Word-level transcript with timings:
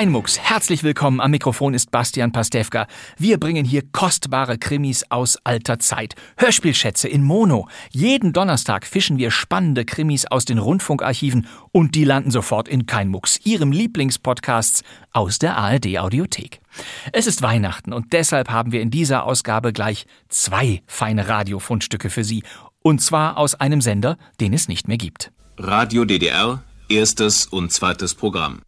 Kein 0.00 0.12
Mucks. 0.12 0.38
Herzlich 0.38 0.82
willkommen. 0.82 1.20
Am 1.20 1.30
Mikrofon 1.30 1.74
ist 1.74 1.90
Bastian 1.90 2.32
Pastewka. 2.32 2.86
Wir 3.18 3.38
bringen 3.38 3.66
hier 3.66 3.82
kostbare 3.92 4.56
Krimis 4.56 5.04
aus 5.10 5.36
alter 5.44 5.78
Zeit. 5.78 6.14
Hörspielschätze 6.38 7.06
in 7.06 7.22
Mono. 7.22 7.68
Jeden 7.90 8.32
Donnerstag 8.32 8.86
fischen 8.86 9.18
wir 9.18 9.30
spannende 9.30 9.84
Krimis 9.84 10.24
aus 10.24 10.46
den 10.46 10.56
Rundfunkarchiven 10.56 11.46
und 11.72 11.94
die 11.94 12.04
landen 12.04 12.30
sofort 12.30 12.66
in 12.66 12.86
kein 12.86 13.08
Mucks, 13.08 13.40
Ihrem 13.44 13.72
Lieblingspodcasts 13.72 14.84
aus 15.12 15.38
der 15.38 15.58
ARD 15.58 15.98
Audiothek. 15.98 16.62
Es 17.12 17.26
ist 17.26 17.42
Weihnachten 17.42 17.92
und 17.92 18.14
deshalb 18.14 18.48
haben 18.48 18.72
wir 18.72 18.80
in 18.80 18.90
dieser 18.90 19.24
Ausgabe 19.24 19.74
gleich 19.74 20.06
zwei 20.30 20.80
feine 20.86 21.28
Radiofundstücke 21.28 22.08
für 22.08 22.24
Sie. 22.24 22.42
Und 22.80 23.02
zwar 23.02 23.36
aus 23.36 23.54
einem 23.54 23.82
Sender, 23.82 24.16
den 24.40 24.54
es 24.54 24.66
nicht 24.66 24.88
mehr 24.88 24.96
gibt. 24.96 25.30
Radio 25.58 26.06
DDR, 26.06 26.62
erstes 26.88 27.44
und 27.44 27.70
zweites 27.70 28.14
Programm. 28.14 28.62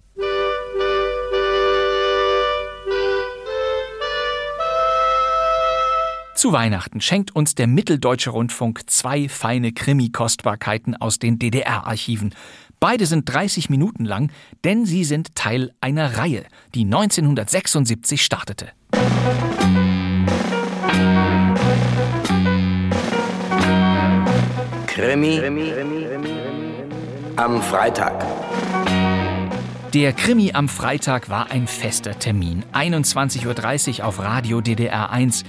Zu 6.43 6.53
Weihnachten 6.53 7.01
schenkt 7.01 7.37
uns 7.37 7.55
der 7.55 7.69
Mitteldeutsche 7.69 8.31
Rundfunk 8.31 8.91
zwei 8.91 9.29
feine 9.29 9.71
Krimi-Kostbarkeiten 9.71 10.97
aus 10.97 11.21
den 11.21 11.39
DDR-Archiven. 11.39 12.35
Beide 12.81 13.07
sind 13.07 13.33
30 13.33 13.71
Minuten 13.71 14.05
lang, 14.05 14.33
denn 14.65 14.85
sie 14.85 15.05
sind 15.05 15.37
Teil 15.37 15.73
einer 15.81 16.19
Reihe, 16.19 16.45
die 16.75 16.83
1976 16.83 18.25
startete. 18.25 18.71
Krimi. 24.89 25.41
Am 27.37 27.63
Freitag. 27.63 28.27
Der 29.95 30.13
Krimi 30.13 30.55
am 30.55 30.69
Freitag 30.69 31.29
war 31.29 31.53
ein 31.53 31.69
fester 31.69 32.19
Termin. 32.19 32.65
21.30 32.73 34.01
Uhr 34.01 34.07
auf 34.07 34.19
Radio 34.19 34.61
DDR 34.61 35.11
1. 35.11 35.45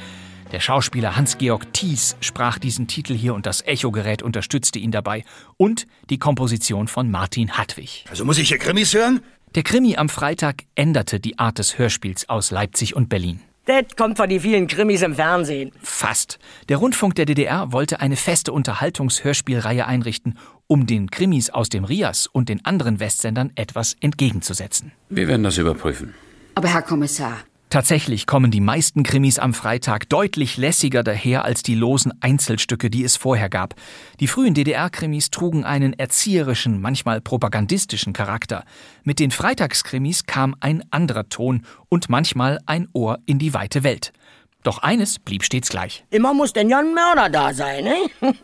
Der 0.54 0.60
Schauspieler 0.60 1.16
Hans-Georg 1.16 1.74
Thies 1.74 2.16
sprach 2.22 2.60
diesen 2.60 2.88
Titel 2.88 3.16
hier 3.16 3.34
und 3.34 3.48
das 3.48 3.66
Echogerät 3.66 4.22
unterstützte 4.22 4.78
ihn 4.78 4.92
dabei. 4.92 5.26
Und 5.58 5.88
die 6.12 6.20
Komposition 6.20 6.88
von 6.88 7.10
Martin 7.10 7.58
Hadwig. 7.58 8.06
Also 8.08 8.24
muss 8.24 8.38
ich 8.38 8.50
hier 8.50 8.60
Krimis 8.60 8.94
hören? 8.94 9.22
Der 9.56 9.64
Krimi 9.64 9.98
am 9.98 10.10
Freitag 10.10 10.66
änderte 10.76 11.20
die 11.20 11.40
Art 11.40 11.58
des 11.58 11.80
Hörspiels 11.80 12.30
aus 12.30 12.52
Leipzig 12.52 12.96
und 12.96 13.10
Berlin. 13.10 13.40
Das 13.66 13.96
kommt 13.98 14.18
von 14.18 14.30
den 14.30 14.42
vielen 14.42 14.68
Krimis 14.68 15.02
im 15.02 15.16
Fernsehen. 15.16 15.72
Fast. 15.82 16.38
Der 16.70 16.78
Rundfunk 16.78 17.16
der 17.16 17.26
DDR 17.26 17.72
wollte 17.72 18.00
eine 18.00 18.16
feste 18.16 18.52
Unterhaltungshörspielreihe 18.52 19.88
einrichten, 19.88 20.38
um 20.68 20.86
den 20.86 21.10
Krimis 21.10 21.50
aus 21.50 21.70
dem 21.70 21.84
Rias 21.84 22.28
und 22.28 22.50
den 22.50 22.64
anderen 22.64 23.00
Westsendern 23.00 23.52
etwas 23.56 23.96
entgegenzusetzen. 24.02 24.92
Wir 25.10 25.28
werden 25.28 25.44
das 25.44 25.58
überprüfen. 25.58 26.14
Aber 26.54 26.68
Herr 26.68 26.84
Kommissar, 26.84 27.38
Tatsächlich 27.74 28.28
kommen 28.28 28.52
die 28.52 28.62
meisten 28.62 29.02
Krimis 29.02 29.40
am 29.40 29.56
Freitag 29.56 30.08
deutlich 30.08 30.58
lässiger 30.58 31.02
daher 31.02 31.44
als 31.44 31.64
die 31.64 31.74
losen 31.74 32.14
Einzelstücke, 32.22 32.92
die 32.92 33.04
es 33.04 33.18
vorher 33.18 33.50
gab. 33.50 33.74
Die 34.20 34.28
frühen 34.28 34.54
DDR-Krimis 34.54 35.32
trugen 35.32 35.64
einen 35.64 35.94
erzieherischen, 35.94 36.82
manchmal 36.82 37.20
propagandistischen 37.20 38.14
Charakter. 38.14 38.64
Mit 39.04 39.18
den 39.18 39.32
Freitagskrimis 39.32 40.28
kam 40.28 40.56
ein 40.60 40.84
anderer 40.92 41.30
Ton 41.30 41.66
und 41.90 42.12
manchmal 42.12 42.60
ein 42.68 42.90
Ohr 42.94 43.18
in 43.26 43.40
die 43.40 43.56
weite 43.56 43.84
Welt. 43.84 44.14
Doch 44.62 44.78
eines 44.78 45.18
blieb 45.18 45.44
stets 45.44 45.70
gleich. 45.70 46.06
Immer 46.12 46.36
muss 46.36 46.54
denn 46.54 46.70
ja 46.70 46.78
ein 46.78 46.94
Mörder 46.94 47.30
da 47.30 47.56
sein, 47.56 47.86
ne? 47.86 47.96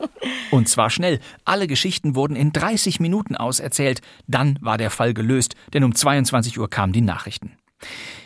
Und 0.50 0.68
zwar 0.68 0.90
schnell. 0.90 1.20
Alle 1.46 1.68
Geschichten 1.68 2.16
wurden 2.16 2.36
in 2.36 2.52
30 2.52 3.00
Minuten 3.00 3.36
auserzählt. 3.36 4.02
Dann 4.26 4.58
war 4.60 4.80
der 4.80 4.90
Fall 4.90 5.14
gelöst, 5.14 5.54
denn 5.76 5.84
um 5.84 5.94
22 5.94 6.60
Uhr 6.60 6.68
kamen 6.68 6.94
die 6.94 7.02
Nachrichten. 7.02 7.59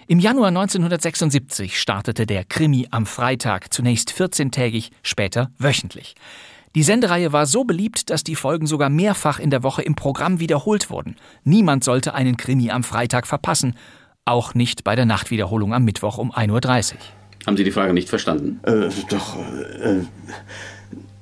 Im 0.07 0.19
Januar 0.19 0.49
1976 0.49 1.79
startete 1.79 2.25
der 2.25 2.43
Krimi 2.43 2.87
am 2.91 3.05
Freitag, 3.05 3.73
zunächst 3.73 4.11
14-tägig, 4.11 4.89
später 5.01 5.49
wöchentlich. 5.57 6.15
Die 6.75 6.83
Sendereihe 6.83 7.31
war 7.31 7.45
so 7.45 7.63
beliebt, 7.63 8.09
dass 8.09 8.23
die 8.23 8.35
Folgen 8.35 8.67
sogar 8.67 8.89
mehrfach 8.89 9.39
in 9.39 9.49
der 9.49 9.63
Woche 9.63 9.83
im 9.83 9.95
Programm 9.95 10.39
wiederholt 10.39 10.89
wurden. 10.89 11.15
Niemand 11.43 11.83
sollte 11.83 12.15
einen 12.15 12.35
Krimi 12.35 12.71
am 12.71 12.83
Freitag 12.83 13.27
verpassen, 13.27 13.75
auch 14.25 14.55
nicht 14.55 14.83
bei 14.83 14.95
der 14.95 15.05
Nachtwiederholung 15.05 15.73
am 15.73 15.85
Mittwoch 15.85 16.17
um 16.17 16.31
1.30 16.31 16.93
Uhr. 16.93 16.99
Haben 17.45 17.57
Sie 17.57 17.63
die 17.63 17.71
Frage 17.71 17.93
nicht 17.93 18.09
verstanden? 18.09 18.59
Äh, 18.63 18.89
doch, 19.09 19.37
äh, 19.37 20.01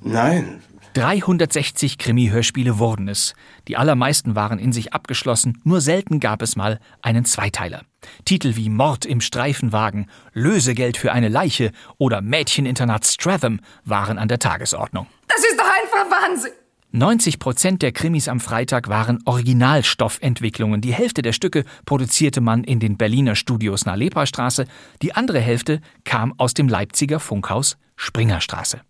nein. 0.02 0.62
360 0.94 1.98
Krimi-Hörspiele 1.98 2.78
wurden 2.78 3.08
es. 3.08 3.34
Die 3.70 3.78
allermeisten 3.78 4.36
waren 4.36 4.60
in 4.60 4.74
sich 4.74 4.94
abgeschlossen, 4.94 5.62
nur 5.64 5.80
selten 5.80 6.20
gab 6.20 6.42
es 6.42 6.58
mal 6.58 6.80
einen 7.02 7.24
Zweiteiler. 7.24 7.84
Titel 8.26 8.56
wie 8.58 8.70
Mord 8.70 9.06
im 9.06 9.22
Streifenwagen, 9.22 10.10
Lösegeld 10.34 10.98
für 10.98 11.14
eine 11.14 11.30
Leiche 11.30 11.72
oder 11.98 12.22
Mädcheninternat 12.22 13.06
Stratham 13.06 13.62
waren 13.86 14.18
an 14.18 14.28
der 14.28 14.40
Tagesordnung. 14.40 15.08
das 15.28 15.40
ist 15.40 15.58
doch 15.58 15.66
einfach 15.66 16.12
Wahnsinn. 16.12 16.52
90 16.94 17.40
Prozent 17.40 17.82
der 17.84 17.94
Krimis 17.94 18.28
am 18.28 18.42
Freitag 18.42 18.90
waren 18.90 19.20
Originalstoffentwicklungen. 19.24 20.82
Die 20.82 20.94
Hälfte 20.94 21.22
der 21.22 21.32
Stücke 21.32 21.64
produzierte 21.86 22.42
man 22.42 22.66
in 22.66 22.82
den 22.82 22.98
Berliner 22.98 23.36
Studios 23.36 23.86
nahe 23.86 23.96
Leperstraße, 23.96 24.66
die 25.02 25.16
andere 25.16 25.40
Hälfte 25.40 25.80
kam 26.04 26.34
aus 26.38 26.54
dem 26.54 26.68
Leipziger 26.68 27.22
Funkhaus 27.22 27.78
Springerstraße. 27.96 28.82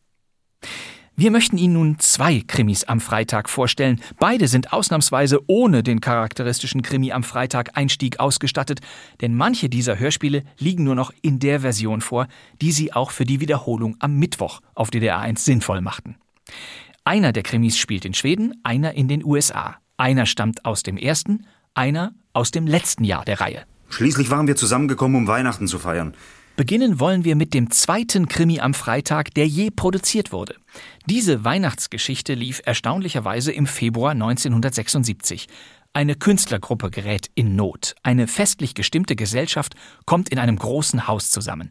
Wir 1.22 1.30
möchten 1.30 1.60
Ihnen 1.60 1.76
nun 1.76 2.00
zwei 2.00 2.42
Krimis 2.48 2.84
am 2.84 3.00
Freitag 3.00 3.48
vorstellen. 3.48 4.02
Beide 4.18 4.48
sind 4.48 4.74
ausnahmsweise 4.74 5.40
ohne 5.46 5.84
den 5.84 6.02
charakteristischen 6.02 6.82
Krimi 6.82 7.12
am 7.12 7.22
Freitag 7.22 7.78
Einstieg 7.78 8.20
ausgestattet, 8.20 8.80
denn 9.22 9.36
manche 9.36 9.70
dieser 9.70 10.00
Hörspiele 10.00 10.42
liegen 10.58 10.84
nur 10.84 10.96
noch 10.96 11.14
in 11.22 11.38
der 11.38 11.60
Version 11.60 12.02
vor, 12.02 12.28
die 12.60 12.72
sie 12.72 12.94
auch 12.94 13.12
für 13.12 13.26
die 13.26 13.40
Wiederholung 13.40 13.98
am 14.00 14.18
Mittwoch 14.18 14.62
auf 14.74 14.90
DDR1 14.90 15.38
sinnvoll 15.38 15.82
machten. 15.82 16.16
Einer 17.04 17.34
der 17.34 17.44
Krimis 17.44 17.78
spielt 17.78 18.04
in 18.04 18.16
Schweden, 18.16 18.60
einer 18.64 18.96
in 18.96 19.08
den 19.08 19.24
USA. 19.24 19.76
Einer 19.98 20.26
stammt 20.26 20.66
aus 20.66 20.82
dem 20.82 20.98
ersten, 20.98 21.46
einer 21.76 22.16
aus 22.34 22.50
dem 22.50 22.66
letzten 22.66 23.04
Jahr 23.04 23.26
der 23.26 23.42
Reihe. 23.42 23.62
Schließlich 23.90 24.32
waren 24.32 24.48
wir 24.48 24.56
zusammengekommen, 24.56 25.18
um 25.18 25.28
Weihnachten 25.28 25.68
zu 25.68 25.78
feiern. 25.78 26.16
Beginnen 26.58 27.00
wollen 27.00 27.24
wir 27.24 27.36
mit 27.36 27.54
dem 27.54 27.72
zweiten 27.72 28.28
Krimi 28.28 28.60
am 28.60 28.74
Freitag, 28.74 29.34
der 29.34 29.48
je 29.48 29.72
produziert 29.72 30.32
wurde. 30.32 30.56
Diese 31.08 31.44
Weihnachtsgeschichte 31.44 32.36
lief 32.36 32.62
erstaunlicherweise 32.64 33.52
im 33.52 33.66
Februar 33.66 34.12
1976. 34.12 35.48
Eine 35.94 36.16
Künstlergruppe 36.16 36.92
gerät 36.92 37.30
in 37.36 37.56
Not. 37.56 37.96
Eine 38.04 38.28
festlich 38.28 38.76
gestimmte 38.76 39.16
Gesellschaft 39.16 39.74
kommt 40.06 40.30
in 40.30 40.40
einem 40.40 40.58
großen 40.58 41.08
Haus 41.08 41.32
zusammen. 41.32 41.70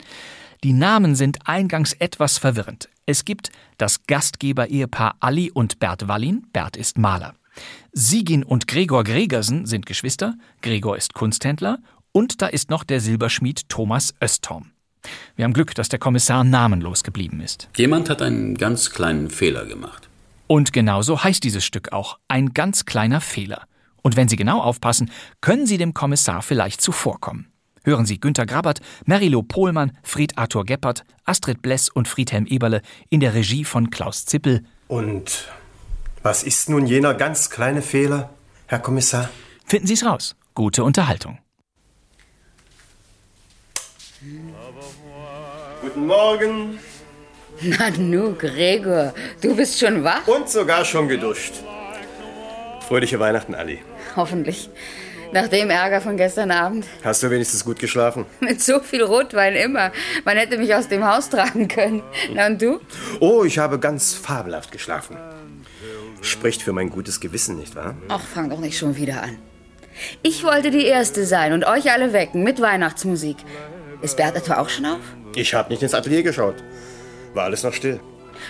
Die 0.63 0.73
Namen 0.75 1.15
sind 1.15 1.39
eingangs 1.47 1.95
etwas 1.95 2.37
verwirrend. 2.37 2.91
Es 3.07 3.25
gibt 3.25 3.51
das 3.79 4.03
Gastgeber-Ehepaar 4.03 5.17
Ali 5.21 5.51
und 5.51 5.79
Bert 5.79 6.07
Wallin. 6.07 6.47
Bert 6.53 6.77
ist 6.77 6.99
Maler. 6.99 7.35
Sigin 7.93 8.45
und 8.45 8.67
Gregor 8.67 9.05
Gregersen 9.05 9.65
sind 9.65 9.87
Geschwister. 9.87 10.35
Gregor 10.61 10.97
ist 10.97 11.15
Kunsthändler. 11.15 11.79
Und 12.13 12.43
da 12.43 12.47
ist 12.49 12.69
noch 12.69 12.85
der 12.85 13.01
Silberschmied 13.01 13.69
Thomas 13.69 14.15
Östtorm. 14.21 14.73
Wir 15.37 15.45
haben 15.45 15.53
Glück, 15.53 15.75
dass 15.75 15.89
der 15.89 15.99
Kommissar 15.99 16.45
namenlos 16.45 17.03
geblieben 17.03 17.41
ist. 17.41 17.69
Jemand 17.77 18.11
hat 18.11 18.23
einen 18.23 18.57
ganz 18.57 18.91
kleinen 18.91 19.31
Fehler 19.31 19.65
gemacht. 19.67 20.09
Und 20.47 20.73
genauso 20.73 21.23
heißt 21.23 21.45
dieses 21.45 21.65
Stück 21.65 21.93
auch. 21.93 22.19
Ein 22.29 22.53
ganz 22.55 22.85
kleiner 22.85 23.21
Fehler. 23.21 23.67
Und 24.03 24.17
wenn 24.17 24.29
Sie 24.29 24.37
genau 24.37 24.61
aufpassen, 24.61 25.11
können 25.41 25.67
Sie 25.67 25.79
dem 25.79 25.95
Kommissar 25.95 26.43
vielleicht 26.43 26.81
zuvorkommen. 26.81 27.53
Hören 27.85 28.05
Sie 28.05 28.21
Günter 28.21 28.47
Grabert, 28.47 28.81
Merilo 29.07 29.43
Pohlmann, 29.43 29.97
Fried 30.03 30.37
Arthur 30.37 30.67
Geppert, 30.67 31.05
Astrid 31.25 31.63
Bless 31.63 31.89
und 31.89 32.09
Friedhelm 32.09 32.47
Eberle 32.47 32.83
in 33.09 33.21
der 33.21 33.35
Regie 33.35 33.65
von 33.65 33.91
Klaus 33.91 34.27
Zippel. 34.27 34.65
Und 34.89 35.49
was 36.23 36.43
ist 36.43 36.69
nun 36.69 36.87
jener 36.87 37.15
ganz 37.15 37.49
kleine 37.49 37.81
Fehler, 37.81 38.31
Herr 38.67 38.81
Kommissar? 38.81 39.31
Finden 39.65 39.87
Sie 39.87 39.95
es 39.95 40.05
raus. 40.05 40.37
Gute 40.55 40.85
Unterhaltung. 40.85 41.39
Guten 45.93 46.07
Morgen. 46.07 46.79
Na 47.63 47.91
nu, 47.99 48.33
Gregor, 48.39 49.13
du 49.43 49.57
bist 49.57 49.81
schon 49.81 50.05
wach? 50.05 50.27
Und 50.29 50.49
sogar 50.49 50.85
schon 50.85 51.09
geduscht. 51.09 51.55
Fröhliche 52.87 53.19
Weihnachten, 53.19 53.57
Ali. 53.57 53.81
Hoffentlich. 54.15 54.71
Nach 55.33 55.49
dem 55.49 55.69
Ärger 55.69 56.01
von 56.01 56.17
gestern 56.17 56.53
Abend. 56.53 56.87
Hast 57.03 57.25
du 57.25 57.31
wenigstens 57.31 57.65
gut 57.65 57.81
geschlafen? 57.81 58.25
Mit 58.39 58.63
so 58.63 58.79
viel 58.79 59.03
Rotwein 59.03 59.57
immer. 59.57 59.91
Man 60.25 60.37
hätte 60.37 60.59
mich 60.59 60.73
aus 60.77 60.87
dem 60.87 61.05
Haus 61.05 61.29
tragen 61.29 61.67
können. 61.67 62.05
Na 62.35 62.47
und 62.47 62.63
du? 62.63 62.79
Oh, 63.19 63.43
ich 63.43 63.59
habe 63.59 63.81
ganz 63.81 64.15
fabelhaft 64.15 64.71
geschlafen. 64.71 65.17
Spricht 66.21 66.63
für 66.63 66.73
mein 66.73 66.91
gutes 66.91 67.19
Gewissen, 67.19 67.57
nicht 67.57 67.75
wahr? 67.75 67.97
Ach, 68.09 68.23
fang 68.23 68.49
doch 68.49 68.61
nicht 68.61 68.79
schon 68.79 68.97
wieder 68.97 69.25
an. 69.25 69.39
Ich 70.23 70.45
wollte 70.45 70.71
die 70.71 70.87
Erste 70.87 71.27
sein 71.27 71.53
und 71.53 71.65
euch 71.67 71.91
alle 71.91 72.13
wecken 72.13 72.45
mit 72.45 72.61
Weihnachtsmusik. 72.61 73.39
Ist 74.03 74.17
Bert 74.17 74.37
etwa 74.37 74.59
auch 74.59 74.69
schon 74.69 74.87
auf? 74.87 75.01
Ich 75.35 75.55
habe 75.55 75.71
nicht 75.71 75.83
ins 75.83 75.95
Atelier 75.95 76.23
geschaut. 76.23 76.57
War 77.35 77.45
alles 77.45 77.63
noch 77.63 77.73
still. 77.73 78.01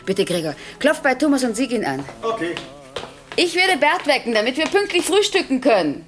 Bitte, 0.07 0.25
Gregor, 0.25 0.55
klopf 0.79 1.01
bei 1.01 1.15
Thomas 1.15 1.45
und 1.45 1.57
Sigin 1.57 1.85
an. 1.85 2.05
Okay. 2.23 2.55
Ich 3.37 3.55
werde 3.55 3.79
Bert 3.79 4.07
wecken, 4.07 4.35
damit 4.35 4.57
wir 4.57 4.67
pünktlich 4.67 5.05
frühstücken 5.05 5.61
können. 5.61 6.05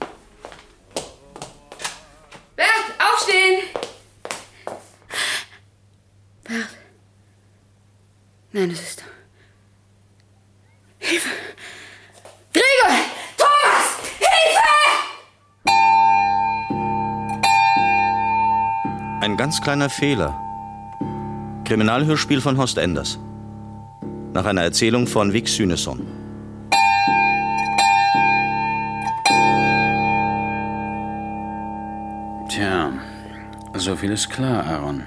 Bert, 2.57 2.69
aufstehen! 2.99 3.63
Bert. 6.45 6.69
Nein, 8.53 8.71
es 8.71 8.81
ist. 8.81 9.05
Hilfe! 10.99 11.31
Gregor! 12.53 12.99
Thomas! 13.37 13.97
Hilfe! 14.19 14.63
Ein 19.23 19.37
ganz 19.37 19.61
kleiner 19.61 19.89
Fehler. 19.89 20.52
Kriminalhörspiel 21.65 22.41
von 22.41 22.59
Horst 22.59 22.77
Enders. 22.77 23.19
Nach 24.35 24.45
einer 24.45 24.63
Erzählung 24.63 25.07
von 25.07 25.33
Vic 25.33 25.49
Süneson. 25.49 26.01
Tja, 32.49 32.93
so 33.75 33.95
viel 33.95 34.11
ist 34.11 34.29
klar, 34.29 34.67
Aaron. 34.67 35.05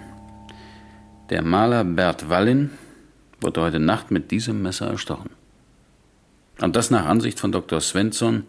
Der 1.29 1.41
Maler 1.41 1.83
Bert 1.83 2.29
Wallin 2.29 2.71
wurde 3.41 3.61
heute 3.61 3.79
Nacht 3.79 4.09
mit 4.11 4.31
diesem 4.31 4.61
Messer 4.61 4.87
erstochen. 4.87 5.31
Und 6.61 6.77
das 6.77 6.89
nach 6.89 7.05
Ansicht 7.05 7.39
von 7.39 7.51
Dr. 7.51 7.81
Svensson 7.81 8.43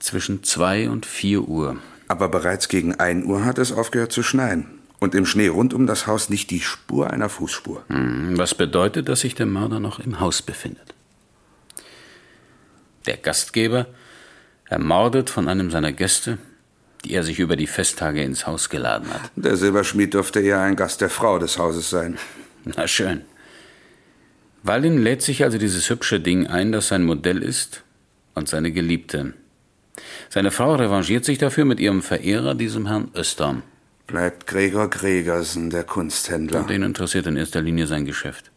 zwischen 0.00 0.42
2 0.42 0.90
und 0.90 1.06
4 1.06 1.42
Uhr. 1.42 1.76
Aber 2.08 2.28
bereits 2.28 2.68
gegen 2.68 2.96
1 2.96 3.24
Uhr 3.24 3.44
hat 3.44 3.58
es 3.58 3.70
aufgehört 3.70 4.10
zu 4.10 4.24
schneien. 4.24 4.77
Und 5.00 5.14
im 5.14 5.26
Schnee 5.26 5.48
rund 5.48 5.74
um 5.74 5.86
das 5.86 6.06
Haus 6.06 6.28
nicht 6.28 6.50
die 6.50 6.60
Spur 6.60 7.10
einer 7.10 7.28
Fußspur. 7.28 7.84
Hm, 7.88 8.36
Was 8.36 8.54
bedeutet, 8.54 9.08
dass 9.08 9.20
sich 9.20 9.34
der 9.34 9.46
Mörder 9.46 9.80
noch 9.80 10.00
im 10.00 10.20
Haus 10.20 10.42
befindet. 10.42 10.94
Der 13.06 13.16
Gastgeber, 13.16 13.86
ermordet 14.68 15.30
von 15.30 15.48
einem 15.48 15.70
seiner 15.70 15.92
Gäste, 15.92 16.38
die 17.04 17.12
er 17.12 17.22
sich 17.22 17.38
über 17.38 17.56
die 17.56 17.66
Festtage 17.66 18.22
ins 18.22 18.46
Haus 18.46 18.68
geladen 18.68 19.08
hat. 19.12 19.30
Der 19.36 19.56
Silberschmied 19.56 20.14
dürfte 20.14 20.40
eher 20.40 20.60
ein 20.60 20.76
Gast 20.76 21.00
der 21.00 21.10
Frau 21.10 21.38
des 21.38 21.58
Hauses 21.58 21.90
sein. 21.90 22.18
Na 22.64 22.86
schön. 22.86 23.22
Wallin 24.62 24.98
lädt 24.98 25.22
sich 25.22 25.44
also 25.44 25.58
dieses 25.58 25.88
hübsche 25.88 26.20
Ding 26.20 26.46
ein, 26.48 26.72
das 26.72 26.88
sein 26.88 27.04
Modell 27.04 27.42
ist, 27.42 27.84
und 28.34 28.48
seine 28.48 28.72
Geliebte. 28.72 29.34
Seine 30.28 30.50
Frau 30.50 30.74
revanchiert 30.74 31.24
sich 31.24 31.38
dafür 31.38 31.64
mit 31.64 31.80
ihrem 31.80 32.02
Verehrer, 32.02 32.54
diesem 32.54 32.86
Herrn 32.86 33.10
Österm. 33.14 33.62
Bleibt 34.08 34.46
Gregor 34.46 34.88
Gregersen, 34.88 35.68
der 35.68 35.84
Kunsthändler. 35.84 36.60
Und 36.60 36.70
den 36.70 36.82
interessiert 36.82 37.26
in 37.26 37.36
erster 37.36 37.60
Linie 37.60 37.86
sein 37.86 38.06
Geschäft. 38.06 38.50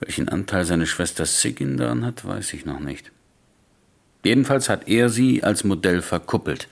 Welchen 0.00 0.30
Anteil 0.30 0.64
seine 0.64 0.86
Schwester 0.86 1.26
Sigyn 1.26 1.76
daran 1.76 2.04
hat, 2.04 2.24
weiß 2.24 2.54
ich 2.54 2.64
noch 2.64 2.80
nicht. 2.80 3.12
Jedenfalls 4.24 4.70
hat 4.70 4.88
er 4.88 5.10
sie 5.10 5.44
als 5.44 5.64
Modell 5.64 6.00
verkuppelt. 6.00 6.68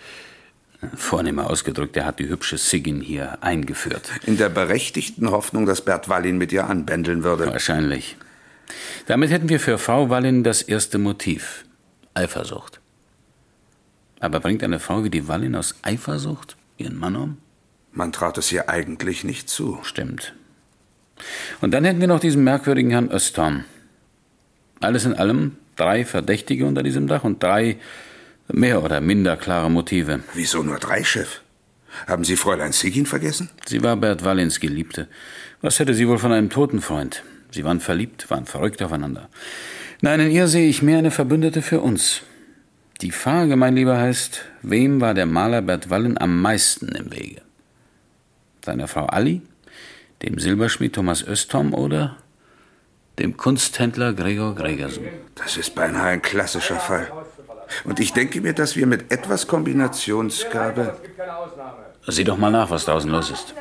Vornehmer 0.95 1.51
ausgedrückt, 1.51 1.95
er 1.99 2.07
hat 2.07 2.19
die 2.19 2.31
hübsche 2.31 2.57
Sigyn 2.57 3.03
hier 3.03 3.43
eingeführt. 3.43 4.09
In 4.25 4.39
der 4.39 4.49
berechtigten 4.49 5.31
Hoffnung, 5.31 5.67
dass 5.67 5.85
Bert 5.85 6.09
Wallin 6.09 6.39
mit 6.39 6.51
ihr 6.51 6.67
anbändeln 6.69 7.23
würde. 7.25 7.47
Wahrscheinlich. 7.47 8.17
Damit 9.07 9.31
hätten 9.31 9.51
wir 9.51 9.61
für 9.61 9.77
Frau 9.77 10.09
Wallin 10.09 10.45
das 10.45 10.63
erste 10.63 10.97
Motiv. 10.97 11.67
Eifersucht. 12.15 12.81
Aber 14.19 14.41
bringt 14.41 14.65
eine 14.65 14.81
Frau 14.81 15.05
wie 15.05 15.11
die 15.11 15.29
Wallin 15.29 15.55
aus 15.57 15.75
Eifersucht 15.83 16.57
ihren 16.79 16.97
Mann 16.97 17.17
um? 17.17 17.37
Man 17.93 18.13
traut 18.13 18.39
es 18.39 18.51
ihr 18.53 18.69
eigentlich 18.69 19.25
nicht 19.25 19.49
zu. 19.49 19.79
Stimmt. 19.83 20.35
Und 21.61 21.73
dann 21.73 21.85
hätten 21.85 22.01
wir 22.01 22.09
noch 22.09 22.21
diesen 22.21 22.43
merkwürdigen 22.45 22.91
Herrn 22.91 23.11
Östorm. 23.11 23.65
Alles 24.81 25.05
in 25.05 25.15
allem 25.15 25.57
drei 25.77 26.05
Verdächtige 26.05 26.67
unter 26.67 26.83
diesem 26.83 27.07
Dach 27.07 27.25
und 27.25 27.43
drei 27.43 27.77
mehr 28.49 28.83
oder 28.83 29.01
minder 29.01 29.37
klare 29.37 29.71
Motive. 29.71 30.21
Wieso 30.35 30.63
nur 30.63 30.79
drei, 30.79 31.05
Chef? 31.05 31.41
Haben 32.07 32.25
Sie 32.25 32.37
Fräulein 32.37 32.73
Sigin 32.73 33.07
vergessen? 33.07 33.51
Sie 33.67 33.83
war 33.83 33.97
Bert 33.97 34.25
Wallins 34.25 34.61
Geliebte. 34.61 35.09
Was 35.61 35.79
hätte 35.79 35.95
sie 35.95 36.09
wohl 36.09 36.19
von 36.19 36.33
einem 36.33 36.51
toten 36.51 36.81
Freund? 36.81 37.23
Sie 37.51 37.65
waren 37.65 37.81
verliebt, 37.81 38.31
waren 38.31 38.47
verrückt 38.47 38.83
aufeinander. 38.83 39.29
Nein, 40.01 40.21
in 40.21 40.31
ihr 40.31 40.49
sehe 40.49 40.69
ich 40.69 40.83
mehr 40.83 40.99
eine 40.99 41.11
Verbündete 41.11 41.63
für 41.63 41.81
uns. 41.81 42.23
Die 43.03 43.11
Frage, 43.11 43.57
mein 43.57 43.77
Lieber, 43.77 43.99
heißt, 43.99 44.43
wem 44.63 45.01
war 45.01 45.15
der 45.15 45.27
Maler 45.27 45.61
Bert 45.61 45.91
Wallen 45.91 46.19
am 46.19 46.41
meisten 46.41 46.89
im 46.89 47.13
Wege? 47.13 47.43
Seiner 48.65 48.87
Frau 48.87 49.07
Alli, 49.07 49.43
dem 50.23 50.39
Silberschmied 50.39 50.95
Thomas 50.95 51.23
Östom 51.23 51.75
oder 51.75 52.17
dem 53.19 53.37
Kunsthändler 53.37 54.13
Gregor 54.13 54.55
Gregersen? 54.55 55.09
Das 55.35 55.57
ist 55.57 55.75
beinahe 55.75 56.11
ein 56.11 56.23
klassischer 56.23 56.79
Fall. 56.79 57.11
Und 57.85 57.99
ich 57.99 58.13
denke 58.13 58.41
mir, 58.41 58.53
dass 58.53 58.77
wir 58.77 58.87
mit 58.87 59.11
etwas 59.11 59.49
Kombinationsgabe. 59.49 60.97
Sieh 62.07 62.25
doch 62.25 62.37
mal 62.37 62.51
nach, 62.51 62.71
was 62.71 62.85
draußen 62.85 63.11
los 63.11 63.31
ist. 63.31 63.55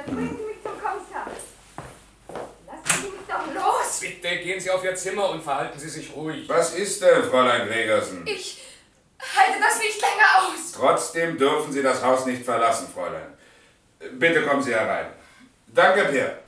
Bitte 4.02 4.38
gehen 4.38 4.60
Sie 4.60 4.70
auf 4.70 4.84
Ihr 4.84 4.96
Zimmer 4.96 5.30
und 5.30 5.44
verhalten 5.44 5.80
Sie 5.80 5.90
sich 5.90 6.16
ruhig. 6.16 6.48
Was 6.50 6.74
ist 6.74 7.02
denn, 7.02 7.24
Fräulein 7.24 7.68
Gregersen? 7.68 8.24
Ich 8.26 8.62
halte 9.20 9.60
das 9.60 9.80
nicht 9.80 10.02
länger 10.02 10.54
aus. 10.54 10.72
Trotzdem 10.72 11.38
dürfen 11.38 11.72
Sie 11.72 11.84
das 11.84 12.04
Haus 12.04 12.26
nicht 12.26 12.44
verlassen, 12.44 12.88
Fräulein. 12.92 13.31
Bitte 14.18 14.42
kommen 14.44 14.62
Sie 14.62 14.74
herein. 14.74 15.08
Danke, 15.68 16.06
Pierre. 16.12 16.40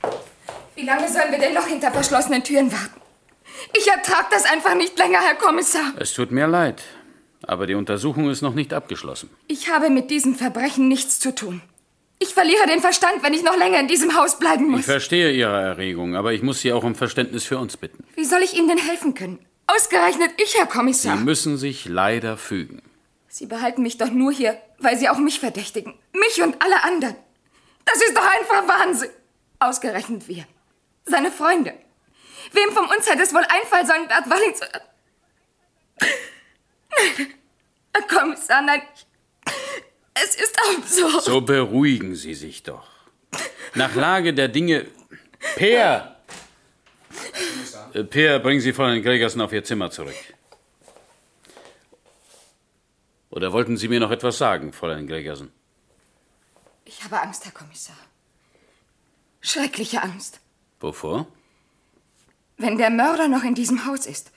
Wie 0.74 0.82
lange 0.84 1.08
sollen 1.08 1.30
wir 1.30 1.38
denn 1.38 1.54
noch 1.54 1.66
hinter 1.66 1.90
verschlossenen 1.92 2.42
Türen 2.42 2.72
warten? 2.72 3.00
Ich 3.72 3.86
ertrag 3.88 4.30
das 4.30 4.44
einfach 4.44 4.74
nicht 4.74 4.98
länger, 4.98 5.20
Herr 5.20 5.36
Kommissar. 5.36 5.92
Es 5.98 6.12
tut 6.12 6.30
mir 6.32 6.46
leid, 6.46 6.82
aber 7.42 7.66
die 7.66 7.74
Untersuchung 7.74 8.28
ist 8.28 8.42
noch 8.42 8.54
nicht 8.54 8.72
abgeschlossen. 8.72 9.30
Ich 9.46 9.70
habe 9.70 9.90
mit 9.90 10.10
diesem 10.10 10.34
Verbrechen 10.34 10.88
nichts 10.88 11.20
zu 11.20 11.34
tun. 11.34 11.62
Ich 12.18 12.34
verliere 12.34 12.66
den 12.66 12.80
Verstand, 12.80 13.22
wenn 13.22 13.34
ich 13.34 13.42
noch 13.42 13.56
länger 13.56 13.80
in 13.80 13.88
diesem 13.88 14.16
Haus 14.16 14.38
bleiben 14.38 14.68
muss. 14.70 14.80
Ich 14.80 14.86
verstehe 14.86 15.32
Ihre 15.32 15.60
Erregung, 15.60 16.16
aber 16.16 16.32
ich 16.32 16.42
muss 16.42 16.60
Sie 16.60 16.72
auch 16.72 16.84
um 16.84 16.94
Verständnis 16.94 17.44
für 17.44 17.58
uns 17.58 17.76
bitten. 17.76 18.04
Wie 18.14 18.24
soll 18.24 18.42
ich 18.42 18.56
Ihnen 18.56 18.68
denn 18.68 18.78
helfen 18.78 19.14
können? 19.14 19.38
Ausgerechnet 19.66 20.30
ich, 20.38 20.56
Herr 20.58 20.66
Kommissar. 20.66 21.16
Sie 21.16 21.24
müssen 21.24 21.56
sich 21.56 21.86
leider 21.86 22.36
fügen. 22.36 22.82
Sie 23.28 23.46
behalten 23.46 23.82
mich 23.82 23.98
doch 23.98 24.10
nur 24.10 24.32
hier, 24.32 24.56
weil 24.78 24.96
Sie 24.96 25.08
auch 25.08 25.18
mich 25.18 25.40
verdächtigen. 25.40 25.94
Mich 26.12 26.42
und 26.42 26.60
alle 26.62 26.82
anderen. 26.84 27.16
Das 27.84 27.96
ist 27.96 28.16
doch 28.16 28.26
einfach 28.26 28.66
Wahnsinn. 28.66 29.10
Ausgerechnet 29.58 30.26
wir. 30.28 30.46
Seine 31.04 31.30
Freunde. 31.30 31.74
Wem 32.52 32.72
von 32.72 32.84
uns 32.84 33.08
hätte 33.08 33.22
es 33.22 33.34
wohl 33.34 33.44
einfallen 33.48 33.86
sollen, 33.86 34.08
Bert 34.08 34.28
Walling 34.28 34.54
zu... 34.54 34.64
Nein, 37.94 38.04
Kommissar, 38.08 38.62
nein. 38.62 38.82
Es 40.14 40.36
ist 40.36 40.56
absurd. 40.76 41.22
So 41.22 41.40
beruhigen 41.40 42.14
Sie 42.14 42.34
sich 42.34 42.62
doch. 42.62 42.86
Nach 43.74 43.94
Lage 43.94 44.34
der 44.34 44.48
Dinge. 44.48 44.86
Peer! 45.56 46.16
Äh, 47.92 48.04
Peer, 48.04 48.38
bringen 48.38 48.60
Sie 48.60 48.72
Fräulein 48.72 49.02
Gregersen 49.02 49.40
auf 49.40 49.52
Ihr 49.52 49.64
Zimmer 49.64 49.90
zurück. 49.90 50.14
Oder 53.30 53.52
wollten 53.52 53.76
Sie 53.76 53.88
mir 53.88 54.00
noch 54.00 54.12
etwas 54.12 54.38
sagen, 54.38 54.72
Fräulein 54.72 55.06
Gregersen? 55.06 55.52
Ich 56.84 57.02
habe 57.04 57.20
Angst, 57.20 57.44
Herr 57.44 57.52
Kommissar. 57.52 57.96
Schreckliche 59.40 60.02
Angst. 60.02 60.40
Wovor? 60.80 61.26
Wenn 62.56 62.78
der 62.78 62.90
Mörder 62.90 63.28
noch 63.28 63.44
in 63.44 63.54
diesem 63.54 63.86
Haus 63.86 64.06
ist, 64.06 64.30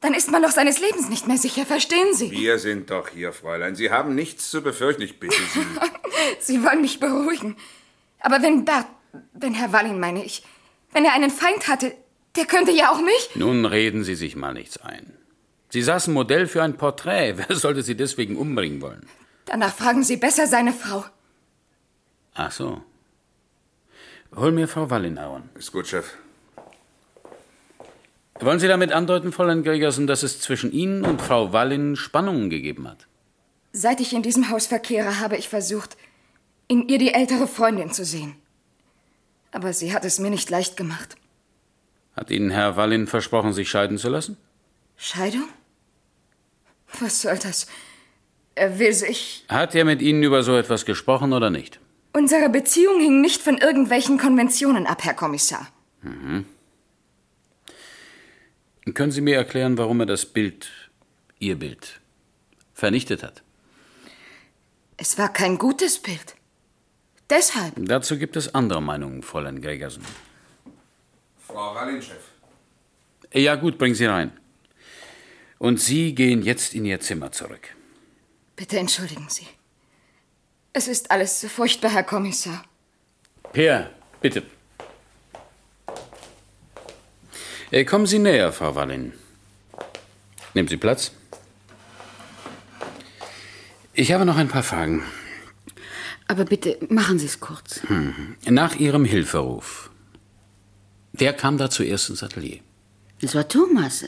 dann 0.00 0.14
ist 0.14 0.30
man 0.30 0.42
doch 0.42 0.50
seines 0.50 0.80
Lebens 0.80 1.08
nicht 1.08 1.26
mehr 1.26 1.38
sicher, 1.38 1.64
verstehen 1.64 2.12
Sie? 2.14 2.30
Wir 2.30 2.58
sind 2.58 2.90
doch 2.90 3.08
hier, 3.08 3.32
Fräulein. 3.32 3.74
Sie 3.74 3.90
haben 3.90 4.14
nichts 4.14 4.50
zu 4.50 4.62
befürchten, 4.62 5.02
ich 5.02 5.18
bitte 5.18 5.36
Sie. 5.54 5.66
Sie 6.40 6.62
wollen 6.62 6.82
mich 6.82 7.00
beruhigen. 7.00 7.56
Aber 8.20 8.42
wenn 8.42 8.64
Bert, 8.64 8.86
wenn 9.32 9.54
Herr 9.54 9.72
Wallin, 9.72 9.98
meine 10.00 10.24
ich, 10.24 10.44
wenn 10.92 11.04
er 11.04 11.14
einen 11.14 11.30
Feind 11.30 11.68
hatte, 11.68 11.94
der 12.36 12.46
könnte 12.46 12.72
ja 12.72 12.90
auch 12.90 13.00
mich. 13.00 13.30
Nun 13.34 13.64
reden 13.64 14.04
Sie 14.04 14.14
sich 14.14 14.36
mal 14.36 14.52
nichts 14.52 14.76
ein. 14.78 15.16
Sie 15.70 15.82
saßen 15.82 16.12
Modell 16.12 16.46
für 16.46 16.62
ein 16.62 16.76
Porträt. 16.76 17.34
Wer 17.36 17.56
sollte 17.56 17.82
Sie 17.82 17.96
deswegen 17.96 18.36
umbringen 18.36 18.80
wollen? 18.82 19.06
Danach 19.46 19.74
fragen 19.74 20.02
Sie 20.04 20.16
besser 20.16 20.46
seine 20.46 20.72
Frau. 20.72 21.04
Ach 22.34 22.50
so. 22.50 22.82
Hol 24.34 24.52
mir 24.52 24.66
Frau 24.66 24.90
Wallinauern. 24.90 25.48
Ist 25.54 25.72
gut, 25.72 25.86
Chef. 25.86 26.14
Wollen 28.40 28.58
Sie 28.58 28.66
damit 28.66 28.92
andeuten, 28.92 29.30
Fräulein 29.30 29.62
Gregersen, 29.62 30.08
dass 30.08 30.24
es 30.24 30.40
zwischen 30.40 30.72
Ihnen 30.72 31.04
und 31.04 31.22
Frau 31.22 31.52
Wallin 31.52 31.94
Spannungen 31.94 32.50
gegeben 32.50 32.88
hat? 32.88 33.06
Seit 33.72 34.00
ich 34.00 34.12
in 34.12 34.22
diesem 34.22 34.50
Haus 34.50 34.66
verkehre, 34.66 35.20
habe 35.20 35.36
ich 35.36 35.48
versucht, 35.48 35.96
in 36.66 36.88
ihr 36.88 36.98
die 36.98 37.14
ältere 37.14 37.46
Freundin 37.46 37.92
zu 37.92 38.04
sehen. 38.04 38.34
Aber 39.52 39.72
sie 39.72 39.94
hat 39.94 40.04
es 40.04 40.18
mir 40.18 40.30
nicht 40.30 40.50
leicht 40.50 40.76
gemacht. 40.76 41.16
Hat 42.16 42.30
Ihnen 42.30 42.50
Herr 42.50 42.76
Wallin 42.76 43.06
versprochen, 43.06 43.52
sich 43.52 43.68
scheiden 43.68 43.98
zu 43.98 44.08
lassen? 44.08 44.36
Scheidung? 44.96 45.48
Was 47.00 47.22
soll 47.22 47.38
das? 47.38 47.66
Er 48.54 48.78
will 48.78 48.92
sich. 48.92 49.44
Hat 49.48 49.74
er 49.74 49.84
mit 49.84 50.02
Ihnen 50.02 50.22
über 50.22 50.42
so 50.42 50.56
etwas 50.56 50.84
gesprochen 50.84 51.32
oder 51.32 51.50
nicht? 51.50 51.80
Unsere 52.16 52.48
Beziehung 52.48 53.00
hing 53.00 53.20
nicht 53.20 53.42
von 53.42 53.58
irgendwelchen 53.58 54.18
Konventionen 54.18 54.86
ab, 54.86 55.02
Herr 55.04 55.14
Kommissar. 55.14 55.66
Mhm. 56.02 56.46
Können 58.94 59.10
Sie 59.10 59.20
mir 59.20 59.36
erklären, 59.36 59.76
warum 59.78 59.98
er 59.98 60.06
das 60.06 60.24
Bild, 60.24 60.70
Ihr 61.40 61.58
Bild, 61.58 62.00
vernichtet 62.72 63.24
hat? 63.24 63.42
Es 64.96 65.18
war 65.18 65.32
kein 65.32 65.58
gutes 65.58 65.98
Bild. 65.98 66.36
Deshalb. 67.30 67.72
Dazu 67.76 68.16
gibt 68.16 68.36
es 68.36 68.54
andere 68.54 68.80
Meinungen, 68.80 69.24
Fräulein 69.24 69.60
Gregersen. 69.60 70.04
Frau 71.48 71.74
Wallin, 71.74 72.00
Chef. 72.00 72.22
Ja, 73.32 73.56
gut, 73.56 73.76
bringen 73.76 73.96
Sie 73.96 74.04
rein. 74.04 74.30
Und 75.58 75.80
Sie 75.80 76.14
gehen 76.14 76.42
jetzt 76.42 76.74
in 76.74 76.84
Ihr 76.84 77.00
Zimmer 77.00 77.32
zurück. 77.32 77.74
Bitte 78.54 78.78
entschuldigen 78.78 79.26
Sie. 79.28 79.48
Es 80.76 80.88
ist 80.88 81.12
alles 81.12 81.40
so 81.40 81.48
furchtbar, 81.48 81.92
Herr 81.92 82.02
Kommissar. 82.02 82.64
Per, 83.52 83.90
bitte. 84.20 84.42
Äh, 87.70 87.84
kommen 87.84 88.06
Sie 88.06 88.18
näher, 88.18 88.52
Frau 88.52 88.74
Wallin. 88.74 89.12
Nehmen 90.52 90.68
Sie 90.68 90.76
Platz. 90.76 91.12
Ich 93.92 94.10
habe 94.10 94.24
noch 94.24 94.36
ein 94.36 94.48
paar 94.48 94.64
Fragen. 94.64 95.04
Aber 96.26 96.44
bitte 96.44 96.76
machen 96.88 97.20
Sie 97.20 97.26
es 97.26 97.38
kurz. 97.38 97.80
Hm. 97.86 98.34
Nach 98.46 98.74
Ihrem 98.74 99.04
Hilferuf. 99.04 99.90
Wer 101.12 101.34
kam 101.34 101.56
da 101.56 101.70
zuerst 101.70 102.10
ins 102.10 102.24
Atelier? 102.24 102.58
Es 103.20 103.36
war 103.36 103.46
Thomas. 103.46 104.06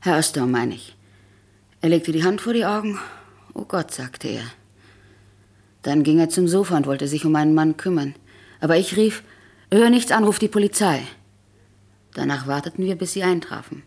Herr 0.00 0.18
Oster, 0.18 0.46
meine 0.46 0.74
ich. 0.76 0.96
Er 1.80 1.88
legte 1.88 2.12
die 2.12 2.22
Hand 2.22 2.40
vor 2.40 2.52
die 2.52 2.64
Augen. 2.64 3.00
Oh 3.52 3.64
Gott, 3.64 3.92
sagte 3.92 4.28
er. 4.28 4.44
Dann 5.86 6.02
ging 6.02 6.18
er 6.18 6.28
zum 6.28 6.48
Sofa 6.48 6.76
und 6.76 6.88
wollte 6.88 7.06
sich 7.06 7.24
um 7.24 7.36
einen 7.36 7.54
Mann 7.54 7.76
kümmern. 7.76 8.16
Aber 8.58 8.76
ich 8.76 8.96
rief, 8.96 9.22
hör 9.70 9.88
nichts 9.88 10.10
an, 10.10 10.24
ruf 10.24 10.40
die 10.40 10.48
Polizei. 10.48 11.00
Danach 12.12 12.48
warteten 12.48 12.84
wir, 12.84 12.96
bis 12.96 13.12
sie 13.12 13.22
eintrafen. 13.22 13.84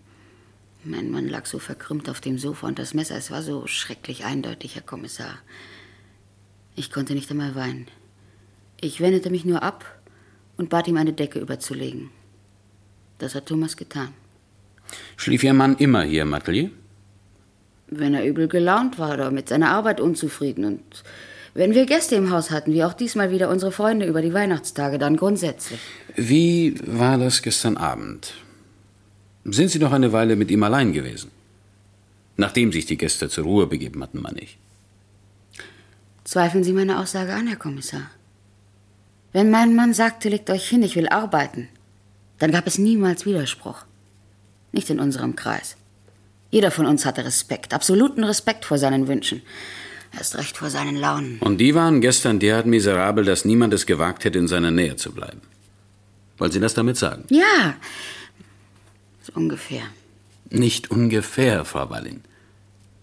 Mein 0.85 1.11
Mann 1.11 1.27
lag 1.27 1.45
so 1.45 1.59
verkrümmt 1.59 2.09
auf 2.09 2.21
dem 2.21 2.37
Sofa 2.39 2.67
und 2.67 2.79
das 2.79 2.93
Messer, 2.93 3.17
es 3.17 3.31
war 3.31 3.41
so 3.41 3.67
schrecklich 3.67 4.23
eindeutig, 4.23 4.75
Herr 4.75 4.81
Kommissar. 4.81 5.39
Ich 6.73 6.89
konnte 6.89 7.15
nicht 7.15 7.29
einmal 7.31 7.55
weinen. 7.55 7.87
Ich 8.79 9.01
wendete 9.01 9.29
mich 9.29 9.43
nur 9.43 9.61
ab 9.61 9.83
und 10.55 10.69
bat 10.69 10.87
ihm, 10.87 10.95
eine 10.95 11.11
Decke 11.11 11.39
überzulegen. 11.39 12.11
Das 13.17 13.35
hat 13.35 13.47
Thomas 13.47 13.75
getan. 13.75 14.13
Schlief 15.17 15.43
Ihr 15.43 15.53
Mann 15.53 15.75
immer 15.75 16.03
hier 16.03 16.21
im 16.21 16.33
Atelier? 16.33 16.71
Wenn 17.87 18.13
er 18.13 18.25
übel 18.25 18.47
gelaunt 18.47 18.97
war 18.99 19.15
oder 19.15 19.31
mit 19.31 19.49
seiner 19.49 19.71
Arbeit 19.71 19.99
unzufrieden 19.99 20.63
und 20.63 21.03
wenn 21.53 21.73
wir 21.73 21.85
Gäste 21.85 22.15
im 22.15 22.31
Haus 22.31 22.51
hatten, 22.51 22.73
wie 22.73 22.83
auch 22.83 22.93
diesmal 22.93 23.31
wieder 23.31 23.49
unsere 23.49 23.71
Freunde 23.71 24.05
über 24.05 24.21
die 24.21 24.33
Weihnachtstage, 24.33 24.97
dann 24.97 25.17
grundsätzlich. 25.17 25.79
Wie 26.15 26.75
war 26.85 27.17
das 27.17 27.41
gestern 27.41 27.77
Abend? 27.77 28.33
Sind 29.45 29.69
Sie 29.69 29.79
noch 29.79 29.91
eine 29.91 30.11
Weile 30.11 30.35
mit 30.35 30.51
ihm 30.51 30.63
allein 30.63 30.93
gewesen? 30.93 31.31
Nachdem 32.37 32.71
sich 32.71 32.85
die 32.85 32.97
Gäste 32.97 33.29
zur 33.29 33.43
Ruhe 33.43 33.67
begeben 33.67 34.01
hatten, 34.01 34.21
meine 34.21 34.41
ich. 34.41 34.57
Zweifeln 36.23 36.63
Sie 36.63 36.73
meine 36.73 36.99
Aussage 36.99 37.33
an, 37.33 37.47
Herr 37.47 37.57
Kommissar? 37.57 38.11
Wenn 39.31 39.49
mein 39.51 39.75
Mann 39.75 39.93
sagte, 39.93 40.29
legt 40.29 40.49
euch 40.49 40.67
hin, 40.67 40.83
ich 40.83 40.95
will 40.95 41.09
arbeiten, 41.09 41.67
dann 42.39 42.51
gab 42.51 42.67
es 42.67 42.77
niemals 42.77 43.25
Widerspruch. 43.25 43.85
Nicht 44.71 44.89
in 44.89 44.99
unserem 44.99 45.35
Kreis. 45.35 45.75
Jeder 46.51 46.71
von 46.71 46.85
uns 46.85 47.05
hatte 47.05 47.25
Respekt, 47.25 47.73
absoluten 47.73 48.23
Respekt 48.23 48.65
vor 48.65 48.77
seinen 48.77 49.07
Wünschen. 49.07 49.41
Erst 50.17 50.37
recht 50.37 50.57
vor 50.57 50.69
seinen 50.69 50.95
Launen. 50.95 51.37
Und 51.39 51.59
die 51.59 51.75
waren 51.75 52.01
gestern 52.01 52.39
derart 52.39 52.65
miserabel, 52.65 53.25
dass 53.25 53.45
niemand 53.45 53.73
es 53.73 53.85
gewagt 53.85 54.25
hätte, 54.25 54.39
in 54.39 54.47
seiner 54.47 54.71
Nähe 54.71 54.95
zu 54.95 55.11
bleiben. 55.11 55.41
Wollen 56.37 56.51
Sie 56.51 56.59
das 56.59 56.73
damit 56.73 56.97
sagen? 56.97 57.25
Ja, 57.29 57.75
so 59.21 59.33
ungefähr. 59.35 59.83
Nicht 60.49 60.89
ungefähr, 60.89 61.63
Frau 61.65 61.89
Wallin. 61.89 62.21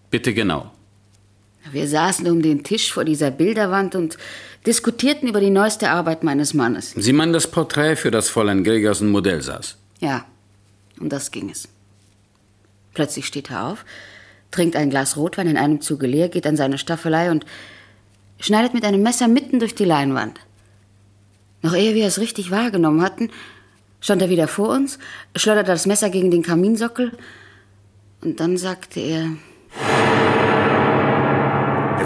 Bitte 0.09 0.33
genau. 0.33 0.71
Wir 1.71 1.87
saßen 1.87 2.29
um 2.29 2.41
den 2.41 2.63
Tisch 2.63 2.91
vor 2.91 3.05
dieser 3.05 3.31
Bilderwand 3.31 3.95
und 3.95 4.17
diskutierten 4.65 5.27
über 5.27 5.39
die 5.39 5.49
neueste 5.49 5.89
Arbeit 5.89 6.23
meines 6.23 6.53
Mannes. 6.53 6.93
Sie 6.95 7.13
meinen 7.13 7.33
das 7.33 7.49
Porträt, 7.49 7.95
für 7.95 8.11
das 8.11 8.29
Fräulein 8.29 8.63
Gregersen 8.63 9.09
Modell 9.09 9.41
saß? 9.41 9.77
Ja, 9.99 10.25
um 10.99 11.09
das 11.09 11.31
ging 11.31 11.49
es. 11.49 11.67
Plötzlich 12.93 13.27
steht 13.27 13.51
er 13.51 13.65
auf, 13.67 13.85
trinkt 14.51 14.75
ein 14.75 14.89
Glas 14.89 15.17
Rotwein 15.17 15.47
in 15.47 15.57
einem 15.57 15.81
Zuge 15.81 16.07
leer, 16.07 16.29
geht 16.29 16.47
an 16.47 16.57
seine 16.57 16.77
Staffelei 16.77 17.31
und 17.31 17.45
schneidet 18.39 18.73
mit 18.73 18.83
einem 18.85 19.01
Messer 19.01 19.27
mitten 19.27 19.59
durch 19.59 19.75
die 19.75 19.85
Leinwand. 19.85 20.39
Noch 21.61 21.75
ehe 21.75 21.95
wir 21.95 22.05
es 22.05 22.19
richtig 22.19 22.51
wahrgenommen 22.51 23.01
hatten, 23.01 23.31
stand 23.99 24.21
er 24.21 24.29
wieder 24.29 24.47
vor 24.47 24.69
uns, 24.69 24.99
schleuderte 25.35 25.71
das 25.71 25.85
Messer 25.85 26.09
gegen 26.09 26.31
den 26.31 26.43
Kaminsockel 26.43 27.17
und 28.21 28.39
dann 28.39 28.57
sagte 28.57 28.99
er: 28.99 29.29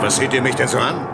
Was 0.02 0.16
seht 0.16 0.34
ihr 0.34 0.42
mich 0.42 0.56
denn 0.56 0.68
so 0.68 0.80
an? 0.80 1.08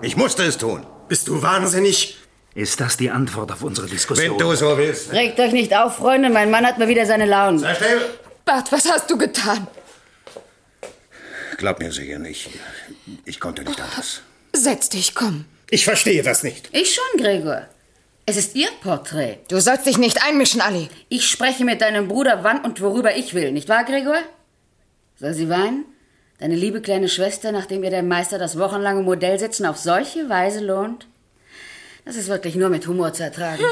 Ich 0.00 0.16
musste 0.16 0.42
es 0.42 0.58
tun. 0.58 0.86
Bist 1.08 1.28
du 1.28 1.42
wahnsinnig? 1.42 2.16
Ist 2.54 2.80
das 2.80 2.96
die 2.96 3.10
Antwort 3.10 3.52
auf 3.52 3.62
unsere 3.62 3.86
Diskussion? 3.86 4.30
Wenn 4.30 4.38
du 4.38 4.54
so 4.54 4.76
willst. 4.76 5.12
Regt 5.12 5.38
euch 5.38 5.52
nicht 5.52 5.76
auf, 5.76 5.96
Freunde, 5.96 6.28
mein 6.28 6.50
Mann 6.50 6.66
hat 6.66 6.78
mal 6.78 6.88
wieder 6.88 7.06
seine 7.06 7.24
Launen. 7.24 7.58
Sei 7.58 7.74
still! 7.74 8.00
Bart, 8.44 8.72
was 8.72 8.90
hast 8.90 9.10
du 9.10 9.16
getan? 9.16 9.66
Glaub 11.62 11.78
mir 11.78 11.92
sicher 11.92 12.18
nicht. 12.18 12.50
Ich 13.24 13.38
konnte 13.38 13.62
nicht 13.62 13.80
anders. 13.80 14.22
Setz 14.52 14.88
dich, 14.88 15.14
komm. 15.14 15.44
Ich 15.70 15.84
verstehe 15.84 16.24
das 16.24 16.42
nicht. 16.42 16.68
Ich 16.72 16.92
schon, 16.92 17.20
Gregor. 17.20 17.68
Es 18.26 18.36
ist 18.36 18.56
Ihr 18.56 18.68
Porträt. 18.82 19.38
Du 19.46 19.60
sollst 19.60 19.86
dich 19.86 19.96
nicht 19.96 20.26
einmischen, 20.26 20.60
Ali. 20.60 20.88
Ich 21.08 21.30
spreche 21.30 21.64
mit 21.64 21.80
deinem 21.80 22.08
Bruder, 22.08 22.42
wann 22.42 22.64
und 22.64 22.80
worüber 22.80 23.14
ich 23.14 23.34
will, 23.34 23.52
nicht 23.52 23.68
wahr, 23.68 23.84
Gregor? 23.84 24.18
Soll 25.20 25.34
sie 25.34 25.48
weinen? 25.48 25.84
Deine 26.40 26.56
liebe 26.56 26.80
kleine 26.80 27.08
Schwester, 27.08 27.52
nachdem 27.52 27.84
ihr 27.84 27.90
der 27.90 28.02
Meister 28.02 28.40
das 28.40 28.58
wochenlange 28.58 29.04
Modellsitzen 29.04 29.64
auf 29.64 29.78
solche 29.78 30.28
Weise 30.28 30.58
lohnt? 30.58 31.06
Das 32.04 32.16
ist 32.16 32.26
wirklich 32.26 32.56
nur 32.56 32.70
mit 32.70 32.88
Humor 32.88 33.12
zu 33.12 33.22
ertragen. 33.22 33.62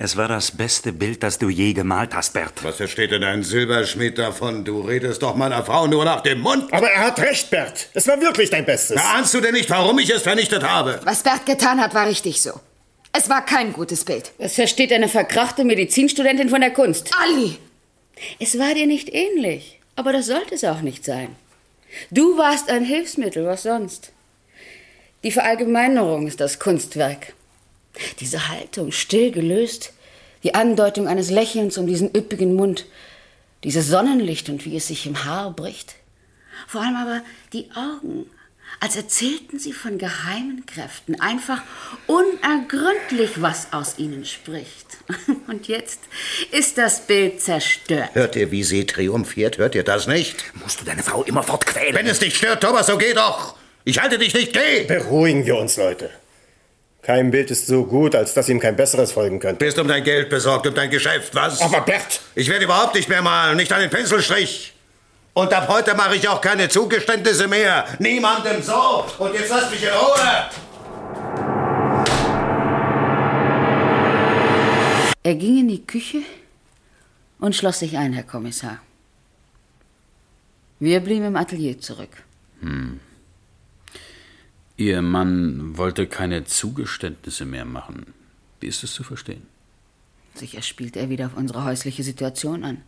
Es 0.00 0.16
war 0.16 0.28
das 0.28 0.52
beste 0.52 0.92
Bild, 0.92 1.24
das 1.24 1.38
du 1.38 1.48
je 1.48 1.72
gemalt 1.72 2.14
hast, 2.14 2.32
Bert. 2.32 2.62
Was 2.62 2.76
versteht 2.76 3.10
denn 3.10 3.24
ein 3.24 3.42
Silberschmied 3.42 4.16
davon? 4.16 4.64
Du 4.64 4.80
redest 4.80 5.22
doch 5.22 5.34
meiner 5.34 5.64
Frau 5.64 5.88
nur 5.88 6.04
nach 6.04 6.20
dem 6.20 6.40
Mund. 6.40 6.72
Aber 6.72 6.88
er 6.88 7.00
hat 7.00 7.18
recht, 7.18 7.50
Bert. 7.50 7.88
Es 7.94 8.06
war 8.06 8.20
wirklich 8.20 8.48
dein 8.48 8.64
Bestes. 8.64 8.94
Na, 8.94 9.16
ahnst 9.16 9.34
du 9.34 9.40
denn 9.40 9.54
nicht, 9.54 9.68
warum 9.70 9.98
ich 9.98 10.08
es 10.10 10.22
vernichtet 10.22 10.62
habe? 10.62 11.00
Was 11.02 11.24
Bert 11.24 11.46
getan 11.46 11.80
hat, 11.80 11.94
war 11.94 12.06
richtig 12.06 12.40
so. 12.40 12.52
Es 13.12 13.28
war 13.28 13.44
kein 13.44 13.72
gutes 13.72 14.04
Bild. 14.04 14.30
Das 14.38 14.54
versteht 14.54 14.92
eine 14.92 15.08
verkrachte 15.08 15.64
Medizinstudentin 15.64 16.48
von 16.48 16.60
der 16.60 16.72
Kunst. 16.72 17.10
Ali! 17.20 17.58
Es 18.38 18.56
war 18.56 18.74
dir 18.74 18.86
nicht 18.86 19.12
ähnlich, 19.12 19.80
aber 19.96 20.12
das 20.12 20.26
sollte 20.26 20.54
es 20.54 20.62
auch 20.62 20.80
nicht 20.80 21.04
sein. 21.04 21.34
Du 22.12 22.38
warst 22.38 22.70
ein 22.70 22.84
Hilfsmittel, 22.84 23.46
was 23.46 23.64
sonst? 23.64 24.12
Die 25.24 25.32
Verallgemeinerung 25.32 26.28
ist 26.28 26.40
das 26.40 26.60
Kunstwerk. 26.60 27.34
Diese 28.20 28.48
Haltung, 28.48 28.92
still 28.92 29.30
gelöst, 29.30 29.92
die 30.42 30.54
Andeutung 30.54 31.08
eines 31.08 31.30
Lächelns 31.30 31.78
um 31.78 31.86
diesen 31.86 32.14
üppigen 32.14 32.54
Mund, 32.54 32.86
dieses 33.64 33.88
Sonnenlicht 33.88 34.48
und 34.48 34.64
wie 34.64 34.76
es 34.76 34.88
sich 34.88 35.06
im 35.06 35.24
Haar 35.24 35.50
bricht. 35.52 35.96
Vor 36.66 36.82
allem 36.82 36.96
aber 36.96 37.22
die 37.52 37.68
Augen, 37.74 38.26
als 38.80 38.96
erzählten 38.96 39.58
sie 39.58 39.72
von 39.72 39.98
geheimen 39.98 40.64
Kräften, 40.66 41.20
einfach 41.20 41.62
unergründlich, 42.06 43.42
was 43.42 43.72
aus 43.72 43.98
ihnen 43.98 44.24
spricht. 44.24 44.98
Und 45.48 45.66
jetzt 45.66 46.00
ist 46.52 46.78
das 46.78 47.06
Bild 47.06 47.40
zerstört. 47.40 48.10
Hört 48.12 48.36
ihr, 48.36 48.50
wie 48.50 48.62
sie 48.62 48.86
triumphiert? 48.86 49.58
Hört 49.58 49.74
ihr 49.74 49.82
das 49.82 50.06
nicht? 50.06 50.44
Musst 50.62 50.80
du 50.80 50.84
deine 50.84 51.02
Frau 51.02 51.24
immer 51.24 51.42
fortquälen? 51.42 51.94
Wenn 51.94 52.06
es 52.06 52.20
dich 52.20 52.36
stört, 52.36 52.62
Thomas, 52.62 52.86
so 52.86 52.98
geh 52.98 53.14
doch! 53.14 53.56
Ich 53.84 54.00
halte 54.00 54.18
dich 54.18 54.34
nicht, 54.34 54.52
geh! 54.52 54.84
Beruhigen 54.84 55.46
wir 55.46 55.56
uns, 55.56 55.76
Leute. 55.76 56.10
Kein 57.08 57.30
Bild 57.30 57.50
ist 57.50 57.66
so 57.66 57.86
gut, 57.86 58.14
als 58.14 58.34
dass 58.34 58.50
ihm 58.50 58.60
kein 58.60 58.76
besseres 58.76 59.12
folgen 59.12 59.40
könnte. 59.40 59.64
Bist 59.64 59.78
um 59.78 59.88
dein 59.88 60.04
Geld 60.04 60.28
besorgt, 60.28 60.66
um 60.66 60.74
dein 60.74 60.90
Geschäft, 60.90 61.34
was? 61.34 61.62
Aber 61.62 61.80
Bert! 61.80 62.20
Ich 62.34 62.50
werde 62.50 62.66
überhaupt 62.66 62.94
nicht 62.94 63.08
mehr 63.08 63.22
malen, 63.22 63.56
nicht 63.56 63.72
einen 63.72 63.88
Pinselstrich. 63.88 64.74
Und 65.32 65.50
ab 65.54 65.68
heute 65.68 65.94
mache 65.94 66.16
ich 66.16 66.28
auch 66.28 66.42
keine 66.42 66.68
Zugeständnisse 66.68 67.48
mehr. 67.48 67.86
Niemandem 67.98 68.60
so. 68.60 69.06
Und 69.20 69.32
jetzt 69.32 69.48
lass 69.48 69.70
mich 69.70 69.82
in 69.82 69.88
Ruhe. 69.88 70.50
Er 75.22 75.34
ging 75.34 75.60
in 75.60 75.68
die 75.68 75.86
Küche 75.86 76.18
und 77.40 77.56
schloss 77.56 77.78
sich 77.78 77.96
ein, 77.96 78.12
Herr 78.12 78.24
Kommissar. 78.24 78.80
Wir 80.78 81.00
blieben 81.00 81.24
im 81.24 81.36
Atelier 81.36 81.80
zurück. 81.80 82.22
Hm. 82.60 83.00
Ihr 84.78 85.02
Mann 85.02 85.76
wollte 85.76 86.06
keine 86.06 86.44
Zugeständnisse 86.44 87.44
mehr 87.44 87.64
machen. 87.64 88.14
Wie 88.60 88.68
ist 88.68 88.84
es 88.84 88.94
zu 88.94 89.02
verstehen? 89.02 89.42
Sicher 90.34 90.62
spielt 90.62 90.96
er 90.96 91.10
wieder 91.10 91.26
auf 91.26 91.36
unsere 91.36 91.64
häusliche 91.64 92.04
Situation 92.04 92.62
an. 92.62 92.78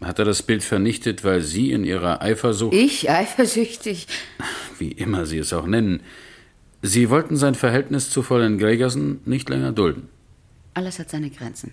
Hat 0.00 0.18
er 0.18 0.24
das 0.24 0.42
Bild 0.42 0.64
vernichtet, 0.64 1.22
weil 1.22 1.42
Sie 1.42 1.72
in 1.72 1.84
Ihrer 1.84 2.22
Eifersucht. 2.22 2.72
Ich 2.74 3.10
eifersüchtig? 3.10 4.06
Wie 4.78 4.92
immer 4.92 5.26
Sie 5.26 5.36
es 5.36 5.52
auch 5.52 5.66
nennen. 5.66 6.00
Sie 6.80 7.10
wollten 7.10 7.36
sein 7.36 7.54
Verhältnis 7.54 8.08
zu 8.08 8.22
Fräulein 8.22 8.56
Gregersen 8.56 9.20
nicht 9.26 9.50
länger 9.50 9.72
dulden. 9.72 10.08
Alles 10.72 10.98
hat 10.98 11.10
seine 11.10 11.28
Grenzen. 11.28 11.72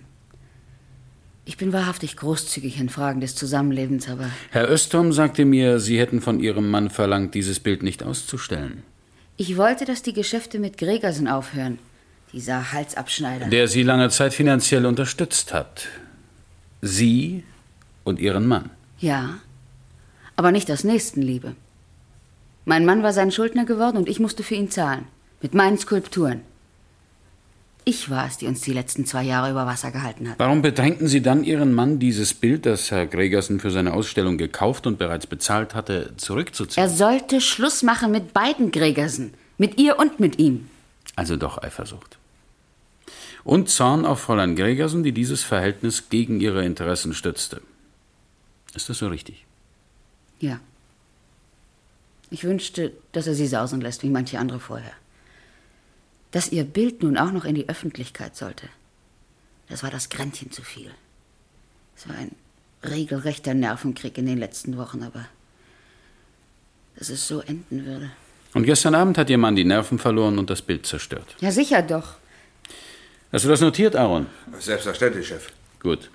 Ich 1.46 1.56
bin 1.56 1.72
wahrhaftig 1.72 2.16
großzügig 2.16 2.78
in 2.78 2.90
Fragen 2.90 3.22
des 3.22 3.34
Zusammenlebens, 3.34 4.10
aber. 4.10 4.30
Herr 4.50 4.70
Östom 4.70 5.10
sagte 5.12 5.46
mir, 5.46 5.80
Sie 5.80 5.98
hätten 5.98 6.20
von 6.20 6.38
Ihrem 6.38 6.70
Mann 6.70 6.90
verlangt, 6.90 7.34
dieses 7.34 7.60
Bild 7.60 7.82
nicht 7.82 8.02
auszustellen. 8.02 8.82
Ich 9.36 9.56
wollte, 9.56 9.84
dass 9.84 10.02
die 10.02 10.12
Geschäfte 10.12 10.58
mit 10.58 10.78
Gregersen 10.78 11.28
aufhören. 11.28 11.78
Dieser 12.32 12.72
Halsabschneider. 12.72 13.46
Der 13.46 13.68
Sie 13.68 13.82
lange 13.82 14.08
Zeit 14.10 14.32
finanziell 14.34 14.86
unterstützt 14.86 15.52
hat. 15.52 15.88
Sie 16.80 17.44
und 18.04 18.18
Ihren 18.18 18.46
Mann. 18.46 18.70
Ja, 18.98 19.38
aber 20.36 20.52
nicht 20.52 20.70
aus 20.70 20.84
Nächstenliebe. 20.84 21.54
Mein 22.64 22.84
Mann 22.84 23.02
war 23.02 23.12
sein 23.12 23.32
Schuldner 23.32 23.64
geworden 23.64 23.96
und 23.96 24.08
ich 24.08 24.20
musste 24.20 24.42
für 24.42 24.54
ihn 24.54 24.70
zahlen. 24.70 25.06
Mit 25.40 25.54
meinen 25.54 25.78
Skulpturen. 25.78 26.40
Ich 27.84 28.10
war 28.10 28.26
es, 28.26 28.38
die 28.38 28.46
uns 28.46 28.60
die 28.60 28.72
letzten 28.72 29.06
zwei 29.06 29.24
Jahre 29.24 29.50
über 29.50 29.66
Wasser 29.66 29.90
gehalten 29.90 30.28
hat. 30.30 30.38
Warum 30.38 30.62
bedrängten 30.62 31.08
Sie 31.08 31.20
dann 31.20 31.42
Ihren 31.42 31.72
Mann, 31.72 31.98
dieses 31.98 32.32
Bild, 32.32 32.64
das 32.64 32.90
Herr 32.92 33.06
Gregersen 33.06 33.58
für 33.58 33.72
seine 33.72 33.92
Ausstellung 33.92 34.38
gekauft 34.38 34.86
und 34.86 34.98
bereits 34.98 35.26
bezahlt 35.26 35.74
hatte, 35.74 36.12
zurückzuziehen? 36.16 36.82
Er 36.82 36.88
sollte 36.88 37.40
Schluss 37.40 37.82
machen 37.82 38.12
mit 38.12 38.32
beiden 38.32 38.70
Gregersen. 38.70 39.34
Mit 39.58 39.78
ihr 39.78 39.98
und 39.98 40.20
mit 40.20 40.38
ihm. 40.38 40.68
Also 41.16 41.36
doch 41.36 41.62
Eifersucht. 41.62 42.18
Und 43.44 43.68
Zorn 43.68 44.06
auf 44.06 44.20
Fräulein 44.20 44.54
Gregersen, 44.54 45.02
die 45.02 45.12
dieses 45.12 45.42
Verhältnis 45.42 46.08
gegen 46.08 46.40
ihre 46.40 46.64
Interessen 46.64 47.12
stützte. 47.14 47.60
Ist 48.74 48.88
das 48.88 48.98
so 48.98 49.08
richtig? 49.08 49.44
Ja. 50.38 50.60
Ich 52.30 52.44
wünschte, 52.44 52.92
dass 53.10 53.26
er 53.26 53.34
sie 53.34 53.46
sausen 53.46 53.80
lässt, 53.80 54.02
wie 54.02 54.08
manche 54.08 54.38
andere 54.38 54.60
vorher. 54.60 54.92
Dass 56.32 56.50
ihr 56.50 56.64
Bild 56.64 57.02
nun 57.02 57.16
auch 57.16 57.30
noch 57.30 57.44
in 57.44 57.54
die 57.54 57.68
Öffentlichkeit 57.68 58.36
sollte, 58.36 58.68
das 59.68 59.82
war 59.82 59.90
das 59.90 60.08
Grenzchen 60.08 60.50
zu 60.50 60.62
viel. 60.62 60.90
Es 61.96 62.08
war 62.08 62.16
ein 62.16 62.32
regelrechter 62.82 63.54
Nervenkrieg 63.54 64.18
in 64.18 64.26
den 64.26 64.38
letzten 64.38 64.76
Wochen, 64.76 65.02
aber 65.02 65.26
dass 66.96 67.08
es 67.10 67.26
so 67.26 67.40
enden 67.40 67.86
würde. 67.86 68.10
Und 68.54 68.64
gestern 68.64 68.94
Abend 68.94 69.16
hat 69.16 69.30
Ihr 69.30 69.38
Mann 69.38 69.56
die 69.56 69.64
Nerven 69.64 69.98
verloren 69.98 70.38
und 70.38 70.50
das 70.50 70.60
Bild 70.62 70.84
zerstört. 70.84 71.36
Ja, 71.40 71.50
sicher 71.50 71.82
doch. 71.82 72.16
Hast 73.32 73.44
du 73.44 73.48
das 73.48 73.60
notiert, 73.60 73.96
Aaron? 73.96 74.26
Selbstverständlich, 74.58 75.28
Chef. 75.28 75.52
Gut. 75.80 76.10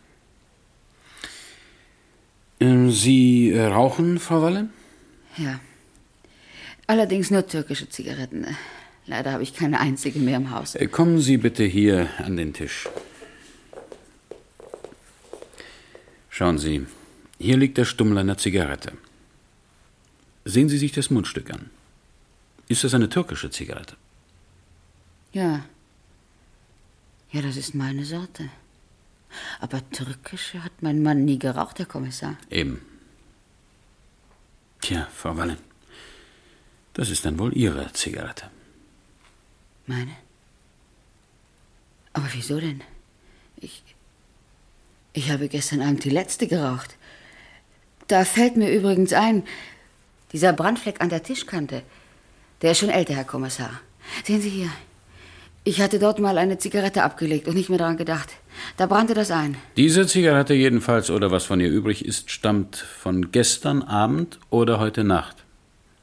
Ähm, 2.59 2.91
Sie 2.91 3.51
äh, 3.51 3.65
rauchen, 3.65 4.19
Frau 4.19 4.41
Walle? 4.43 4.69
Ja. 5.37 5.59
Allerdings 6.85 7.31
nur 7.31 7.45
türkische 7.47 7.89
Zigaretten. 7.89 8.45
Leider 9.07 9.31
habe 9.31 9.43
ich 9.43 9.53
keine 9.53 9.79
einzige 9.79 10.19
mehr 10.19 10.37
im 10.37 10.51
Haus. 10.51 10.75
Äh, 10.75 10.87
kommen 10.87 11.19
Sie 11.21 11.37
bitte 11.37 11.63
hier 11.63 12.09
an 12.17 12.35
den 12.35 12.53
Tisch. 12.53 12.89
Schauen 16.29 16.59
Sie, 16.59 16.85
hier 17.39 17.57
liegt 17.57 17.77
der 17.77 17.85
Stummel 17.85 18.17
einer 18.17 18.37
Zigarette. 18.37 18.91
Sehen 20.43 20.69
Sie 20.69 20.77
sich 20.77 20.91
das 20.91 21.09
Mundstück 21.09 21.51
an. 21.51 21.69
Ist 22.67 22.83
das 22.83 22.93
eine 22.93 23.09
türkische 23.09 23.49
Zigarette? 23.49 23.95
Ja. 25.31 25.65
Ja, 27.31 27.41
das 27.41 27.55
ist 27.55 27.73
meine 27.75 28.05
Sorte. 28.05 28.49
Aber 29.59 29.89
türkische 29.89 30.63
hat 30.63 30.81
mein 30.81 31.01
Mann 31.01 31.25
nie 31.25 31.39
geraucht, 31.39 31.79
Herr 31.79 31.85
Kommissar. 31.85 32.37
Eben. 32.49 32.81
Tja, 34.81 35.07
Frau 35.15 35.35
Wallen. 35.37 35.57
Das 36.93 37.09
ist 37.09 37.25
dann 37.25 37.39
wohl 37.39 37.55
Ihre 37.55 37.91
Zigarette. 37.93 38.49
Meine? 39.87 40.11
Aber 42.13 42.27
wieso 42.33 42.59
denn? 42.59 42.81
Ich. 43.57 43.83
Ich 45.13 45.31
habe 45.31 45.47
gestern 45.47 45.81
Abend 45.81 46.03
die 46.03 46.11
letzte 46.11 46.47
geraucht. 46.47 46.95
Da 48.07 48.23
fällt 48.23 48.55
mir 48.55 48.71
übrigens 48.71 49.13
ein, 49.13 49.43
dieser 50.31 50.53
Brandfleck 50.53 51.01
an 51.01 51.09
der 51.09 51.23
Tischkante, 51.23 51.81
der 52.61 52.71
ist 52.71 52.79
schon 52.79 52.89
älter, 52.89 53.15
Herr 53.15 53.23
Kommissar. 53.23 53.81
Sehen 54.23 54.41
Sie 54.41 54.49
hier. 54.49 54.69
Ich 55.63 55.81
hatte 55.81 55.99
dort 55.99 56.19
mal 56.19 56.37
eine 56.37 56.57
Zigarette 56.57 57.03
abgelegt 57.03 57.47
und 57.47 57.55
nicht 57.55 57.69
mehr 57.69 57.77
daran 57.77 57.97
gedacht. 57.97 58.29
Da 58.77 58.85
brannte 58.85 59.13
das 59.13 59.31
ein. 59.31 59.57
Diese 59.75 60.07
Zigarette 60.07 60.53
jedenfalls 60.53 61.09
oder 61.09 61.29
was 61.31 61.43
von 61.45 61.59
ihr 61.59 61.69
übrig 61.69 62.05
ist, 62.05 62.31
stammt 62.31 62.77
von 62.77 63.31
gestern 63.31 63.81
Abend 63.81 64.39
oder 64.49 64.79
heute 64.79 65.03
Nacht. 65.03 65.43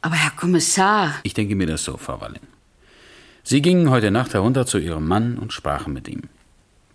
Aber 0.03 0.17
Herr 0.17 0.33
Kommissar. 0.33 1.15
Ich 1.23 1.33
denke 1.33 1.57
mir 1.57 1.67
das 1.67 1.85
so, 1.85 1.97
Frau 1.97 2.21
Wallin. 2.21 2.54
Sie 3.47 3.61
gingen 3.61 3.91
heute 3.91 4.11
Nacht 4.11 4.33
herunter 4.33 4.65
zu 4.65 4.79
Ihrem 4.79 5.07
Mann 5.07 5.37
und 5.37 5.53
sprachen 5.53 5.93
mit 5.93 6.09
ihm. 6.09 6.23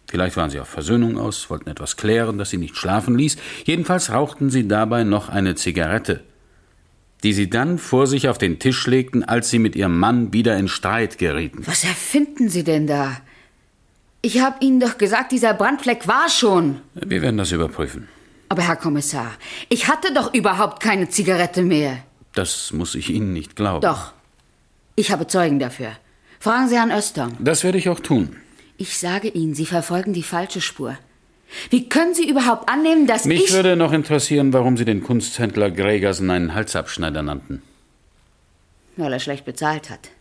Vielleicht 0.10 0.36
waren 0.36 0.50
Sie 0.50 0.60
auf 0.60 0.68
Versöhnung 0.68 1.20
aus, 1.20 1.52
wollten 1.52 1.70
etwas 1.70 1.96
klären, 1.96 2.40
das 2.40 2.50
Sie 2.50 2.58
nicht 2.58 2.76
schlafen 2.76 3.16
ließ. 3.16 3.38
Jedenfalls 3.66 4.12
rauchten 4.12 4.50
Sie 4.50 4.68
dabei 4.68 5.04
noch 5.04 5.30
eine 5.30 5.54
Zigarette, 5.54 6.24
die 7.24 7.34
Sie 7.34 7.52
dann 7.52 7.78
vor 7.78 8.08
sich 8.08 8.28
auf 8.28 8.40
den 8.40 8.58
Tisch 8.58 8.88
legten, 8.88 9.24
als 9.24 9.52
Sie 9.52 9.60
mit 9.60 9.76
Ihrem 9.76 10.00
Mann 10.00 10.34
wieder 10.34 10.58
in 10.58 10.68
Streit 10.68 11.20
gerieten. 11.20 11.62
Was 11.68 11.84
erfinden 11.84 12.50
Sie 12.50 12.64
denn 12.64 12.88
da? 12.88 13.18
Ich 14.24 14.42
habe 14.42 14.58
Ihnen 14.66 14.80
doch 14.80 14.98
gesagt, 14.98 15.32
dieser 15.32 15.54
Brandfleck 15.54 16.08
war 16.08 16.30
schon. 16.30 16.82
Wir 16.96 17.22
werden 17.22 17.38
das 17.38 17.52
überprüfen. 17.52 18.08
Aber 18.50 18.64
Herr 18.64 18.76
Kommissar, 18.76 19.34
ich 19.70 19.88
hatte 19.88 20.12
doch 20.16 20.34
überhaupt 20.34 20.82
keine 20.82 21.10
Zigarette 21.10 21.62
mehr. 21.62 22.00
Das 22.34 22.74
muss 22.74 22.96
ich 22.96 23.12
Ihnen 23.12 23.34
nicht 23.34 23.56
glauben. 23.56 23.82
Doch. 23.82 24.14
Ich 24.96 25.12
habe 25.12 25.28
Zeugen 25.28 25.60
dafür. 25.60 25.92
Fragen 26.40 26.70
Sie 26.70 26.76
Herrn 26.78 26.92
Östern. 26.92 27.36
Das 27.40 27.64
werde 27.64 27.78
ich 27.78 27.90
auch 27.90 28.00
tun. 28.00 28.36
Ich 28.78 28.98
sage 28.98 29.28
Ihnen, 29.28 29.56
Sie 29.56 29.66
verfolgen 29.66 30.14
die 30.14 30.24
falsche 30.24 30.62
Spur. 30.62 30.98
Wie 31.70 31.90
können 31.90 32.14
Sie 32.14 32.30
überhaupt 32.30 32.70
annehmen, 32.70 33.08
dass 33.08 33.26
Mich 33.26 33.46
ich... 33.46 33.54
würde 33.54 33.76
noch 33.76 33.92
interessieren, 33.92 34.54
warum 34.54 34.78
Sie 34.78 34.86
den 34.86 35.04
Kunsthändler 35.04 35.70
Gregersen 35.70 36.30
einen 36.30 36.54
Halsabschneider 36.54 37.24
nannten. 37.24 37.62
Weil 38.96 39.12
er 39.12 39.20
schlecht 39.20 39.46
bezahlt 39.46 39.90
hat. 39.90 40.12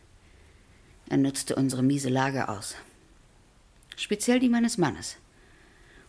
Er 1.09 1.19
nutzte 1.19 1.55
unsere 1.55 1.83
miese 1.83 2.09
Lage 2.09 2.49
aus. 2.49 2.75
Speziell 3.97 4.41
die 4.41 4.49
meines 4.49 4.77
Mannes. 4.77 5.17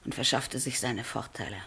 Und 0.05 0.15
verschaffte 0.15 0.57
sich 0.59 0.79
seine 0.79 1.03
Vorteile. 1.03 1.57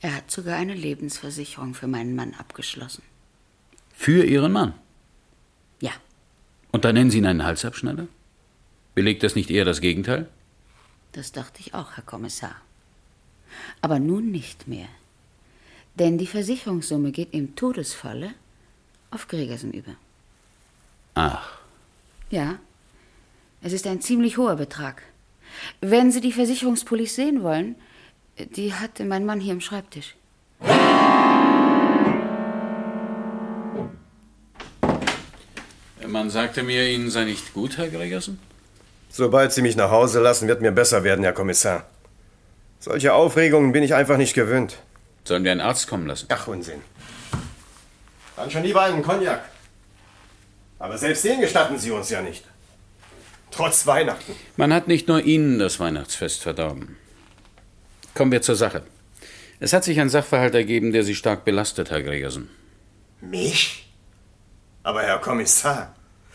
Er 0.00 0.16
hat 0.16 0.30
sogar 0.30 0.56
eine 0.56 0.74
Lebensversicherung 0.74 1.72
für 1.72 1.86
meinen 1.86 2.14
Mann 2.14 2.34
abgeschlossen. 2.34 3.02
Für 3.94 4.24
Ihren 4.24 4.52
Mann? 4.52 4.74
Und 6.74 6.84
dann 6.84 6.96
nennen 6.96 7.12
Sie 7.12 7.18
ihn 7.18 7.26
einen 7.26 7.44
Halsabschneider? 7.44 8.08
Belegt 8.96 9.22
das 9.22 9.36
nicht 9.36 9.48
eher 9.48 9.64
das 9.64 9.80
Gegenteil? 9.80 10.28
Das 11.12 11.30
dachte 11.30 11.60
ich 11.60 11.72
auch, 11.72 11.92
Herr 11.92 12.02
Kommissar. 12.02 12.56
Aber 13.80 14.00
nun 14.00 14.32
nicht 14.32 14.66
mehr. 14.66 14.88
Denn 16.00 16.18
die 16.18 16.26
Versicherungssumme 16.26 17.12
geht 17.12 17.32
im 17.32 17.54
Todesfalle 17.54 18.34
auf 19.12 19.28
Gregersen 19.28 19.72
über. 19.72 19.92
Ach. 21.14 21.60
Ja. 22.30 22.58
Es 23.62 23.72
ist 23.72 23.86
ein 23.86 24.00
ziemlich 24.00 24.36
hoher 24.36 24.56
Betrag. 24.56 25.02
Wenn 25.80 26.10
Sie 26.10 26.20
die 26.20 26.32
Versicherungspolice 26.32 27.14
sehen 27.14 27.44
wollen, 27.44 27.76
die 28.56 28.74
hatte 28.74 29.04
mein 29.04 29.24
Mann 29.24 29.38
hier 29.38 29.52
im 29.52 29.60
Schreibtisch. 29.60 30.16
Man 36.14 36.30
sagte 36.30 36.62
mir, 36.62 36.88
Ihnen 36.88 37.10
sei 37.10 37.24
nicht 37.24 37.54
gut, 37.54 37.76
Herr 37.76 37.88
Gregersen? 37.88 38.38
Sobald 39.10 39.52
Sie 39.52 39.62
mich 39.62 39.74
nach 39.74 39.90
Hause 39.90 40.20
lassen, 40.20 40.46
wird 40.46 40.60
mir 40.60 40.70
besser 40.70 41.02
werden, 41.02 41.24
Herr 41.24 41.32
Kommissar. 41.32 41.86
Solche 42.78 43.12
Aufregungen 43.12 43.72
bin 43.72 43.82
ich 43.82 43.94
einfach 43.96 44.16
nicht 44.16 44.32
gewöhnt. 44.32 44.76
Sollen 45.24 45.42
wir 45.42 45.50
einen 45.50 45.60
Arzt 45.60 45.88
kommen 45.88 46.06
lassen? 46.06 46.26
Ach, 46.28 46.46
Unsinn. 46.46 46.80
Dann 48.36 48.48
schon 48.48 48.62
lieber 48.62 48.82
einen 48.82 49.02
Cognac. 49.02 49.42
Aber 50.78 50.96
selbst 50.98 51.24
den 51.24 51.40
gestatten 51.40 51.80
Sie 51.80 51.90
uns 51.90 52.10
ja 52.10 52.22
nicht. 52.22 52.44
Trotz 53.50 53.84
Weihnachten. 53.84 54.36
Man 54.56 54.72
hat 54.72 54.86
nicht 54.86 55.08
nur 55.08 55.20
Ihnen 55.20 55.58
das 55.58 55.80
Weihnachtsfest 55.80 56.44
verdorben. 56.44 56.96
Kommen 58.14 58.30
wir 58.30 58.40
zur 58.40 58.54
Sache. 58.54 58.84
Es 59.58 59.72
hat 59.72 59.82
sich 59.82 59.98
ein 59.98 60.10
Sachverhalt 60.10 60.54
ergeben, 60.54 60.92
der 60.92 61.02
Sie 61.02 61.16
stark 61.16 61.44
belastet, 61.44 61.90
Herr 61.90 62.04
Gregersen. 62.04 62.50
Mich? 63.20 63.90
Aber 64.84 65.02
Herr 65.02 65.18
Kommissar, 65.18 65.92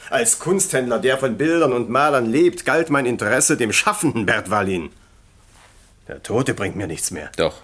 Als 0.09 0.39
Kunsthändler, 0.39 0.99
der 0.99 1.17
von 1.17 1.37
Bildern 1.37 1.71
und 1.73 1.89
Malern 1.89 2.25
lebt, 2.25 2.65
galt 2.65 2.89
mein 2.89 3.05
Interesse 3.05 3.57
dem 3.57 3.71
schaffenden 3.71 4.25
Bert 4.25 4.49
Wallin. 4.49 4.89
Der 6.07 6.23
Tote 6.23 6.53
bringt 6.55 6.75
mir 6.75 6.87
nichts 6.87 7.11
mehr. 7.11 7.31
Doch. 7.37 7.61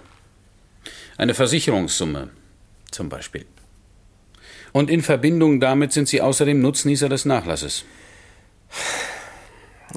Eine 1.17 1.34
Versicherungssumme 1.34 2.29
zum 2.91 3.10
Beispiel. 3.10 3.45
Und 4.71 4.89
in 4.89 5.01
Verbindung 5.01 5.60
damit 5.60 5.93
sind 5.93 6.08
Sie 6.08 6.21
außerdem 6.21 6.62
Nutznießer 6.62 7.10
des 7.10 7.25
Nachlasses. 7.25 7.86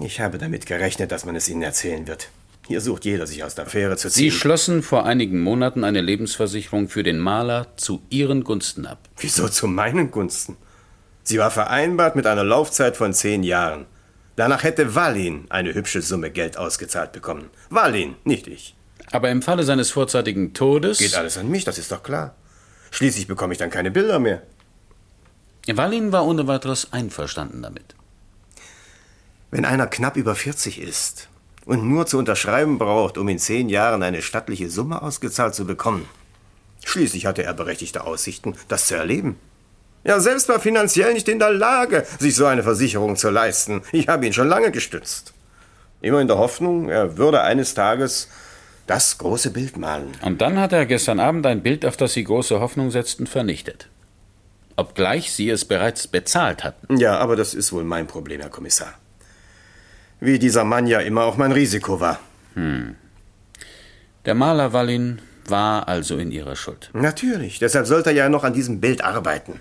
Ich 0.00 0.20
habe 0.20 0.38
damit 0.38 0.66
gerechnet, 0.66 1.12
dass 1.12 1.24
man 1.26 1.36
es 1.36 1.48
Ihnen 1.48 1.62
erzählen 1.62 2.06
wird. 2.06 2.30
Hier 2.66 2.80
sucht 2.80 3.04
jeder, 3.04 3.26
sich 3.26 3.42
aus 3.44 3.54
der 3.54 3.66
Fähre 3.66 3.96
zu 3.96 4.08
Sie 4.08 4.28
ziehen. 4.28 4.30
schlossen 4.30 4.82
vor 4.82 5.04
einigen 5.04 5.40
Monaten 5.40 5.84
eine 5.84 6.00
Lebensversicherung 6.00 6.88
für 6.88 7.02
den 7.02 7.18
Maler 7.18 7.66
zu 7.76 8.02
Ihren 8.08 8.44
Gunsten 8.44 8.86
ab. 8.86 9.08
Wieso 9.18 9.48
zu 9.48 9.66
meinen 9.66 10.10
Gunsten? 10.10 10.56
Sie 11.28 11.38
war 11.38 11.50
vereinbart 11.50 12.16
mit 12.16 12.26
einer 12.26 12.42
Laufzeit 12.42 12.96
von 12.96 13.12
zehn 13.12 13.42
Jahren. 13.42 13.84
Danach 14.36 14.62
hätte 14.62 14.94
Wallin 14.94 15.44
eine 15.50 15.74
hübsche 15.74 16.00
Summe 16.00 16.30
Geld 16.30 16.56
ausgezahlt 16.56 17.12
bekommen. 17.12 17.50
Wallin, 17.68 18.14
nicht 18.24 18.46
ich. 18.46 18.74
Aber 19.12 19.28
im 19.28 19.42
Falle 19.42 19.64
seines 19.64 19.90
vorzeitigen 19.90 20.54
Todes. 20.54 20.96
Geht 20.96 21.14
alles 21.16 21.36
an 21.36 21.50
mich, 21.50 21.64
das 21.64 21.76
ist 21.76 21.92
doch 21.92 22.02
klar. 22.02 22.34
Schließlich 22.92 23.26
bekomme 23.26 23.52
ich 23.52 23.58
dann 23.58 23.68
keine 23.68 23.90
Bilder 23.90 24.18
mehr. 24.18 24.40
Wallin 25.66 26.12
war 26.12 26.24
ohne 26.24 26.46
weiteres 26.46 26.94
einverstanden 26.94 27.60
damit. 27.60 27.94
Wenn 29.50 29.66
einer 29.66 29.86
knapp 29.86 30.16
über 30.16 30.34
40 30.34 30.80
ist 30.80 31.28
und 31.66 31.86
nur 31.86 32.06
zu 32.06 32.16
unterschreiben 32.16 32.78
braucht, 32.78 33.18
um 33.18 33.28
in 33.28 33.38
zehn 33.38 33.68
Jahren 33.68 34.02
eine 34.02 34.22
stattliche 34.22 34.70
Summe 34.70 35.02
ausgezahlt 35.02 35.54
zu 35.54 35.66
bekommen, 35.66 36.08
schließlich 36.86 37.26
hatte 37.26 37.42
er 37.42 37.52
berechtigte 37.52 38.04
Aussichten, 38.04 38.56
das 38.68 38.86
zu 38.86 38.94
erleben. 38.94 39.36
Ja, 40.04 40.20
selbst 40.20 40.48
war 40.48 40.60
finanziell 40.60 41.12
nicht 41.12 41.28
in 41.28 41.38
der 41.38 41.52
Lage, 41.52 42.06
sich 42.18 42.34
so 42.34 42.46
eine 42.46 42.62
Versicherung 42.62 43.16
zu 43.16 43.30
leisten. 43.30 43.82
Ich 43.92 44.08
habe 44.08 44.26
ihn 44.26 44.32
schon 44.32 44.48
lange 44.48 44.70
gestützt. 44.70 45.34
Immer 46.00 46.20
in 46.20 46.28
der 46.28 46.38
Hoffnung, 46.38 46.88
er 46.88 47.18
würde 47.18 47.42
eines 47.42 47.74
Tages 47.74 48.28
das 48.86 49.18
große 49.18 49.50
Bild 49.50 49.76
malen. 49.76 50.12
Und 50.22 50.40
dann 50.40 50.58
hat 50.58 50.72
er 50.72 50.86
gestern 50.86 51.20
Abend 51.20 51.44
ein 51.46 51.62
Bild, 51.62 51.84
auf 51.84 51.96
das 51.96 52.14
Sie 52.14 52.24
große 52.24 52.60
Hoffnung 52.60 52.90
setzten, 52.90 53.26
vernichtet. 53.26 53.88
Obgleich 54.76 55.32
Sie 55.32 55.50
es 55.50 55.64
bereits 55.64 56.06
bezahlt 56.06 56.64
hatten. 56.64 56.96
Ja, 56.98 57.18
aber 57.18 57.36
das 57.36 57.52
ist 57.52 57.72
wohl 57.72 57.84
mein 57.84 58.06
Problem, 58.06 58.40
Herr 58.40 58.50
Kommissar. 58.50 58.94
Wie 60.20 60.38
dieser 60.38 60.64
Mann 60.64 60.86
ja 60.86 61.00
immer 61.00 61.24
auch 61.24 61.36
mein 61.36 61.52
Risiko 61.52 62.00
war. 62.00 62.20
Hm. 62.54 62.96
Der 64.24 64.34
Maler 64.34 64.72
Wallin 64.72 65.20
war 65.46 65.88
also 65.88 66.16
in 66.16 66.30
Ihrer 66.30 66.56
Schuld. 66.56 66.90
Natürlich, 66.92 67.58
deshalb 67.58 67.86
sollte 67.86 68.10
er 68.10 68.16
ja 68.16 68.28
noch 68.28 68.44
an 68.44 68.52
diesem 68.52 68.80
Bild 68.80 69.02
arbeiten. 69.02 69.60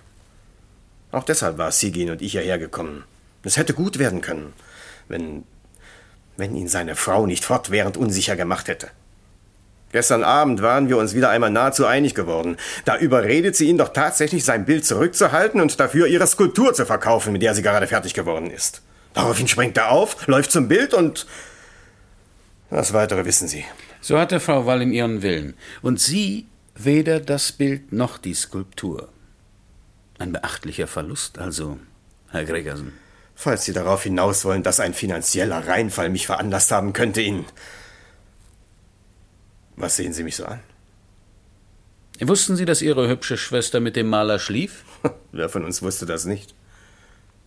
Auch 1.12 1.24
deshalb 1.24 1.58
war 1.58 1.72
Sigin 1.72 2.10
und 2.10 2.22
ich 2.22 2.34
hierher 2.34 2.58
gekommen. 2.58 3.04
Es 3.44 3.58
hätte 3.58 3.74
gut 3.74 3.98
werden 3.98 4.22
können, 4.22 4.54
wenn, 5.08 5.44
wenn 6.36 6.56
ihn 6.56 6.68
seine 6.68 6.96
Frau 6.96 7.26
nicht 7.26 7.46
fortwährend 7.46 7.98
unsicher 7.98 8.36
gemacht 8.36 8.68
hätte. 8.68 8.90
Gestern 9.94 10.24
Abend 10.24 10.62
waren 10.62 10.90
wir 10.90 10.98
uns 10.98 11.16
wieder 11.16 11.30
einmal 11.30 11.50
nahezu 11.50 11.86
einig 11.86 12.14
geworden. 12.14 12.58
Da 12.84 12.98
überredet 12.98 13.56
sie 13.56 13.70
ihn 13.70 13.78
doch 13.78 13.94
tatsächlich, 13.94 14.44
sein 14.44 14.66
Bild 14.66 14.86
zurückzuhalten 14.86 15.62
und 15.62 15.80
dafür 15.80 16.08
ihre 16.08 16.28
Skulptur 16.28 16.74
zu 16.74 16.86
verkaufen, 16.86 17.32
mit 17.32 17.42
der 17.42 17.56
sie 17.56 17.62
gerade 17.62 17.88
fertig 17.88 18.14
geworden 18.14 18.52
ist. 18.52 18.82
Daraufhin 19.14 19.48
springt 19.48 19.78
er 19.78 19.92
auf, 19.92 20.28
läuft 20.28 20.52
zum 20.52 20.68
Bild 20.68 20.94
und. 20.94 21.26
Das 22.70 22.92
Weitere 22.92 23.24
wissen 23.24 23.48
Sie. 23.48 23.64
So 24.02 24.20
hatte 24.20 24.42
Frau 24.42 24.66
Wallin 24.66 24.92
ihren 24.92 25.22
Willen. 25.22 25.56
Und 25.82 26.02
Sie 26.02 26.48
weder 26.76 27.22
das 27.22 27.54
Bild 27.54 27.94
noch 27.94 28.18
die 28.18 28.34
Skulptur. 28.34 29.08
Ein 30.20 30.32
beachtlicher 30.32 30.88
Verlust 30.88 31.38
also, 31.38 31.80
Herr 32.32 32.46
Gregersen. 32.46 32.94
Falls 33.36 33.66
Sie 33.66 33.74
darauf 33.74 34.04
hinaus 34.04 34.46
wollen, 34.46 34.64
dass 34.64 34.80
ein 34.80 34.96
finanzieller 34.96 35.68
Reinfall 35.68 36.10
mich 36.10 36.26
veranlasst 36.26 36.72
haben 36.72 36.94
könnte, 36.94 37.22
ihn. 37.22 37.46
Was 39.76 39.96
sehen 39.96 40.14
Sie 40.14 40.24
mich 40.24 40.36
so 40.36 40.46
an? 40.46 40.60
Wussten 42.20 42.56
Sie, 42.56 42.66
dass 42.66 42.82
Ihre 42.82 43.08
hübsche 43.08 43.38
Schwester 43.38 43.80
mit 43.80 43.96
dem 43.96 44.08
Maler 44.08 44.40
schlief? 44.40 44.84
Wer 45.32 45.50
von 45.50 45.64
uns 45.64 45.84
wusste 45.84 46.08
das 46.08 46.26
nicht? 46.26 46.56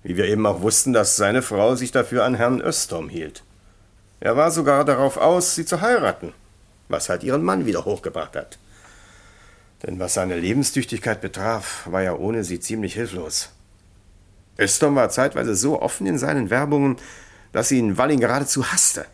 Wie 0.04 0.16
wir 0.16 0.26
eben 0.26 0.46
auch 0.46 0.62
wussten, 0.62 0.92
dass 0.92 1.16
seine 1.16 1.42
Frau 1.42 1.74
sich 1.74 1.90
dafür 1.90 2.24
an 2.24 2.34
Herrn 2.34 2.60
Östorm 2.60 3.08
hielt. 3.08 3.42
Er 4.20 4.36
war 4.36 4.52
sogar 4.52 4.84
darauf 4.84 5.16
aus, 5.16 5.56
sie 5.56 5.64
zu 5.64 5.80
heiraten, 5.80 6.32
was 6.88 7.08
halt 7.08 7.24
ihren 7.24 7.42
Mann 7.42 7.66
wieder 7.66 7.84
hochgebracht 7.84 8.36
hat. 8.36 8.58
Denn 9.82 9.98
was 9.98 10.14
seine 10.14 10.38
Lebenstüchtigkeit 10.38 11.20
betraf, 11.20 11.86
war 11.90 12.02
er 12.02 12.20
ohne 12.20 12.44
sie 12.44 12.60
ziemlich 12.60 12.94
hilflos. 12.94 13.50
Östorm 14.58 14.94
war 14.94 15.08
zeitweise 15.08 15.54
so 15.54 15.80
offen 15.80 16.06
in 16.06 16.18
seinen 16.18 16.50
Werbungen, 16.50 16.96
dass 17.52 17.72
ihn 17.72 17.96
Walling 17.96 18.20
geradezu 18.20 18.70
hasste. 18.70 19.06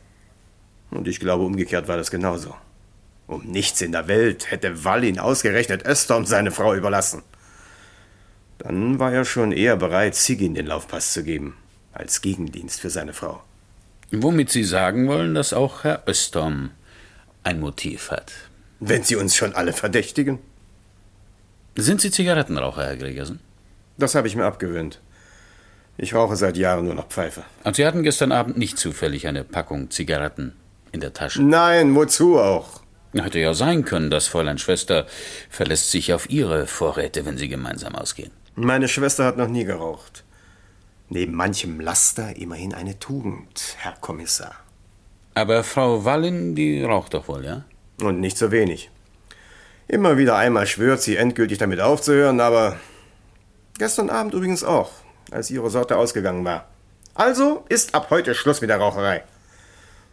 Und 0.90 1.09
ich 1.09 1.20
glaube, 1.20 1.44
umgekehrt 1.44 1.88
war 1.88 1.96
das 1.96 2.11
genauso. 2.11 2.55
Um 3.26 3.44
nichts 3.44 3.81
in 3.81 3.92
der 3.92 4.09
Welt 4.09 4.50
hätte 4.50 4.85
Wallin 4.85 5.18
ausgerechnet 5.18 5.87
Östorm 5.87 6.26
seine 6.26 6.50
Frau 6.50 6.74
überlassen. 6.74 7.22
Dann 8.59 8.98
war 8.98 9.12
er 9.12 9.24
schon 9.24 9.52
eher 9.52 9.76
bereit, 9.76 10.14
Sigin 10.14 10.55
den 10.55 10.66
Laufpass 10.66 11.12
zu 11.12 11.22
geben, 11.22 11.57
als 11.92 12.20
Gegendienst 12.20 12.81
für 12.81 12.90
seine 12.90 13.12
Frau. 13.12 13.42
Womit 14.12 14.50
Sie 14.50 14.64
sagen 14.64 15.09
wollen, 15.09 15.35
dass 15.35 15.52
auch 15.52 15.85
Herr 15.85 16.05
Östorm 16.07 16.70
ein 17.42 17.61
Motiv 17.61 18.11
hat. 18.11 18.33
Wenn 18.79 19.02
Sie 19.02 19.16
uns 19.16 19.35
schon 19.35 19.55
alle 19.55 19.72
verdächtigen? 19.72 20.38
Sind 21.78 22.00
Sie 22.00 22.10
Zigarettenraucher, 22.10 22.86
Herr 22.86 22.96
Gregersen? 22.96 23.38
Das 23.98 24.14
habe 24.14 24.26
ich 24.28 24.34
mir 24.34 24.46
abgewöhnt. 24.46 25.00
Ich 25.98 26.14
rauche 26.14 26.34
seit 26.36 26.56
Jahren 26.56 26.86
nur 26.86 26.94
noch 26.94 27.08
Pfeife. 27.08 27.42
Und 27.64 27.76
Sie 27.76 27.86
hatten 27.86 28.02
gestern 28.02 28.32
Abend 28.32 28.56
nicht 28.56 28.78
zufällig 28.78 29.26
eine 29.26 29.44
Packung 29.44 29.90
Zigaretten 29.90 30.54
in 30.92 31.00
der 31.00 31.12
Tasche? 31.12 31.42
Nein, 31.42 31.94
wozu 31.94 32.38
auch? 32.38 32.80
Hätte 33.14 33.38
ja 33.38 33.52
sein 33.52 33.84
können, 33.84 34.10
das 34.10 34.26
Fräulein 34.26 34.58
Schwester 34.58 35.06
verlässt 35.50 35.90
sich 35.90 36.14
auf 36.14 36.30
Ihre 36.30 36.66
Vorräte, 36.66 37.26
wenn 37.26 37.36
Sie 37.36 37.48
gemeinsam 37.48 37.94
ausgehen. 37.94 38.30
Meine 38.54 38.88
Schwester 38.88 39.24
hat 39.24 39.36
noch 39.36 39.48
nie 39.48 39.64
geraucht. 39.64 40.24
Neben 41.10 41.34
manchem 41.34 41.80
Laster 41.80 42.36
immerhin 42.36 42.72
eine 42.72 42.98
Tugend, 42.98 43.76
Herr 43.78 43.94
Kommissar. 44.00 44.54
Aber 45.34 45.62
Frau 45.62 46.06
Wallin, 46.06 46.54
die 46.54 46.82
raucht 46.82 47.12
doch 47.12 47.28
wohl, 47.28 47.44
ja? 47.44 47.64
Und 48.00 48.20
nicht 48.20 48.38
so 48.38 48.50
wenig. 48.50 48.90
Immer 49.88 50.18
wieder 50.18 50.37
einmal 50.37 50.66
schwört 50.66 51.01
sie, 51.01 51.16
endgültig 51.16 51.59
damit 51.59 51.81
aufzuhören, 51.81 52.40
aber 52.40 52.77
gestern 53.79 54.11
Abend 54.11 54.35
übrigens 54.35 54.64
auch, 54.64 54.90
als 55.31 55.51
ihre 55.51 55.70
Sorte 55.70 55.96
ausgegangen 55.96 56.44
war. 56.44 56.68
Also 57.14 57.64
ist 57.68 57.94
ab 57.94 58.09
heute 58.11 58.35
Schluss 58.35 58.61
mit 58.61 58.70
der 58.70 58.79
Raucherei. 58.79 59.22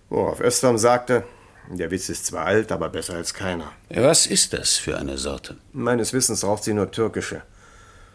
Worauf 0.09 0.39
Österm 0.41 0.77
sagte, 0.77 1.23
der 1.69 1.89
Witz 1.89 2.09
ist 2.09 2.25
zwar 2.27 2.45
alt, 2.45 2.71
aber 2.71 2.89
besser 2.89 3.15
als 3.15 3.33
keiner. 3.33 3.71
Was 3.89 4.27
ist 4.27 4.53
das 4.53 4.75
für 4.75 4.97
eine 4.97 5.17
Sorte? 5.17 5.57
Meines 5.71 6.13
Wissens 6.13 6.43
raucht 6.43 6.63
sie 6.63 6.73
nur 6.73 6.91
türkische. 6.91 7.41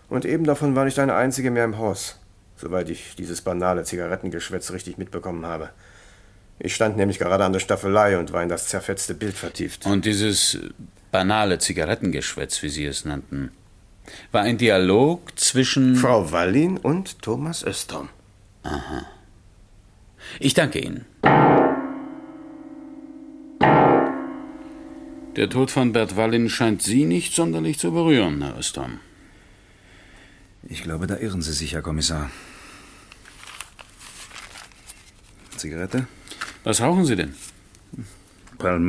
Und 0.09 0.25
eben 0.25 0.45
davon 0.45 0.77
war 0.77 0.85
nicht 0.85 0.99
eine 0.99 1.15
einzige 1.15 1.51
mehr 1.51 1.65
im 1.65 1.79
Haus, 1.79 2.19
soweit 2.57 2.89
ich 2.89 3.17
dieses 3.17 3.43
banale 3.43 3.85
Zigarettengeschwätz 3.85 4.71
richtig 4.71 4.97
mitbekommen 4.97 5.45
habe. 5.45 5.71
Ich 6.61 6.75
stand 6.75 6.97
nämlich 6.97 7.19
gerade 7.19 7.45
an 7.45 7.53
der 7.53 7.61
Staffelei 7.61 8.19
und 8.19 8.33
war 8.33 8.43
in 8.43 8.49
das 8.49 8.69
zerfetzte 8.69 9.15
Bild 9.15 9.37
vertieft. 9.37 9.87
Und 9.87 10.05
dieses 10.05 10.59
banale 11.11 11.59
Zigarettengeschwätz, 11.59 12.63
wie 12.63 12.69
Sie 12.69 12.85
es 12.85 13.05
nannten, 13.05 13.51
war 14.33 14.43
ein 14.43 14.59
Dialog 14.59 15.39
zwischen 15.39 15.97
Frau 15.97 16.33
Wallin 16.33 16.77
und 16.79 17.21
Thomas 17.23 17.63
Östorm. 17.63 18.09
Aha. 18.63 19.07
Ich 20.41 20.55
danke 20.55 20.79
Ihnen. 20.81 21.05
Der 25.37 25.49
Tod 25.49 25.71
von 25.71 25.93
Bert 25.93 26.17
Wallin 26.17 26.49
scheint 26.49 26.83
Sie 26.83 27.05
nicht 27.05 27.35
sonderlich 27.35 27.79
zu 27.79 27.93
berühren, 27.93 28.43
Herr 28.43 28.59
Östorm. 28.59 28.99
Ich 30.65 30.83
glaube, 30.83 31.07
da 31.07 31.17
irren 31.17 31.43
Sie 31.43 31.53
sich, 31.53 31.75
Herr 31.75 31.83
Kommissar. 31.83 32.31
Zigarette? 35.57 36.07
Was 36.65 36.81
rauchen 36.81 37.05
Sie 37.05 37.17
denn? 37.17 37.35
Pall 38.59 38.81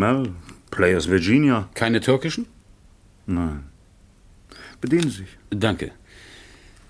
Mall, 0.80 0.88
Players 0.88 1.10
Virginia. 1.10 1.70
Keine 1.74 2.00
türkischen? 2.00 2.46
Nein. 3.26 3.64
Bedienen 4.82 5.10
Sie 5.10 5.18
sich. 5.24 5.38
Danke. 5.50 5.92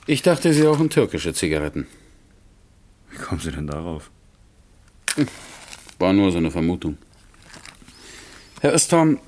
Ich 0.06 0.22
dachte, 0.22 0.54
Sie 0.54 0.62
rauchen 0.62 0.90
türkische 0.90 1.34
Zigaretten. 1.34 1.88
Wie 3.12 3.18
kommen 3.18 3.42
Sie 3.42 3.52
denn 3.52 3.68
darauf? 3.68 4.12
War 5.98 6.14
nur 6.14 6.32
so 6.32 6.38
eine 6.38 6.52
Vermutung. 6.52 6.98
Herr 8.62 8.74
Östorm, 8.74 9.20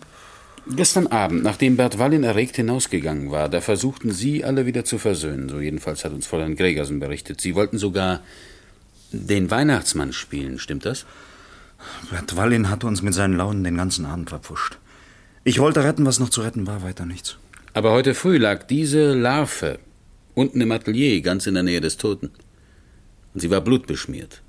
gestern 0.67 1.08
Abend, 1.08 1.43
nachdem 1.43 1.76
Bert 1.76 1.97
Wallin 1.97 2.24
erregt 2.24 2.56
hinausgegangen 2.56 3.32
war, 3.32 3.50
da 3.50 3.62
versuchten 3.62 4.12
Sie 4.12 4.43
alle 4.43 4.65
wieder 4.65 4.86
zu 4.86 5.00
versöhnen. 5.00 5.50
So 5.50 5.60
jedenfalls 5.60 6.06
hat 6.06 6.13
uns 6.13 6.28
Fräulein 6.28 6.56
Gregersen 6.56 7.00
berichtet. 7.00 7.41
Sie 7.41 7.56
wollten 7.56 7.78
sogar 7.78 8.21
den 9.12 9.50
Weihnachtsmann 9.50 10.13
spielen, 10.13 10.60
stimmt 10.60 10.86
das? 10.86 11.06
Bert 12.10 12.36
Wallin 12.36 12.70
hatte 12.70 12.88
uns 12.88 13.02
mit 13.02 13.13
seinen 13.13 13.38
Launen 13.38 13.63
den 13.63 13.78
ganzen 13.78 14.06
Abend 14.06 14.30
verpfuscht. 14.30 14.78
Ich 15.44 15.60
wollte 15.60 15.84
retten, 15.84 16.06
was 16.06 16.20
noch 16.20 16.30
zu 16.30 16.41
retten 16.41 16.67
war, 16.67 16.84
weiter 16.84 17.06
nichts. 17.06 17.38
Aber 17.74 17.91
heute 17.91 18.13
früh 18.13 18.38
lag 18.38 18.63
diese 18.67 19.13
Larve 19.13 19.80
unten 20.36 20.62
im 20.62 20.72
Atelier, 20.72 21.22
ganz 21.22 21.48
in 21.48 21.54
der 21.54 21.63
Nähe 21.63 21.82
des 21.82 21.98
Toten. 21.98 22.32
Und 23.34 23.39
sie 23.39 23.50
war 23.50 23.62
blutbeschmiert. 23.62 24.41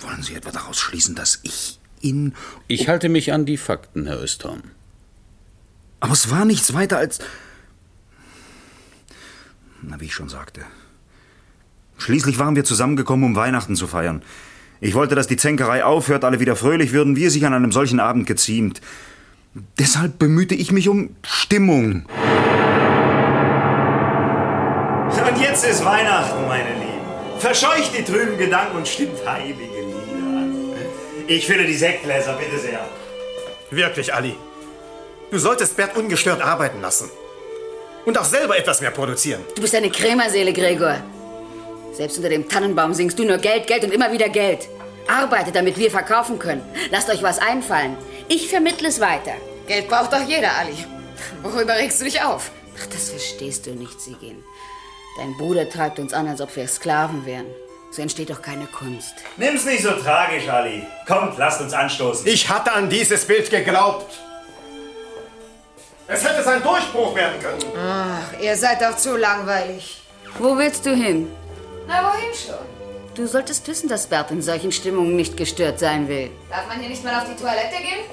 Wollen 0.00 0.22
Sie 0.22 0.34
etwa 0.34 0.50
daraus 0.50 0.78
schließen, 0.78 1.14
dass 1.14 1.40
ich 1.42 1.80
ihn. 2.00 2.34
Ich 2.68 2.88
halte 2.88 3.08
mich 3.08 3.32
an 3.32 3.46
die 3.46 3.56
Fakten, 3.56 4.06
Herr 4.06 4.22
Östorm. 4.22 4.62
Aber 6.00 6.12
es 6.12 6.30
war 6.30 6.44
nichts 6.44 6.72
weiter 6.74 6.98
als. 6.98 7.18
Na, 9.82 10.00
wie 10.00 10.04
ich 10.04 10.14
schon 10.14 10.28
sagte. 10.28 10.62
Schließlich 11.98 12.38
waren 12.38 12.54
wir 12.54 12.64
zusammengekommen, 12.64 13.24
um 13.24 13.36
Weihnachten 13.36 13.74
zu 13.74 13.86
feiern. 13.86 14.22
Ich 14.80 14.94
wollte, 14.94 15.14
dass 15.14 15.26
die 15.26 15.36
Zänkerei 15.36 15.84
aufhört, 15.84 16.24
alle 16.24 16.40
wieder 16.40 16.56
fröhlich 16.56 16.92
würden, 16.92 17.16
wie 17.16 17.24
es 17.24 17.32
sich 17.32 17.46
an 17.46 17.54
einem 17.54 17.72
solchen 17.72 18.00
Abend 18.00 18.26
geziemt. 18.26 18.80
Deshalb 19.78 20.18
bemühte 20.18 20.54
ich 20.54 20.70
mich 20.70 20.88
um 20.88 21.16
Stimmung. 21.22 22.04
Und 25.36 25.42
jetzt 25.42 25.64
ist 25.64 25.84
Weihnachten, 25.84 26.46
meine 26.46 26.74
Lieben. 26.74 26.86
Verscheucht 27.38 27.92
die 27.98 28.02
trüben 28.04 28.38
Gedanken 28.38 28.76
und 28.76 28.88
stimmt 28.88 29.18
heilige 29.26 29.62
Lieder 29.62 30.38
an. 30.38 30.54
Ich 31.26 31.46
fülle 31.46 31.64
die 31.66 31.76
Sektgläser, 31.76 32.34
bitte 32.34 32.58
sehr. 32.58 32.80
Wirklich, 33.70 34.14
Ali. 34.14 34.34
Du 35.30 35.38
solltest 35.38 35.76
Bert 35.76 35.96
ungestört 35.96 36.40
arbeiten 36.40 36.80
lassen. 36.80 37.10
Und 38.04 38.16
auch 38.18 38.24
selber 38.24 38.56
etwas 38.56 38.80
mehr 38.80 38.92
produzieren. 38.92 39.40
Du 39.54 39.62
bist 39.62 39.74
eine 39.74 39.90
Krämerseele, 39.90 40.52
Gregor. 40.52 40.96
Selbst 41.96 42.18
unter 42.18 42.28
dem 42.28 42.46
Tannenbaum 42.46 42.92
singst 42.92 43.18
du 43.18 43.24
nur 43.24 43.38
Geld, 43.38 43.66
Geld 43.66 43.82
und 43.82 43.90
immer 43.90 44.12
wieder 44.12 44.28
Geld. 44.28 44.68
Arbeitet, 45.08 45.56
damit 45.56 45.78
wir 45.78 45.90
verkaufen 45.90 46.38
können. 46.38 46.60
Lasst 46.90 47.08
euch 47.08 47.22
was 47.22 47.38
einfallen. 47.38 47.96
Ich 48.28 48.48
vermittle 48.50 48.88
es 48.88 49.00
weiter. 49.00 49.32
Geld 49.66 49.88
braucht 49.88 50.12
doch 50.12 50.20
jeder, 50.20 50.50
Ali. 50.58 50.76
Worüber 51.42 51.74
regst 51.74 51.98
du 52.00 52.04
dich 52.04 52.20
auf? 52.20 52.50
Ach, 52.78 52.86
das 52.88 53.08
verstehst 53.08 53.66
du 53.66 53.70
nicht, 53.70 53.98
Sigin. 53.98 54.44
Dein 55.16 55.34
Bruder 55.38 55.70
treibt 55.70 55.98
uns 55.98 56.12
an, 56.12 56.28
als 56.28 56.42
ob 56.42 56.54
wir 56.54 56.68
Sklaven 56.68 57.24
wären. 57.24 57.46
So 57.90 58.02
entsteht 58.02 58.28
doch 58.28 58.42
keine 58.42 58.66
Kunst. 58.66 59.14
Nimm's 59.38 59.64
nicht 59.64 59.82
so 59.82 59.92
tragisch, 59.92 60.46
Ali. 60.50 60.82
Kommt, 61.08 61.38
lasst 61.38 61.62
uns 61.62 61.72
anstoßen. 61.72 62.26
Ich 62.26 62.46
hatte 62.50 62.72
an 62.72 62.90
dieses 62.90 63.24
Bild 63.24 63.48
geglaubt. 63.48 64.12
Es 66.08 66.22
hätte 66.22 66.42
sein 66.42 66.62
Durchbruch 66.62 67.14
werden 67.14 67.40
können. 67.40 67.62
Ach, 67.74 68.38
ihr 68.38 68.54
seid 68.54 68.82
doch 68.82 68.96
zu 68.98 69.16
langweilig. 69.16 70.02
Wo 70.38 70.58
willst 70.58 70.84
du 70.84 70.94
hin? 70.94 71.30
Na, 71.86 72.02
wohin 72.02 72.34
schon? 72.34 72.64
Du 73.14 73.26
solltest 73.26 73.66
wissen, 73.66 73.88
dass 73.88 74.06
Bert 74.06 74.30
in 74.30 74.42
solchen 74.42 74.72
Stimmungen 74.72 75.16
nicht 75.16 75.36
gestört 75.36 75.78
sein 75.78 76.08
will. 76.08 76.30
Darf 76.50 76.66
man 76.68 76.80
hier 76.80 76.90
nicht 76.90 77.02
mal 77.04 77.14
auf 77.18 77.24
die 77.28 77.40
Toilette 77.40 77.76
gehen? 77.76 78.04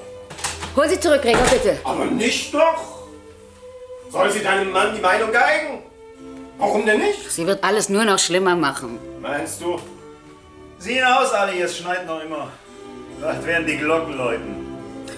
Hol 0.75 0.89
sie 0.89 0.99
zurück, 0.99 1.21
Gregor, 1.21 1.45
bitte. 1.51 1.77
Aber 1.83 2.05
nicht 2.05 2.53
doch. 2.53 3.03
Soll 4.09 4.31
sie 4.31 4.41
deinem 4.41 4.71
Mann 4.71 4.95
die 4.95 5.01
Meinung 5.01 5.31
geigen? 5.31 5.83
Warum 6.57 6.86
denn 6.86 6.99
nicht? 6.99 7.31
Sie 7.31 7.45
wird 7.45 7.63
alles 7.63 7.89
nur 7.89 8.05
noch 8.05 8.19
schlimmer 8.19 8.55
machen. 8.55 8.99
Meinst 9.21 9.62
du? 9.62 9.79
Sieh 10.79 10.95
hinaus, 10.95 11.31
Ali, 11.33 11.62
es 11.62 11.77
schneit 11.77 12.05
noch 12.05 12.21
immer. 12.23 12.49
Vielleicht 13.19 13.45
werden 13.45 13.67
die 13.67 13.77
Glocken 13.77 14.17
läuten. 14.17 14.67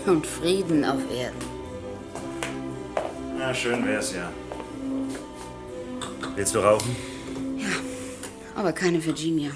Und 0.06 0.26
Frieden 0.26 0.84
auf 0.86 1.00
Erden. 1.14 1.40
Na, 3.38 3.54
schön 3.54 3.86
wär's 3.88 4.14
ja. 4.14 4.30
Willst 6.36 6.56
du 6.56 6.60
rauchen? 6.60 6.96
Aber 8.56 8.72
keine 8.72 9.04
Virginia. 9.04 9.52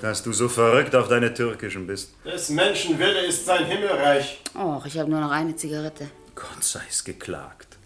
Dass 0.00 0.22
du 0.22 0.32
so 0.32 0.48
verrückt 0.48 0.94
auf 0.96 1.08
deine 1.08 1.32
türkischen 1.32 1.86
bist. 1.86 2.10
Des 2.24 2.48
Menschen 2.50 2.98
Wille 2.98 3.26
ist 3.26 3.46
sein 3.46 3.64
Himmelreich. 3.64 4.40
Och, 4.54 4.84
ich 4.86 4.98
habe 4.98 5.08
nur 5.08 5.20
noch 5.20 5.30
eine 5.30 5.54
Zigarette. 5.54 6.10
Gott 6.34 6.62
sei's 6.62 7.04
geklagt. 7.04 7.78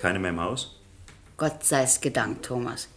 Keine 0.00 0.18
mehr 0.18 0.30
im 0.30 0.40
Haus? 0.40 0.76
Gott 1.36 1.64
sei's 1.64 2.00
gedankt, 2.00 2.44
Thomas. 2.44 2.88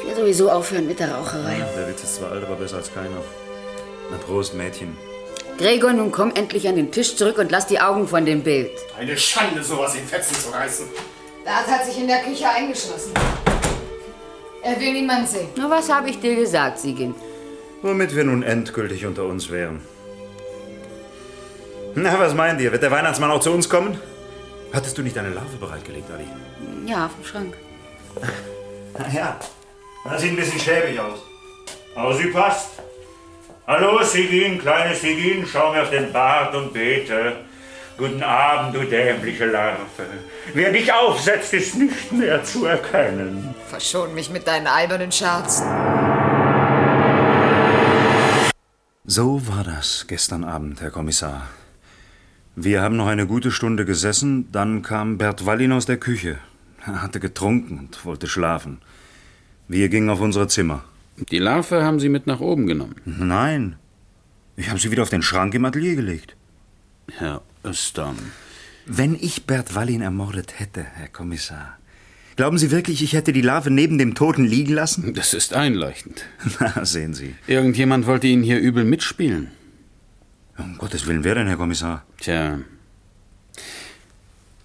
Ich 0.00 0.08
will 0.08 0.16
sowieso 0.16 0.50
aufhören 0.50 0.86
mit 0.86 0.98
der 0.98 1.12
Raucherei. 1.12 1.58
Ja, 1.58 1.66
der 1.76 1.88
Witz 1.88 2.04
ist 2.04 2.16
zwar 2.16 2.32
alt, 2.32 2.44
aber 2.44 2.56
besser 2.56 2.76
als 2.76 2.92
keiner. 2.92 3.20
Na 4.10 4.16
Prost, 4.18 4.54
Mädchen. 4.54 4.96
Gregor, 5.58 5.92
nun 5.92 6.12
komm 6.12 6.32
endlich 6.34 6.68
an 6.68 6.76
den 6.76 6.92
Tisch 6.92 7.16
zurück 7.16 7.38
und 7.38 7.50
lass 7.50 7.66
die 7.66 7.80
Augen 7.80 8.06
von 8.08 8.24
dem 8.24 8.42
Bild. 8.42 8.70
Eine 8.98 9.16
Schande, 9.16 9.62
sowas 9.62 9.94
in 9.94 10.06
Fetzen 10.06 10.36
zu 10.36 10.50
reißen. 10.50 10.86
Bert 11.44 11.66
hat 11.66 11.84
sich 11.84 11.98
in 11.98 12.06
der 12.06 12.22
Küche 12.22 12.48
eingeschlossen. 12.48 13.12
Er 14.66 14.80
will 14.80 14.92
niemand 14.94 15.28
sehen. 15.28 15.48
Na, 15.56 15.70
was 15.70 15.88
habe 15.88 16.10
ich 16.10 16.18
dir 16.18 16.34
gesagt, 16.34 16.80
Siegin? 16.80 17.14
Womit 17.82 18.16
wir 18.16 18.24
nun 18.24 18.42
endgültig 18.42 19.06
unter 19.06 19.24
uns 19.24 19.48
wären. 19.48 19.80
Na, 21.94 22.18
was 22.18 22.34
meint 22.34 22.60
ihr? 22.60 22.72
Wird 22.72 22.82
der 22.82 22.90
Weihnachtsmann 22.90 23.30
auch 23.30 23.38
zu 23.40 23.52
uns 23.52 23.68
kommen? 23.68 23.96
Hattest 24.72 24.98
du 24.98 25.02
nicht 25.02 25.16
deine 25.16 25.28
Larve 25.28 25.56
bereitgelegt, 25.60 26.10
Ali? 26.10 26.26
Ja, 26.84 27.06
auf 27.06 27.14
dem 27.14 27.24
Schrank. 27.24 27.54
Na 28.98 29.06
ja, 29.14 29.38
das 30.04 30.20
sieht 30.20 30.32
ein 30.32 30.36
bisschen 30.36 30.58
schäbig 30.58 30.98
aus. 30.98 31.20
Aber 31.94 32.12
sie 32.14 32.26
passt. 32.26 32.70
Hallo, 33.68 34.02
Sigin, 34.02 34.58
kleine 34.58 34.96
Sigin, 34.96 35.46
schau 35.46 35.72
mir 35.72 35.82
auf 35.82 35.90
den 35.90 36.12
Bart 36.12 36.54
und 36.56 36.72
bete. 36.72 37.36
Guten 37.98 38.22
Abend, 38.22 38.74
du 38.74 38.84
dämliche 38.84 39.46
Larve. 39.46 39.80
Wer 40.52 40.70
dich 40.70 40.92
aufsetzt, 40.92 41.54
ist 41.54 41.76
nicht 41.78 42.12
mehr 42.12 42.44
zu 42.44 42.66
erkennen. 42.66 43.54
Verschon 43.68 44.14
mich 44.14 44.28
mit 44.30 44.46
deinen 44.46 44.66
albernen 44.66 45.10
Scherzen. 45.10 45.66
So 49.06 49.40
war 49.48 49.64
das 49.64 50.04
gestern 50.08 50.44
Abend, 50.44 50.82
Herr 50.82 50.90
Kommissar. 50.90 51.48
Wir 52.54 52.82
haben 52.82 52.96
noch 52.96 53.06
eine 53.06 53.26
gute 53.26 53.50
Stunde 53.50 53.86
gesessen, 53.86 54.50
dann 54.52 54.82
kam 54.82 55.16
Bert 55.16 55.46
Wallin 55.46 55.72
aus 55.72 55.86
der 55.86 55.96
Küche. 55.96 56.38
Er 56.84 57.02
hatte 57.02 57.18
getrunken 57.18 57.78
und 57.78 58.04
wollte 58.04 58.26
schlafen. 58.26 58.82
Wir 59.68 59.88
gingen 59.88 60.10
auf 60.10 60.20
unsere 60.20 60.48
Zimmer. 60.48 60.84
Die 61.30 61.38
Larve 61.38 61.82
haben 61.82 61.98
Sie 61.98 62.10
mit 62.10 62.26
nach 62.26 62.40
oben 62.40 62.66
genommen? 62.66 62.96
Nein. 63.06 63.76
Ich 64.56 64.68
habe 64.68 64.78
sie 64.78 64.90
wieder 64.90 65.02
auf 65.02 65.10
den 65.10 65.22
Schrank 65.22 65.54
im 65.54 65.64
Atelier 65.64 65.96
gelegt. 65.96 66.36
Herr 67.18 67.42
Östern. 67.66 68.16
Wenn 68.86 69.16
ich 69.16 69.46
Bert 69.46 69.74
Wallin 69.74 70.00
ermordet 70.00 70.60
hätte, 70.60 70.82
Herr 70.82 71.08
Kommissar, 71.08 71.76
glauben 72.36 72.56
Sie 72.56 72.70
wirklich, 72.70 73.02
ich 73.02 73.14
hätte 73.14 73.32
die 73.32 73.40
Larve 73.40 73.70
neben 73.70 73.98
dem 73.98 74.14
Toten 74.14 74.44
liegen 74.44 74.72
lassen? 74.72 75.12
Das 75.14 75.34
ist 75.34 75.52
einleuchtend. 75.52 76.24
Na, 76.60 76.84
sehen 76.84 77.12
Sie. 77.14 77.34
Irgendjemand 77.48 78.06
wollte 78.06 78.28
Ihnen 78.28 78.44
hier 78.44 78.60
übel 78.60 78.84
mitspielen. 78.84 79.50
Um 80.56 80.78
Gottes 80.78 81.06
Willen, 81.06 81.24
wer 81.24 81.34
denn, 81.34 81.48
Herr 81.48 81.56
Kommissar? 81.56 82.04
Tja. 82.18 82.60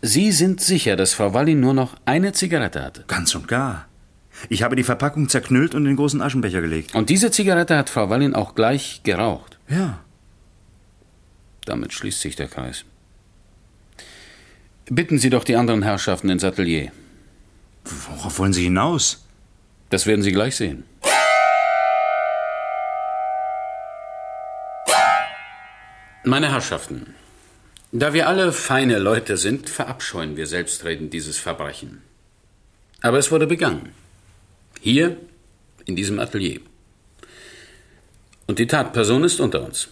Sie 0.03 0.31
sind 0.31 0.61
sicher, 0.61 0.95
dass 0.95 1.13
Frau 1.13 1.33
Wallin 1.33 1.59
nur 1.59 1.73
noch 1.73 1.95
eine 2.05 2.31
Zigarette 2.33 2.83
hatte? 2.83 3.03
Ganz 3.07 3.33
und 3.35 3.47
gar. 3.47 3.87
Ich 4.49 4.63
habe 4.63 4.75
die 4.75 4.83
Verpackung 4.83 5.29
zerknüllt 5.29 5.75
und 5.75 5.81
in 5.81 5.89
den 5.89 5.95
großen 5.97 6.21
Aschenbecher 6.21 6.61
gelegt. 6.61 6.95
Und 6.95 7.09
diese 7.09 7.31
Zigarette 7.31 7.77
hat 7.77 7.89
Frau 7.89 8.09
Wallin 8.09 8.35
auch 8.35 8.55
gleich 8.55 9.01
geraucht? 9.03 9.59
Ja. 9.67 9.99
Damit 11.65 11.93
schließt 11.93 12.21
sich 12.21 12.35
der 12.35 12.47
Kreis. 12.47 12.85
Bitten 14.93 15.19
Sie 15.19 15.29
doch 15.29 15.45
die 15.45 15.55
anderen 15.55 15.83
Herrschaften 15.83 16.29
ins 16.29 16.43
Atelier. 16.43 16.91
Worauf 17.85 18.39
wollen 18.39 18.51
Sie 18.51 18.63
hinaus? 18.63 19.23
Das 19.89 20.05
werden 20.05 20.21
Sie 20.21 20.33
gleich 20.33 20.57
sehen. 20.57 20.83
Meine 26.25 26.51
Herrschaften, 26.51 27.15
da 27.93 28.11
wir 28.11 28.27
alle 28.27 28.51
feine 28.51 28.99
Leute 28.99 29.37
sind, 29.37 29.69
verabscheuen 29.69 30.35
wir 30.35 30.45
selbstredend 30.45 31.13
dieses 31.13 31.37
Verbrechen. 31.37 32.01
Aber 32.99 33.17
es 33.17 33.31
wurde 33.31 33.47
begangen. 33.47 33.93
Hier, 34.81 35.15
in 35.85 35.95
diesem 35.95 36.19
Atelier. 36.19 36.59
Und 38.45 38.59
die 38.59 38.67
Tatperson 38.67 39.23
ist 39.23 39.39
unter 39.39 39.63
uns. 39.63 39.87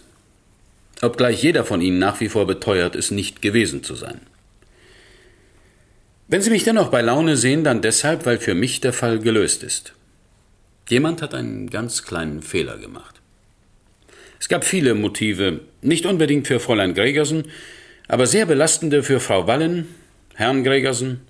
Obgleich 1.00 1.42
jeder 1.42 1.64
von 1.64 1.80
Ihnen 1.80 1.98
nach 1.98 2.20
wie 2.20 2.28
vor 2.28 2.46
beteuert, 2.46 2.94
es 2.96 3.10
nicht 3.10 3.40
gewesen 3.40 3.82
zu 3.82 3.94
sein. 3.94 4.20
Wenn 6.30 6.42
Sie 6.42 6.50
mich 6.50 6.62
dennoch 6.62 6.92
bei 6.92 7.00
Laune 7.00 7.36
sehen, 7.36 7.64
dann 7.64 7.82
deshalb, 7.82 8.24
weil 8.24 8.38
für 8.38 8.54
mich 8.54 8.80
der 8.80 8.92
Fall 8.92 9.18
gelöst 9.18 9.64
ist. 9.64 9.94
Jemand 10.88 11.22
hat 11.22 11.34
einen 11.34 11.68
ganz 11.68 12.04
kleinen 12.04 12.40
Fehler 12.40 12.78
gemacht. 12.78 13.20
Es 14.38 14.48
gab 14.48 14.62
viele 14.62 14.94
Motive, 14.94 15.62
nicht 15.82 16.06
unbedingt 16.06 16.46
für 16.46 16.60
Fräulein 16.60 16.94
Gregersen, 16.94 17.48
aber 18.06 18.28
sehr 18.28 18.46
belastende 18.46 19.02
für 19.02 19.18
Frau 19.18 19.48
Wallen, 19.48 19.88
Herrn 20.34 20.62
Gregersen, 20.62 21.22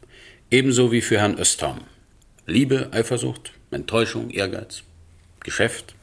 ebenso 0.51 0.93
wie 0.93 1.01
für 1.01 1.19
Herrn 1.19 1.39
Östorm. 1.39 1.81
Liebe, 2.47 2.89
Eifersucht, 2.93 3.53
Enttäuschung, 3.71 4.29
Ehrgeiz, 4.29 4.83
Geschäft. 5.43 5.95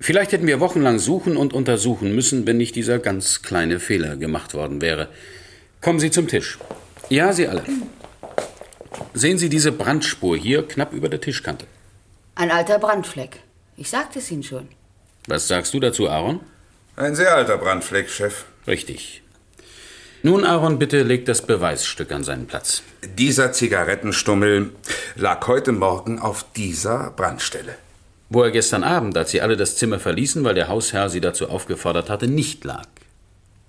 Vielleicht 0.00 0.32
hätten 0.32 0.46
wir 0.46 0.60
wochenlang 0.60 0.98
suchen 0.98 1.36
und 1.36 1.52
untersuchen 1.52 2.14
müssen, 2.14 2.46
wenn 2.46 2.56
nicht 2.56 2.76
dieser 2.76 2.98
ganz 2.98 3.42
kleine 3.42 3.78
Fehler 3.78 4.16
gemacht 4.16 4.54
worden 4.54 4.80
wäre. 4.80 5.10
Kommen 5.80 6.00
Sie 6.00 6.10
zum 6.10 6.26
Tisch. 6.26 6.58
Ja, 7.08 7.32
Sie 7.32 7.46
alle. 7.46 7.64
Sehen 9.14 9.38
Sie 9.38 9.48
diese 9.48 9.72
Brandspur 9.72 10.36
hier 10.36 10.66
knapp 10.66 10.92
über 10.92 11.08
der 11.08 11.20
Tischkante. 11.20 11.66
Ein 12.34 12.50
alter 12.50 12.78
Brandfleck. 12.78 13.40
Ich 13.76 13.90
sagte 13.90 14.18
es 14.18 14.30
Ihnen 14.30 14.42
schon. 14.42 14.68
Was 15.28 15.48
sagst 15.48 15.74
du 15.74 15.80
dazu, 15.80 16.08
Aaron? 16.08 16.40
Ein 16.96 17.14
sehr 17.14 17.34
alter 17.34 17.58
Brandfleck, 17.58 18.10
Chef. 18.10 18.44
Richtig. 18.66 19.22
Nun, 20.22 20.44
Aaron, 20.44 20.80
bitte 20.80 21.04
leg 21.04 21.26
das 21.26 21.42
Beweisstück 21.42 22.10
an 22.10 22.24
seinen 22.24 22.46
Platz. 22.46 22.82
Dieser 23.16 23.52
Zigarettenstummel 23.52 24.72
lag 25.14 25.46
heute 25.46 25.70
Morgen 25.70 26.18
auf 26.18 26.44
dieser 26.56 27.10
Brandstelle. 27.10 27.76
Wo 28.28 28.42
er 28.42 28.50
gestern 28.50 28.82
Abend, 28.82 29.16
als 29.16 29.30
Sie 29.30 29.40
alle 29.40 29.56
das 29.56 29.76
Zimmer 29.76 30.00
verließen, 30.00 30.42
weil 30.42 30.54
der 30.54 30.68
Hausherr 30.68 31.08
Sie 31.08 31.20
dazu 31.20 31.48
aufgefordert 31.48 32.10
hatte, 32.10 32.26
nicht 32.26 32.64
lag. 32.64 32.86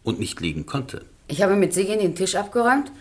Und 0.04 0.20
nicht 0.20 0.40
liegen 0.42 0.66
konnte. 0.66 1.06
Ich 1.30 1.44
habe 1.44 1.56
mit 1.56 1.74
Sigin 1.74 2.00
den 2.00 2.16
Tisch 2.16 2.36
abgeräumt 2.36 2.92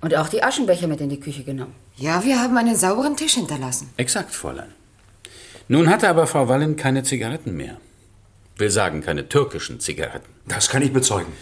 und 0.00 0.14
auch 0.16 0.28
die 0.28 0.42
Aschenbecher 0.42 0.86
mit 0.88 1.00
in 1.00 1.10
die 1.10 1.20
Küche 1.20 1.44
genommen. 1.44 1.74
Ja, 1.96 2.24
wir 2.24 2.40
haben 2.40 2.56
einen 2.56 2.74
sauberen 2.74 3.16
Tisch 3.16 3.34
hinterlassen. 3.34 3.90
Exakt, 3.98 4.34
Fräulein. 4.34 4.72
Nun 5.68 5.88
hatte 5.88 6.08
aber 6.08 6.26
Frau 6.26 6.48
Wallen 6.48 6.76
keine 6.76 7.02
Zigaretten 7.02 7.54
mehr. 7.54 7.76
Will 8.56 8.70
sagen, 8.70 9.02
keine 9.02 9.28
türkischen 9.28 9.78
Zigaretten. 9.78 10.32
Das 10.46 10.70
kann 10.70 10.82
ich 10.82 10.92
bezeugen. 10.92 11.32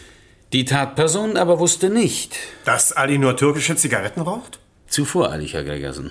Die 0.53 0.64
Tatperson 0.64 1.37
aber 1.37 1.61
wusste 1.61 1.88
nicht. 1.88 2.37
Dass 2.64 2.92
Ali 2.92 3.18
nur 3.18 3.37
türkische 3.37 3.77
Zigaretten 3.77 4.20
raucht? 4.20 4.59
Zu 4.88 5.05
voreilig, 5.05 5.55
Herr 5.55 5.64
Gregersen. 5.64 6.11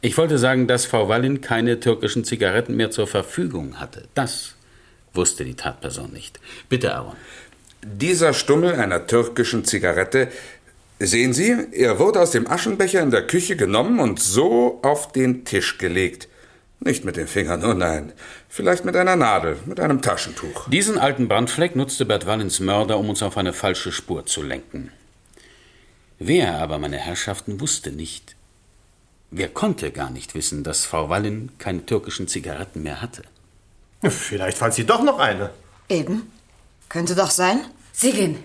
Ich 0.00 0.16
wollte 0.16 0.38
sagen, 0.38 0.66
dass 0.66 0.86
Frau 0.86 1.08
Wallin 1.08 1.42
keine 1.42 1.78
türkischen 1.78 2.24
Zigaretten 2.24 2.74
mehr 2.74 2.90
zur 2.90 3.06
Verfügung 3.06 3.80
hatte. 3.80 4.08
Das 4.14 4.54
wusste 5.14 5.44
die 5.44 5.54
Tatperson 5.54 6.10
nicht. 6.10 6.40
Bitte, 6.68 6.94
Aaron. 6.94 7.16
Dieser 7.84 8.32
Stummel 8.32 8.76
einer 8.76 9.06
türkischen 9.08 9.64
Zigarette, 9.64 10.28
sehen 11.00 11.32
Sie, 11.32 11.56
er 11.72 11.98
wurde 11.98 12.20
aus 12.20 12.30
dem 12.30 12.48
Aschenbecher 12.48 13.02
in 13.02 13.10
der 13.10 13.26
Küche 13.26 13.56
genommen 13.56 13.98
und 13.98 14.20
so 14.20 14.78
auf 14.82 15.10
den 15.10 15.44
Tisch 15.44 15.78
gelegt. 15.78 16.28
Nicht 16.78 17.04
mit 17.04 17.16
den 17.16 17.26
Fingern, 17.26 17.64
oh 17.64 17.74
nein. 17.74 18.12
Vielleicht 18.48 18.84
mit 18.84 18.96
einer 18.96 19.16
Nadel, 19.16 19.56
mit 19.66 19.80
einem 19.80 20.00
Taschentuch. 20.00 20.68
Diesen 20.68 20.98
alten 20.98 21.28
Brandfleck 21.28 21.74
nutzte 21.74 22.04
Bert 22.04 22.26
Wallins 22.26 22.60
Mörder, 22.60 22.98
um 22.98 23.08
uns 23.08 23.22
auf 23.22 23.36
eine 23.36 23.52
falsche 23.52 23.92
Spur 23.92 24.26
zu 24.26 24.42
lenken. 24.42 24.92
Wer 26.18 26.54
aber, 26.58 26.78
meine 26.78 26.98
Herrschaften, 26.98 27.60
wusste 27.60 27.90
nicht, 27.90 28.36
wer 29.32 29.48
konnte 29.48 29.90
gar 29.90 30.10
nicht 30.10 30.36
wissen, 30.36 30.62
dass 30.62 30.84
Frau 30.84 31.08
Wallin 31.08 31.50
keine 31.58 31.84
türkischen 31.84 32.28
Zigaretten 32.28 32.82
mehr 32.82 33.02
hatte. 33.02 33.22
Vielleicht 34.02 34.58
fand 34.58 34.74
sie 34.74 34.86
doch 34.86 35.02
noch 35.02 35.18
eine. 35.18 35.50
Eben. 35.88 36.30
Könnte 36.92 37.14
doch 37.14 37.30
sein. 37.30 37.64
Sigin! 37.92 38.44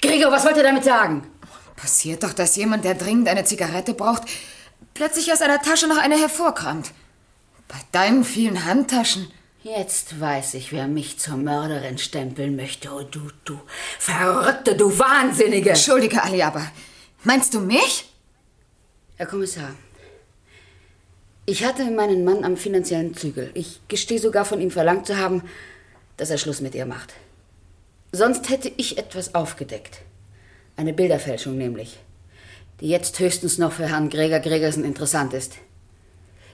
Gregor, 0.00 0.30
was 0.30 0.44
wollt 0.44 0.56
ihr 0.56 0.62
damit 0.62 0.84
sagen? 0.84 1.26
Passiert 1.74 2.22
doch, 2.22 2.32
dass 2.32 2.54
jemand, 2.54 2.84
der 2.84 2.94
dringend 2.94 3.26
eine 3.26 3.44
Zigarette 3.44 3.94
braucht, 3.94 4.22
plötzlich 4.94 5.32
aus 5.32 5.42
einer 5.42 5.60
Tasche 5.60 5.88
noch 5.88 5.98
eine 5.98 6.16
hervorkramt. 6.16 6.92
Bei 7.66 7.78
deinen 7.90 8.24
vielen 8.24 8.64
Handtaschen. 8.64 9.26
Jetzt 9.64 10.20
weiß 10.20 10.54
ich, 10.54 10.70
wer 10.70 10.86
mich 10.86 11.18
zur 11.18 11.36
Mörderin 11.36 11.98
stempeln 11.98 12.54
möchte. 12.54 12.92
Oh, 12.92 13.02
du, 13.02 13.22
du 13.44 13.60
Verrückte, 13.98 14.76
du 14.76 14.96
Wahnsinnige! 14.96 15.70
Entschuldige, 15.70 16.22
Ali, 16.22 16.42
aber 16.42 16.64
meinst 17.24 17.54
du 17.54 17.60
mich? 17.60 18.08
Herr 19.16 19.26
Kommissar, 19.26 19.70
ich 21.44 21.64
hatte 21.64 21.90
meinen 21.90 22.24
Mann 22.24 22.44
am 22.44 22.56
finanziellen 22.56 23.16
Zügel. 23.16 23.50
Ich 23.54 23.80
gestehe 23.88 24.20
sogar 24.20 24.44
von 24.44 24.60
ihm 24.60 24.70
verlangt 24.70 25.08
zu 25.08 25.16
haben, 25.16 25.42
dass 26.18 26.30
er 26.30 26.38
Schluss 26.38 26.60
mit 26.60 26.76
ihr 26.76 26.86
macht. 26.86 27.14
Sonst 28.14 28.48
hätte 28.48 28.70
ich 28.76 28.96
etwas 28.96 29.34
aufgedeckt. 29.34 29.98
Eine 30.76 30.92
Bilderfälschung 30.92 31.58
nämlich, 31.58 31.98
die 32.80 32.88
jetzt 32.88 33.18
höchstens 33.18 33.58
noch 33.58 33.72
für 33.72 33.88
Herrn 33.88 34.08
Gregor 34.08 34.38
Gregersen 34.38 34.84
interessant 34.84 35.34
ist. 35.34 35.54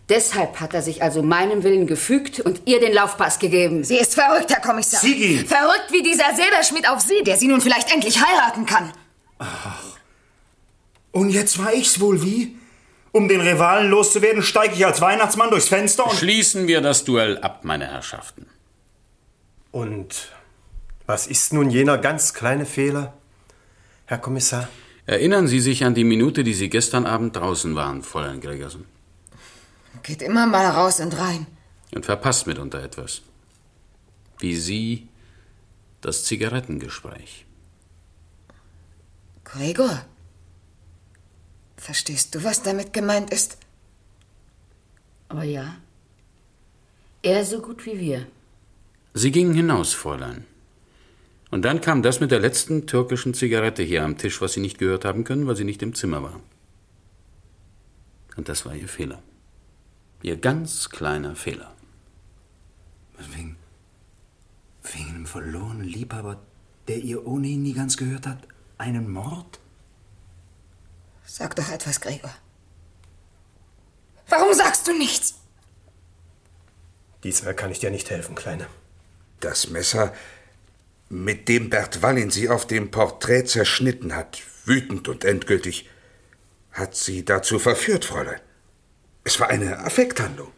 Deshalb 0.09 0.59
hat 0.59 0.73
er 0.73 0.81
sich 0.81 1.03
also 1.03 1.23
meinem 1.23 1.63
Willen 1.63 1.87
gefügt 1.87 2.41
und 2.41 2.63
ihr 2.65 2.81
den 2.81 2.95
Laufpass 2.95 3.39
gegeben. 3.39 3.85
Sie 3.85 3.99
ist 3.99 4.15
verrückt, 4.15 4.51
Herr 4.51 4.63
Kommissar. 4.63 5.01
Sigi! 5.01 5.45
Verrückt 5.47 5.93
wie 5.93 6.03
dieser 6.03 6.35
Silberschmidt 6.35 6.89
auf 6.89 7.01
Sie, 7.01 7.23
der 7.25 7.37
Sie 7.37 7.47
nun 7.47 7.61
vielleicht 7.61 7.93
endlich 7.93 8.19
heiraten 8.25 8.65
kann. 8.65 8.93
Und 11.13 11.29
jetzt 11.29 11.59
war 11.59 11.75
ich's 11.75 12.01
wohl 12.01 12.23
wie? 12.23 12.57
Um 13.13 13.29
den 13.29 13.43
Rivalen 13.43 13.91
loszuwerden, 13.91 14.43
steige 14.43 14.75
ich 14.75 14.87
als 14.87 15.03
Weihnachtsmann 15.03 15.51
durchs 15.51 15.69
Fenster 15.69 16.07
und... 16.07 16.17
Schließen 16.17 16.67
wir 16.69 16.81
das 16.81 17.05
Duell 17.05 17.37
ab, 17.39 17.65
meine 17.65 17.87
Herrschaften. 17.87 18.47
Und 19.73 20.31
was 21.11 21.27
ist 21.27 21.53
nun 21.53 21.71
jener 21.71 21.99
ganz 21.99 22.35
kleine 22.35 22.67
Fehler, 22.67 23.15
Herr 24.07 24.19
Kommissar? 24.19 24.69
Erinnern 25.07 25.49
Sie 25.49 25.61
sich 25.69 25.85
an 25.85 25.95
die 25.95 26.05
Minute, 26.05 26.45
die 26.45 26.55
Sie 26.55 26.71
gestern 26.71 27.05
Abend 27.05 27.35
draußen 27.35 27.75
waren, 27.75 28.03
Fräulein 28.03 28.41
Gregersen. 28.41 28.85
Geht 30.05 30.23
immer 30.23 30.47
mal 30.47 30.67
raus 30.67 31.01
und 31.01 31.19
rein. 31.19 31.47
Und 31.95 32.05
verpasst 32.07 32.47
mitunter 32.47 32.81
etwas. 32.83 33.23
Wie 34.39 34.57
Sie 34.57 35.09
das 36.01 36.25
Zigarettengespräch. 36.25 37.45
Gregor, 39.45 39.97
verstehst 41.77 42.35
du, 42.35 42.45
was 42.45 42.63
damit 42.63 42.93
gemeint 42.93 43.31
ist? 43.31 43.59
Aber 45.29 45.43
ja, 45.43 45.67
er 47.23 47.45
so 47.45 47.61
gut 47.61 47.85
wie 47.87 47.99
wir. 47.99 48.27
Sie 49.13 49.33
gingen 49.33 49.55
hinaus, 49.55 49.93
Fräulein. 49.93 50.47
Und 51.51 51.63
dann 51.63 51.81
kam 51.81 52.03
das 52.03 52.21
mit 52.21 52.31
der 52.31 52.39
letzten 52.39 52.87
türkischen 52.87 53.35
Zigarette 53.35 53.83
hier 53.83 54.05
am 54.05 54.17
Tisch, 54.17 54.41
was 54.41 54.53
Sie 54.53 54.61
nicht 54.61 54.79
gehört 54.79 55.05
haben 55.05 55.25
können, 55.25 55.47
weil 55.47 55.57
Sie 55.57 55.65
nicht 55.65 55.83
im 55.83 55.95
Zimmer 55.95 56.23
waren. 56.23 56.43
Und 58.37 58.49
das 58.49 58.65
war 58.65 58.75
Ihr 58.75 58.89
Fehler. 58.89 59.21
Ihr 60.23 60.37
ganz 60.37 60.91
kleiner 60.91 61.35
Fehler. 61.35 61.75
Wegen, 63.19 63.57
wegen 64.83 65.09
einem 65.11 65.27
verlorenen 65.27 65.87
Liebhaber, 65.87 66.41
der 66.89 66.99
ihr 66.99 67.27
ohnehin 67.27 67.63
nie 67.63 67.73
ganz 67.73 67.97
gehört 67.97 68.27
hat, 68.27 68.39
einen 68.79 69.11
Mord? 69.11 69.59
Sag 71.25 71.57
doch 71.57 71.71
etwas, 71.71 72.01
Gregor. 72.01 72.35
Warum 74.29 74.53
sagst 74.55 74.87
du 74.87 74.93
nichts? 74.93 75.35
Diesmal 77.25 77.55
kann 77.55 77.71
ich 77.71 77.81
dir 77.81 77.91
nicht 77.91 78.09
helfen, 78.11 78.35
Kleine. 78.35 78.67
Das 79.41 79.69
Messer, 79.69 80.15
mit 81.11 81.49
dem 81.49 81.71
Bert 81.71 82.03
Wallin 82.03 82.31
sie 82.31 82.49
auf 82.49 82.67
dem 82.67 82.91
Porträt 82.91 83.45
zerschnitten 83.45 84.15
hat, 84.15 84.41
wütend 84.65 85.09
und 85.09 85.25
endgültig, 85.25 85.91
hat 86.73 86.95
sie 86.95 87.25
dazu 87.25 87.59
verführt, 87.59 88.05
Fräulein. 88.05 88.41
Es 89.25 89.39
war 89.41 89.49
eine 89.49 89.81
Affekthandlung. 89.81 90.53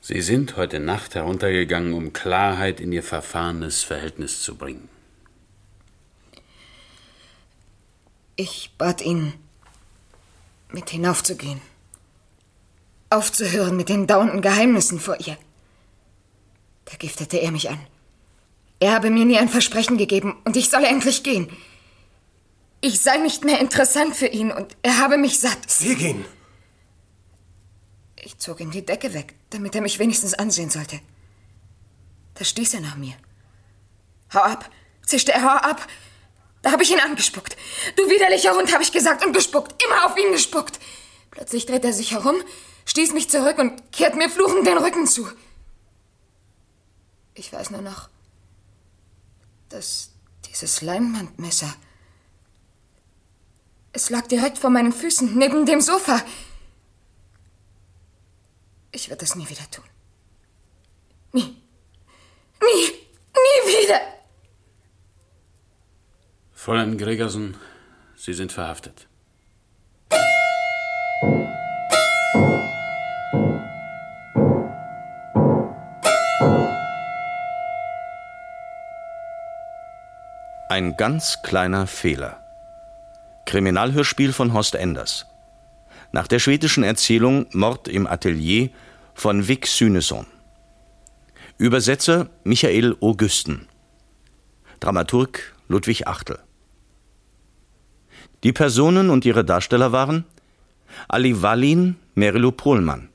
Sie 0.00 0.20
sind 0.20 0.56
heute 0.56 0.80
Nacht 0.80 1.14
heruntergegangen, 1.14 1.94
um 1.94 2.12
Klarheit 2.12 2.80
in 2.80 2.90
Ihr 2.90 3.04
verfahrenes 3.04 3.84
Verhältnis 3.84 4.42
zu 4.42 4.56
bringen. 4.56 4.88
Ich 8.34 8.74
bat 8.76 9.00
ihn, 9.00 9.32
mit 10.72 10.90
hinaufzugehen. 10.90 11.60
Aufzuhören 13.10 13.76
mit 13.76 13.88
den 13.88 14.08
dauernden 14.08 14.42
Geheimnissen 14.42 14.98
vor 14.98 15.20
ihr. 15.20 15.36
Da 16.86 16.96
giftete 16.96 17.36
er 17.36 17.52
mich 17.52 17.70
an. 17.70 17.78
Er 18.82 18.94
habe 18.94 19.10
mir 19.10 19.24
nie 19.24 19.38
ein 19.38 19.48
Versprechen 19.48 19.96
gegeben 19.96 20.36
und 20.44 20.56
ich 20.56 20.68
solle 20.68 20.88
endlich 20.88 21.22
gehen. 21.22 21.48
Ich 22.80 22.98
sei 22.98 23.18
nicht 23.18 23.44
mehr 23.44 23.60
interessant 23.60 24.16
für 24.16 24.26
ihn 24.26 24.50
und 24.50 24.76
er 24.82 24.98
habe 24.98 25.18
mich 25.18 25.38
satt. 25.38 25.70
Sie 25.70 25.94
gehen. 25.94 26.24
Ich 28.16 28.38
zog 28.38 28.58
ihm 28.58 28.72
die 28.72 28.84
Decke 28.84 29.14
weg, 29.14 29.36
damit 29.50 29.76
er 29.76 29.82
mich 29.82 30.00
wenigstens 30.00 30.34
ansehen 30.34 30.68
sollte. 30.68 30.98
Da 32.34 32.44
stieß 32.44 32.74
er 32.74 32.80
nach 32.80 32.96
mir. 32.96 33.14
Hau 34.34 34.40
ab, 34.40 34.68
zischte 35.06 35.30
er, 35.30 35.42
hau 35.44 35.58
ab. 35.58 35.86
Da 36.62 36.72
habe 36.72 36.82
ich 36.82 36.90
ihn 36.90 36.98
angespuckt. 36.98 37.56
Du 37.94 38.10
widerlicher 38.10 38.56
Hund, 38.56 38.72
habe 38.72 38.82
ich 38.82 38.90
gesagt 38.90 39.24
und 39.24 39.32
gespuckt. 39.32 39.80
Immer 39.84 40.06
auf 40.06 40.18
ihn 40.18 40.32
gespuckt. 40.32 40.80
Plötzlich 41.30 41.66
dreht 41.66 41.84
er 41.84 41.92
sich 41.92 42.10
herum, 42.10 42.34
stieß 42.86 43.12
mich 43.12 43.30
zurück 43.30 43.58
und 43.58 43.92
kehrt 43.92 44.16
mir 44.16 44.28
fluchend 44.28 44.66
den 44.66 44.78
Rücken 44.78 45.06
zu. 45.06 45.28
Ich 47.34 47.52
weiß 47.52 47.70
nur 47.70 47.82
noch, 47.82 48.08
dass 49.72 50.10
dieses 50.46 50.82
Leinwandmesser. 50.82 51.74
Es 53.92 54.10
lag 54.10 54.26
direkt 54.26 54.58
vor 54.58 54.70
meinen 54.70 54.92
Füßen, 54.92 55.36
neben 55.36 55.66
dem 55.66 55.80
Sofa. 55.80 56.22
Ich 58.90 59.08
werde 59.08 59.20
das 59.20 59.34
nie 59.34 59.48
wieder 59.48 59.70
tun. 59.70 59.84
Nie. 61.32 61.56
Nie. 62.60 62.86
Nie 63.34 63.60
wieder. 63.66 64.00
Fräulein 66.52 66.96
Gregersen, 66.98 67.56
Sie 68.16 68.34
sind 68.34 68.52
verhaftet. 68.52 69.08
Ein 80.72 80.96
ganz 80.96 81.42
kleiner 81.42 81.86
Fehler. 81.86 82.40
Kriminalhörspiel 83.44 84.32
von 84.32 84.54
Horst 84.54 84.74
Enders. 84.74 85.26
Nach 86.12 86.26
der 86.26 86.38
schwedischen 86.38 86.82
Erzählung 86.82 87.44
Mord 87.52 87.88
im 87.88 88.06
Atelier 88.06 88.70
von 89.12 89.48
Vic 89.48 89.66
Süneson. 89.66 90.24
Übersetzer 91.58 92.30
Michael 92.44 92.96
Augusten. 93.02 93.68
Dramaturg 94.80 95.54
Ludwig 95.68 96.06
Achtel. 96.06 96.38
Die 98.42 98.54
Personen 98.54 99.10
und 99.10 99.26
ihre 99.26 99.44
Darsteller 99.44 99.92
waren 99.92 100.24
Ali 101.06 101.42
Wallin, 101.42 101.96
Merilu 102.14 102.50
Pohlmann. 102.50 103.10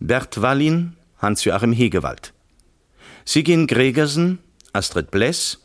Bert 0.00 0.42
Wallin, 0.42 0.98
Hans-Joachim 1.16 1.72
Hegewald. 1.72 2.34
Sigin 3.24 3.66
Gregersen, 3.66 4.38
Astrid 4.74 5.10
Bless. 5.10 5.59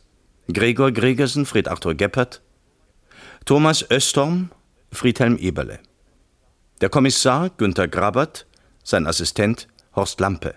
Gregor 0.52 0.92
Gregersen, 0.92 1.44
Fred 1.44 1.68
Arthur 1.68 1.94
Geppert. 1.94 2.42
Thomas 3.44 3.84
Östorm, 3.90 4.50
Friedhelm 4.92 5.36
Eberle. 5.38 5.80
Der 6.80 6.88
Kommissar 6.88 7.50
Günter 7.50 7.88
Grabert, 7.88 8.46
sein 8.84 9.06
Assistent 9.06 9.66
Horst 9.94 10.20
Lampe. 10.20 10.54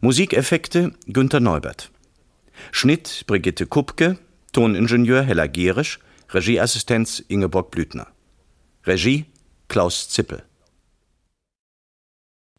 Musikeffekte 0.00 0.92
Günter 1.06 1.40
Neubert. 1.40 1.90
Schnitt 2.70 3.24
Brigitte 3.26 3.66
Kupke, 3.66 4.18
Toningenieur 4.52 5.22
Hella 5.22 5.46
Gerisch, 5.46 5.98
Regieassistenz 6.30 7.24
Ingeborg 7.28 7.70
Blüthner. 7.70 8.06
Regie 8.84 9.26
Klaus 9.68 10.08
Zippel. 10.08 10.44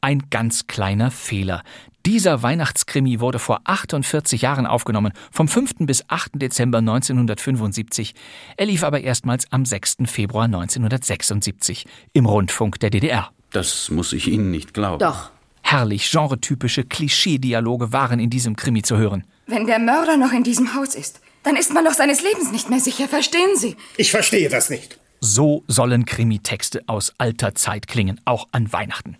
Ein 0.01 0.23
ganz 0.29 0.67
kleiner 0.67 1.09
Fehler. 1.09 1.63
Dieser 2.05 2.43
Weihnachtskrimi 2.43 3.19
wurde 3.19 3.39
vor 3.39 3.61
48 3.63 4.43
Jahren 4.43 4.67
aufgenommen, 4.67 5.13
vom 5.31 5.47
5. 5.47 5.73
bis 5.79 6.03
8. 6.07 6.33
Dezember 6.35 6.77
1975. 6.77 8.13
Er 8.57 8.67
lief 8.67 8.83
aber 8.83 9.01
erstmals 9.01 9.51
am 9.51 9.65
6. 9.65 9.97
Februar 10.05 10.45
1976 10.45 11.87
im 12.13 12.27
Rundfunk 12.27 12.79
der 12.79 12.91
DDR. 12.91 13.31
Das 13.51 13.89
muss 13.89 14.13
ich 14.13 14.27
Ihnen 14.27 14.51
nicht 14.51 14.75
glauben. 14.75 14.99
Doch. 14.99 15.31
Herrlich 15.63 16.11
genretypische 16.11 16.83
Klischee-Dialoge 16.83 17.91
waren 17.91 18.19
in 18.19 18.29
diesem 18.29 18.55
Krimi 18.55 18.83
zu 18.83 18.97
hören. 18.97 19.23
Wenn 19.47 19.65
der 19.65 19.79
Mörder 19.79 20.17
noch 20.17 20.31
in 20.31 20.43
diesem 20.43 20.75
Haus 20.75 20.93
ist, 20.93 21.21
dann 21.41 21.55
ist 21.55 21.73
man 21.73 21.85
doch 21.85 21.93
seines 21.93 22.21
Lebens 22.21 22.51
nicht 22.51 22.69
mehr 22.69 22.79
sicher, 22.79 23.07
verstehen 23.07 23.55
Sie? 23.55 23.75
Ich 23.97 24.11
verstehe 24.11 24.49
das 24.49 24.69
nicht. 24.69 24.99
So 25.27 25.63
sollen 25.67 26.05
Krimitexte 26.05 26.83
aus 26.85 27.11
alter 27.17 27.55
Zeit 27.55 27.87
klingen, 27.87 28.21
auch 28.25 28.47
an 28.51 28.71
Weihnachten. 28.71 29.17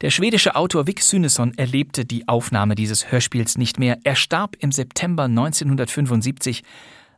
Der 0.00 0.10
schwedische 0.10 0.54
Autor 0.54 0.86
Vic 0.86 1.02
Synesson 1.02 1.52
erlebte 1.58 2.04
die 2.04 2.28
Aufnahme 2.28 2.76
dieses 2.76 3.10
Hörspiels 3.10 3.58
nicht 3.58 3.76
mehr. 3.76 3.98
Er 4.04 4.14
starb 4.14 4.54
im 4.60 4.70
September 4.70 5.24
1975. 5.24 6.62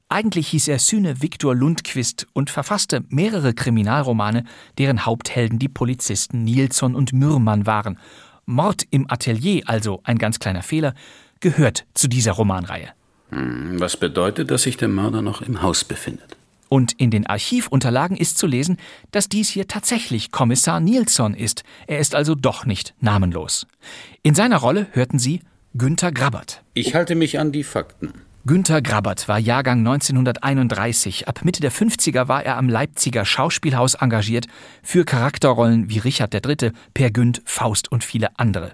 Eigentlich 0.09 0.49
hieß 0.49 0.69
er 0.69 0.79
Syne 0.79 1.21
Viktor 1.21 1.55
Lundquist 1.55 2.27
und 2.33 2.49
verfasste 2.49 3.05
mehrere 3.11 3.53
Kriminalromane, 3.53 4.45
deren 4.79 5.05
Haupthelden 5.05 5.59
die 5.59 5.69
Polizisten 5.69 6.45
Nilsson 6.45 6.95
und 6.95 7.13
Mürmann 7.13 7.67
waren. 7.67 7.99
Mord 8.47 8.85
im 8.89 9.05
Atelier, 9.11 9.65
also 9.67 10.01
ein 10.03 10.17
ganz 10.17 10.39
kleiner 10.39 10.63
Fehler, 10.63 10.95
gehört 11.41 11.85
zu 11.93 12.09
dieser 12.09 12.33
Romanreihe. 12.33 12.89
Hm, 13.29 13.79
was 13.79 13.99
bedeutet, 13.99 14.51
dass 14.51 14.63
sich 14.63 14.79
der 14.79 14.89
Mörder 14.89 15.21
noch 15.21 15.43
im 15.43 15.61
Haus 15.61 15.85
befindet? 15.85 16.39
Und 16.69 16.93
in 16.93 17.11
den 17.11 17.27
Archivunterlagen 17.27 18.17
ist 18.17 18.39
zu 18.39 18.47
lesen, 18.47 18.79
dass 19.11 19.29
dies 19.29 19.49
hier 19.49 19.69
tatsächlich 19.69 20.31
Kommissar 20.31 20.81
Nilsson 20.81 21.35
ist. 21.35 21.63
Er 21.87 21.99
ist 21.99 22.15
also 22.15 22.35
doch 22.35 22.67
nicht 22.67 22.95
namenlos. 23.01 23.67
In 24.23 24.35
seiner 24.35 24.59
Rolle 24.59 24.89
hörten 24.93 25.19
Sie 25.19 25.41
Günther 25.75 26.13
Grabbert. 26.13 26.63
Ich 26.75 26.95
halte 26.95 27.15
mich 27.15 27.39
an 27.39 27.53
die 27.53 27.65
Fakten. 27.65 28.13
Günther 28.47 28.83
Grabbert 28.83 29.27
war 29.27 29.39
Jahrgang 29.39 29.79
1931. 29.79 31.29
Ab 31.29 31.41
Mitte 31.45 31.63
der 31.63 31.73
50er 31.73 32.29
war 32.29 32.45
er 32.45 32.59
am 32.59 32.69
Leipziger 32.69 33.25
Schauspielhaus 33.25 33.95
engagiert 33.95 34.49
für 34.83 35.07
Charakterrollen 35.07 35.89
wie 35.89 35.99
Richard 35.99 36.35
III., 36.35 36.73
Per 36.93 37.11
Günd, 37.11 37.41
Faust 37.47 37.91
und 37.91 38.05
viele 38.05 38.39
andere. 38.39 38.73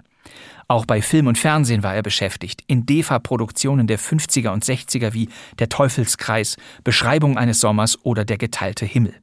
Auch 0.71 0.85
bei 0.85 1.01
Film 1.01 1.27
und 1.27 1.37
Fernsehen 1.37 1.83
war 1.83 1.95
er 1.95 2.01
beschäftigt, 2.01 2.63
in 2.65 2.85
DEFA-Produktionen 2.85 3.87
der 3.87 3.99
50er 3.99 4.53
und 4.53 4.63
60er 4.63 5.11
wie 5.11 5.27
Der 5.59 5.67
Teufelskreis, 5.67 6.55
Beschreibung 6.85 7.37
eines 7.37 7.59
Sommers 7.59 7.99
oder 8.05 8.23
Der 8.23 8.37
geteilte 8.37 8.85
Himmel. 8.85 9.13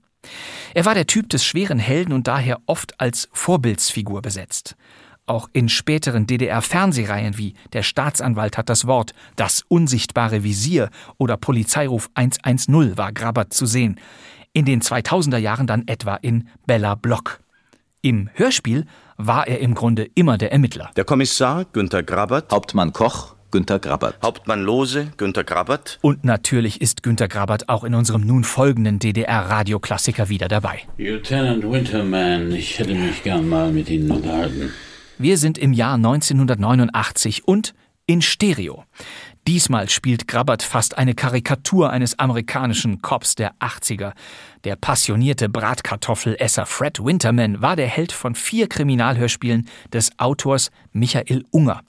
Er 0.74 0.84
war 0.84 0.92
der 0.92 1.07
Typ 1.07 1.30
des 1.30 1.46
schweren 1.46 1.78
Helden 1.78 2.12
und 2.12 2.28
daher 2.28 2.59
oft 2.66 3.01
als 3.01 3.30
Vorbildsfigur 3.32 4.20
besetzt. 4.20 4.76
Auch 5.24 5.49
in 5.55 5.70
späteren 5.70 6.26
DDR-Fernsehreihen 6.26 7.38
wie 7.38 7.55
Der 7.72 7.82
Staatsanwalt 7.82 8.59
hat 8.59 8.68
das 8.68 8.86
Wort, 8.86 9.14
Das 9.36 9.64
unsichtbare 9.68 10.44
Visier 10.44 10.90
oder 11.16 11.38
Polizeiruf 11.38 12.11
110 12.12 12.99
war 12.99 13.11
Grabbert 13.11 13.55
zu 13.55 13.64
sehen. 13.64 13.99
In 14.53 14.66
den 14.66 14.82
2000er 14.82 15.38
Jahren 15.38 15.66
dann 15.66 15.88
etwa 15.88 16.16
in 16.16 16.51
Bella 16.66 16.94
Block. 16.94 17.40
Im 18.03 18.28
Hörspiel 18.34 18.84
war 19.19 19.47
er 19.47 19.59
im 19.59 19.75
Grunde 19.75 20.09
immer 20.14 20.39
der 20.39 20.53
Ermittler. 20.53 20.91
Der 20.97 21.05
Kommissar 21.05 21.66
Günter 21.73 22.03
Grabbert. 22.03 22.51
Hauptmann 22.51 22.93
Koch 22.93 23.35
Günter 23.51 23.79
Grabbert. 23.79 24.19
Hauptmann 24.23 24.62
Lose 24.62 25.11
Günter 25.16 25.43
Grabbert. 25.43 25.99
Und 26.03 26.25
natürlich 26.25 26.81
ist 26.81 27.03
Günter 27.03 27.29
Grabbert 27.29 27.69
auch 27.69 27.83
in 27.83 27.95
unserem 27.95 28.23
nun 28.23 28.45
folgenden 28.45 28.99
DDR-Radioklassiker 28.99 30.29
wieder 30.29 30.49
dabei. 30.49 30.81
Lieutenant 30.99 31.64
Winterman, 31.64 32.53
ich 32.53 32.79
hätte 32.79 32.95
mich 32.95 33.23
gern 33.23 33.49
mal 33.49 33.73
mit 33.73 33.91
Ihnen 33.91 34.11
unterhalten. 34.11 34.73
Wir 35.19 35.37
sind 35.37 35.59
im 35.59 35.73
Jahr 35.73 35.95
1989 35.95 37.49
und 37.49 37.75
in 38.07 38.23
Stereo. 38.23 38.85
Diesmal 39.49 39.88
spielt 39.88 40.28
Grabbert 40.28 40.62
fast 40.62 40.99
eine 40.99 41.14
Karikatur 41.14 41.88
eines 41.88 42.18
amerikanischen 42.18 43.01
Cops 43.01 43.34
der 43.34 43.55
80er. 43.61 44.12
Der 44.64 44.76
passionierte 44.76 45.49
Bratkartoffelesser 45.49 46.66
Fred 46.66 47.03
Winterman 47.03 47.62
war 47.62 47.74
der 47.74 47.86
Held 47.86 48.12
von 48.12 48.34
vier 48.34 48.68
Kriminalhörspielen 48.68 49.66
des 49.90 50.11
Autors 50.18 50.70
Michael 50.92 51.46
Unger. 51.51 51.80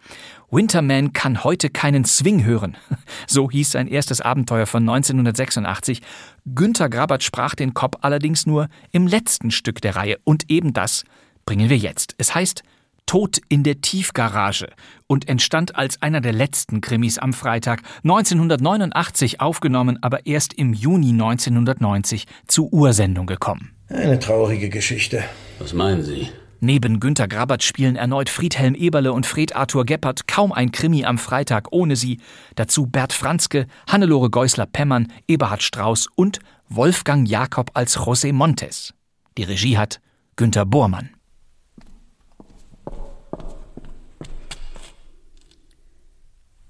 Winterman 0.49 1.11
kann 1.11 1.43
heute 1.43 1.69
keinen 1.69 2.05
Swing 2.05 2.45
hören. 2.45 2.77
So 3.27 3.51
hieß 3.51 3.71
sein 3.71 3.89
erstes 3.89 4.21
Abenteuer 4.21 4.65
von 4.65 4.87
1986. 4.87 6.01
Günther 6.45 6.87
Grabbert 6.87 7.23
sprach 7.23 7.55
den 7.55 7.73
Cop 7.73 7.97
allerdings 8.05 8.45
nur 8.45 8.69
im 8.93 9.05
letzten 9.05 9.51
Stück 9.51 9.81
der 9.81 9.97
Reihe. 9.97 10.17
Und 10.23 10.49
eben 10.49 10.71
das 10.71 11.03
bringen 11.45 11.69
wir 11.69 11.77
jetzt. 11.77 12.15
Es 12.17 12.33
heißt 12.33 12.63
Tod 13.09 13.41
in 13.49 13.63
der 13.63 13.81
Tiefgarage 13.81 14.67
und 15.07 15.27
entstand 15.27 15.75
als 15.75 15.99
einer 15.99 16.21
der 16.21 16.31
letzten 16.31 16.79
Krimis 16.79 17.17
am 17.17 17.33
Freitag 17.33 17.81
1989 18.03 19.41
aufgenommen, 19.41 19.97
aber 20.03 20.27
erst 20.27 20.53
im 20.53 20.73
Juni 20.73 21.09
1990 21.09 22.27
zur 22.45 22.71
Ursendung 22.71 23.25
gekommen. 23.25 23.71
Eine 23.87 24.19
traurige 24.19 24.69
Geschichte. 24.69 25.23
Was 25.57 25.73
meinen 25.73 26.03
Sie? 26.03 26.29
Neben 26.59 26.99
Günter 26.99 27.27
Grabbert 27.27 27.63
spielen 27.63 27.95
erneut 27.95 28.29
Friedhelm 28.29 28.75
Eberle 28.75 29.11
und 29.11 29.25
Fred 29.25 29.55
Arthur 29.55 29.85
Geppert 29.85 30.27
kaum 30.27 30.51
ein 30.51 30.71
Krimi 30.71 31.03
am 31.03 31.17
Freitag 31.17 31.69
ohne 31.71 31.95
sie. 31.95 32.19
Dazu 32.53 32.85
Bert 32.85 33.11
Franzke, 33.11 33.65
Hannelore 33.87 34.29
Geusler-Pemmern, 34.29 35.11
Eberhard 35.27 35.63
Strauß 35.63 36.09
und 36.13 36.37
Wolfgang 36.67 37.27
Jakob 37.27 37.71
als 37.73 37.97
José 37.97 38.33
Montes. 38.33 38.93
Die 39.35 39.45
Regie 39.45 39.79
hat 39.79 39.99
Günter 40.35 40.67
Bormann. 40.67 41.09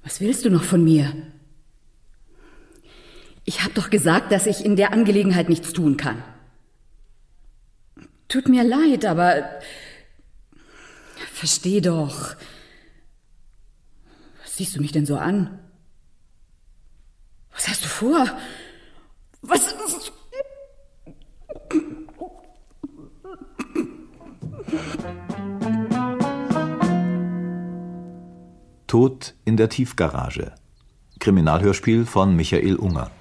Was 0.10 0.22
willst 0.22 0.44
du 0.44 0.50
noch 0.50 0.64
von 0.64 0.84
mir? 0.84 1.14
Ich 3.46 3.62
habe 3.62 3.76
doch 3.76 3.92
gesagt, 3.92 4.32
dass 4.32 4.48
ich 4.48 4.66
in 4.66 4.76
der 4.76 4.92
Angelegenheit 4.92 5.50
nichts 5.50 5.72
tun 5.72 5.98
kann. 5.98 6.24
Tut 8.28 8.50
mir 8.50 8.64
leid, 8.64 9.06
aber 9.06 9.48
versteh 11.32 11.80
doch. 11.80 12.36
Was 14.42 14.58
siehst 14.58 14.76
du 14.76 14.82
mich 14.82 14.92
denn 14.92 15.06
so 15.06 15.16
an? 15.16 15.60
Was 17.52 17.68
hast 17.68 17.84
du 17.84 17.88
vor? 17.88 18.26
Was? 19.44 19.76
Tod 28.90 29.36
in 29.46 29.56
der 29.56 29.70
Tiefgarage. 29.70 30.52
Kriminalhörspiel 31.20 32.08
von 32.08 32.36
Michael 32.36 32.76
Unger. 32.76 33.12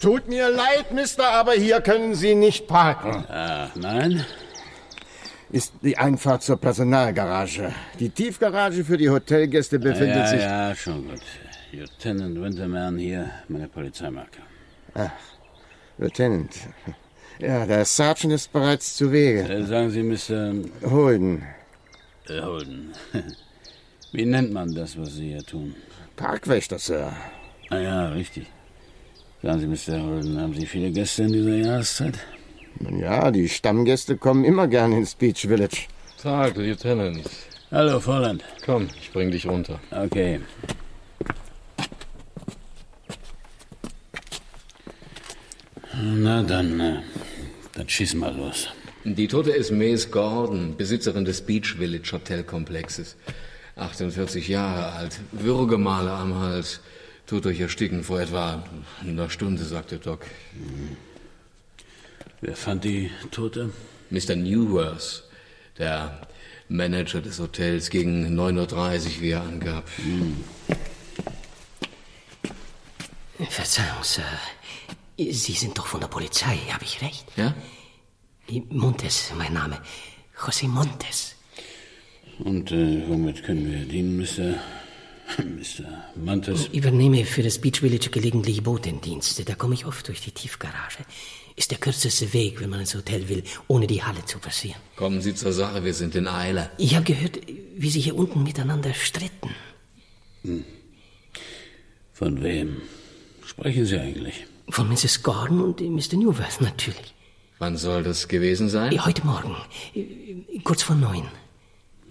Tut 0.00 0.26
mir 0.26 0.48
leid, 0.48 0.92
Mister, 0.92 1.32
aber 1.32 1.52
hier 1.52 1.82
können 1.82 2.14
Sie 2.14 2.34
nicht 2.34 2.66
parken. 2.66 3.26
Ah, 3.28 3.68
nein? 3.74 4.24
Ist 5.52 5.72
die 5.82 5.98
Einfahrt 5.98 6.42
zur 6.44 6.56
Personalgarage. 6.56 7.72
Die 7.98 8.10
Tiefgarage 8.10 8.84
für 8.84 8.96
die 8.96 9.10
Hotelgäste 9.10 9.80
befindet 9.80 10.16
ja, 10.16 10.26
sich. 10.26 10.40
Ja, 10.42 10.74
schon 10.74 11.08
gut. 11.08 11.20
Lieutenant 11.72 12.40
Winterman 12.40 12.98
hier, 12.98 13.30
meine 13.48 13.66
Polizeimarke. 13.66 14.38
Ach, 14.94 15.10
Lieutenant. 15.98 16.54
Ja, 17.40 17.66
der 17.66 17.84
Sergeant 17.84 18.32
ist 18.34 18.52
bereits 18.52 18.96
zu 18.96 19.10
Wege. 19.10 19.48
Äh, 19.48 19.64
sagen 19.64 19.90
Sie, 19.90 20.02
Mr. 20.02 20.52
Holden. 20.88 21.42
Äh, 22.28 22.42
Holden. 22.42 22.92
Wie 24.12 24.26
nennt 24.26 24.52
man 24.52 24.74
das, 24.74 24.98
was 24.98 25.14
Sie 25.14 25.28
hier 25.28 25.42
tun? 25.42 25.74
Parkwächter, 26.16 26.78
Sir. 26.78 27.12
Ah 27.70 27.78
ja, 27.78 28.08
richtig. 28.10 28.46
Sagen 29.42 29.60
Sie, 29.60 29.66
Mr. 29.66 30.02
Holden, 30.02 30.40
haben 30.40 30.54
Sie 30.54 30.66
viele 30.66 30.90
Gäste 30.90 31.22
in 31.22 31.32
dieser 31.32 31.56
Jahreszeit? 31.56 32.18
Nun 32.80 32.98
ja, 32.98 33.30
die 33.30 33.48
Stammgäste 33.48 34.16
kommen 34.16 34.44
immer 34.44 34.66
gern 34.66 34.92
ins 34.92 35.14
Beach 35.14 35.46
Village. 35.46 35.86
Tag, 36.22 36.56
Lieutenant. 36.56 37.28
Hallo, 37.70 38.00
Volland. 38.00 38.42
Komm, 38.64 38.88
ich 38.98 39.12
bring 39.12 39.30
dich 39.30 39.46
runter. 39.46 39.78
Okay. 39.90 40.40
Na 46.02 46.42
dann, 46.42 46.80
äh, 46.80 47.02
dann 47.74 47.88
schieß 47.88 48.14
mal 48.14 48.34
los. 48.34 48.68
Die 49.04 49.28
Tote 49.28 49.50
ist 49.50 49.70
Mace 49.70 50.10
Gordon, 50.10 50.76
Besitzerin 50.76 51.26
des 51.26 51.42
Beach 51.42 51.76
Village 51.76 52.12
Hotelkomplexes. 52.12 53.16
48 53.76 54.48
Jahre 54.48 54.92
alt, 54.92 55.20
Würgemale 55.32 56.10
am 56.10 56.34
Hals, 56.38 56.80
tot 57.26 57.44
durch 57.44 57.60
Ersticken 57.60 58.04
vor 58.04 58.20
etwa 58.20 58.64
einer 59.02 59.28
Stunde, 59.28 59.64
sagte 59.64 59.98
Doc. 59.98 60.20
Wer 62.40 62.56
fand 62.56 62.84
die 62.84 63.10
Tote? 63.30 63.70
Mr. 64.10 64.34
Newworth, 64.34 65.24
der 65.78 66.26
Manager 66.68 67.20
des 67.20 67.38
Hotels, 67.38 67.90
gegen 67.90 68.38
9.30 68.38 69.16
Uhr, 69.16 69.20
wie 69.20 69.30
er 69.30 69.42
angab. 69.42 69.88
Verzeihung, 73.48 74.02
Sir. 74.02 74.24
Sie 75.18 75.52
sind 75.52 75.76
doch 75.76 75.86
von 75.86 76.00
der 76.00 76.08
Polizei, 76.08 76.56
habe 76.72 76.84
ich 76.84 77.02
recht? 77.02 77.26
Ja? 77.36 77.54
Montes, 78.70 79.32
mein 79.36 79.52
Name. 79.52 79.80
José 80.36 80.66
Montes. 80.66 81.36
Und 82.38 82.72
äh, 82.72 83.06
womit 83.06 83.44
können 83.44 83.70
wir 83.70 83.84
dienen, 83.84 84.16
Mr. 84.16 84.54
Mr. 85.44 85.84
Montes? 86.16 86.68
Ich 86.72 86.74
übernehme 86.74 87.24
für 87.26 87.42
das 87.42 87.58
Beach 87.58 87.80
Village 87.80 88.08
gelegentlich 88.10 88.62
Botendienste. 88.62 89.44
Da 89.44 89.54
komme 89.54 89.74
ich 89.74 89.84
oft 89.84 90.08
durch 90.08 90.22
die 90.22 90.32
Tiefgarage. 90.32 91.04
Ist 91.60 91.70
der 91.72 91.76
kürzeste 91.76 92.32
Weg, 92.32 92.58
wenn 92.62 92.70
man 92.70 92.80
ins 92.80 92.94
Hotel 92.94 93.28
will, 93.28 93.42
ohne 93.68 93.86
die 93.86 94.02
Halle 94.02 94.24
zu 94.24 94.38
passieren. 94.38 94.80
Kommen 94.96 95.20
Sie 95.20 95.34
zur 95.34 95.52
Sache, 95.52 95.84
wir 95.84 95.92
sind 95.92 96.14
in 96.14 96.26
Eile. 96.26 96.70
Ich 96.78 96.94
habe 96.94 97.04
gehört, 97.04 97.38
wie 97.76 97.90
Sie 97.90 98.00
hier 98.00 98.16
unten 98.16 98.42
miteinander 98.42 98.94
stritten. 98.94 99.50
Hm. 100.42 100.64
Von 102.14 102.42
wem 102.42 102.80
sprechen 103.44 103.84
Sie 103.84 103.98
eigentlich? 103.98 104.46
Von 104.70 104.88
Mrs. 104.88 105.22
Gordon 105.22 105.60
und 105.60 105.82
Mr. 105.82 106.16
Newworth 106.16 106.62
natürlich. 106.62 107.14
Wann 107.58 107.76
soll 107.76 108.04
das 108.04 108.26
gewesen 108.26 108.70
sein? 108.70 109.04
Heute 109.04 109.26
Morgen, 109.26 109.54
kurz 110.64 110.82
vor 110.82 110.96
neun. 110.96 111.28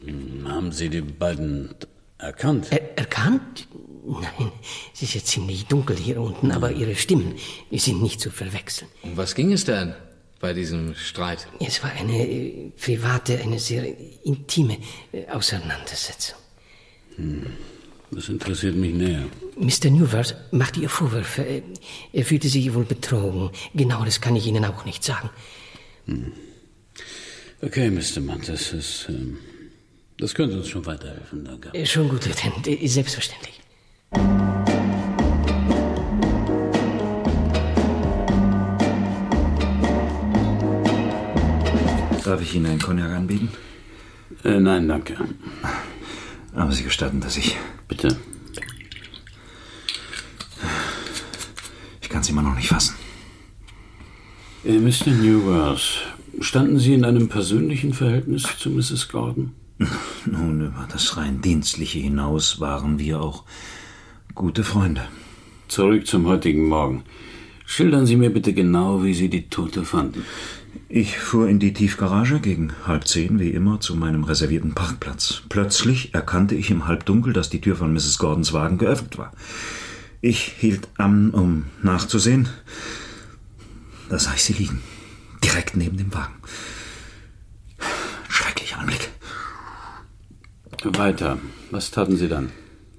Hm, 0.06 0.48
Haben 0.48 0.72
Sie 0.72 0.90
die 0.90 1.02
beiden 1.02 1.74
erkannt? 2.20 2.68
Er 2.70 3.00
erkannt? 3.00 3.68
Nein, 4.10 4.52
es 4.94 5.02
ist 5.04 5.14
jetzt 5.14 5.28
ziemlich 5.28 5.66
dunkel 5.68 5.96
hier 5.96 6.20
unten, 6.20 6.52
aber 6.52 6.72
ihre 6.72 6.96
Stimmen 6.96 7.36
sind 7.72 8.02
nicht 8.02 8.20
zu 8.20 8.32
verwechseln. 8.32 8.90
Um 9.04 9.16
was 9.18 9.36
ging 9.36 9.52
es 9.54 9.66
denn 9.66 9.94
bei 10.40 10.54
diesem 10.54 10.96
Streit? 10.96 11.48
Es 11.60 11.84
war 11.84 11.92
eine 11.92 12.28
äh, 12.28 12.72
private, 12.72 13.38
eine 13.40 13.60
sehr 13.60 13.86
intime 14.24 14.78
äh, 15.12 15.28
Auseinandersetzung. 15.28 16.38
Hm. 17.18 17.46
Das 18.12 18.28
interessiert 18.30 18.76
mich 18.76 18.96
näher. 18.96 19.28
Mr. 19.56 19.92
Newworth 19.92 20.36
machte 20.52 20.80
ihr 20.80 20.90
Vorwürfe. 20.90 21.44
Er- 21.44 21.62
Er 22.12 22.26
fühlte 22.26 22.50
sich 22.50 22.74
wohl 22.74 22.86
betrogen. 22.86 23.52
Genau 23.76 24.04
das 24.04 24.20
kann 24.22 24.36
ich 24.36 24.48
Ihnen 24.48 24.66
auch 24.66 24.84
nicht 24.86 25.04
sagen. 25.04 25.30
Hm. 26.06 26.32
Okay, 27.62 27.92
Mr. 27.92 28.22
Montes, 28.22 28.72
das, 28.72 29.06
ähm, 29.10 29.38
das 30.18 30.34
könnte 30.34 30.58
uns 30.58 30.70
schon 30.70 30.86
weiterhelfen, 30.88 31.46
danke. 31.46 31.70
Äh, 31.74 31.86
Schon 31.86 32.10
gut, 32.10 32.26
Lieutenant. 32.26 32.66
Äh, 32.68 32.88
Selbstverständlich. 32.88 33.59
Darf 42.30 42.42
ich 42.42 42.54
Ihnen 42.54 42.68
einen 42.68 42.80
Cognac 42.80 43.12
anbieten? 43.12 43.50
Äh, 44.44 44.60
nein, 44.60 44.88
danke. 44.88 45.18
Aber 46.54 46.72
Sie 46.72 46.84
gestatten, 46.84 47.22
dass 47.22 47.38
ich. 47.38 47.58
Bitte. 47.88 48.18
Ich 52.02 52.10
kann 52.10 52.22
es 52.22 52.30
immer 52.30 52.42
noch 52.42 52.56
nicht 52.56 52.70
fassen. 52.70 52.96
Äh, 54.64 54.78
Mr. 54.78 55.12
Newworth, 55.12 56.06
standen 56.40 56.80
Sie 56.80 56.94
in 56.94 57.06
einem 57.06 57.30
persönlichen 57.30 57.94
Verhältnis 57.94 58.44
zu 58.58 58.70
Mrs. 58.70 59.10
Gordon? 59.10 59.54
Nun, 60.26 60.68
über 60.68 60.88
das 60.92 61.18
rein 61.18 61.42
Dienstliche 61.42 62.00
hinaus 62.00 62.60
waren 62.60 63.00
wir 63.00 63.22
auch 63.22 63.46
gute 64.36 64.64
Freunde. 64.64 65.08
Zurück 65.68 66.08
zum 66.08 66.28
heutigen 66.28 66.68
Morgen. 66.68 67.04
Schildern 67.66 68.06
Sie 68.06 68.16
mir 68.16 68.32
bitte 68.32 68.54
genau, 68.54 69.04
wie 69.04 69.14
Sie 69.14 69.30
die 69.30 69.50
Tote 69.50 69.86
fanden. 69.86 70.26
Ich 70.88 71.20
fuhr 71.20 71.48
in 71.48 71.60
die 71.60 71.74
Tiefgarage 71.74 72.40
gegen 72.40 72.74
halb 72.88 73.08
zehn, 73.08 73.40
wie 73.40 73.52
immer, 73.52 73.80
zu 73.80 73.96
meinem 73.96 74.24
reservierten 74.24 74.74
Parkplatz. 74.74 75.44
Plötzlich 75.50 76.14
erkannte 76.16 76.56
ich 76.56 76.72
im 76.72 76.88
Halbdunkel, 76.88 77.34
dass 77.34 77.50
die 77.50 77.62
Tür 77.62 77.76
von 77.76 77.94
Mrs. 77.94 78.18
Gordons 78.18 78.54
Wagen 78.54 78.78
geöffnet 78.78 79.18
war. 79.18 79.32
Ich 80.22 80.40
hielt 80.58 80.88
an, 80.98 81.30
um 81.32 81.66
nachzusehen. 81.84 82.50
Da 84.10 84.18
sah 84.18 84.34
ich 84.34 84.44
sie 84.44 84.54
liegen. 84.54 84.82
Direkt 85.44 85.78
neben 85.78 85.98
dem 85.98 86.14
Wagen. 86.14 86.34
Schrecklicher 88.28 88.80
Anblick. 88.80 89.10
Weiter. 90.84 91.38
Was 91.72 91.92
taten 91.92 92.18
Sie 92.18 92.28
dann? 92.28 92.52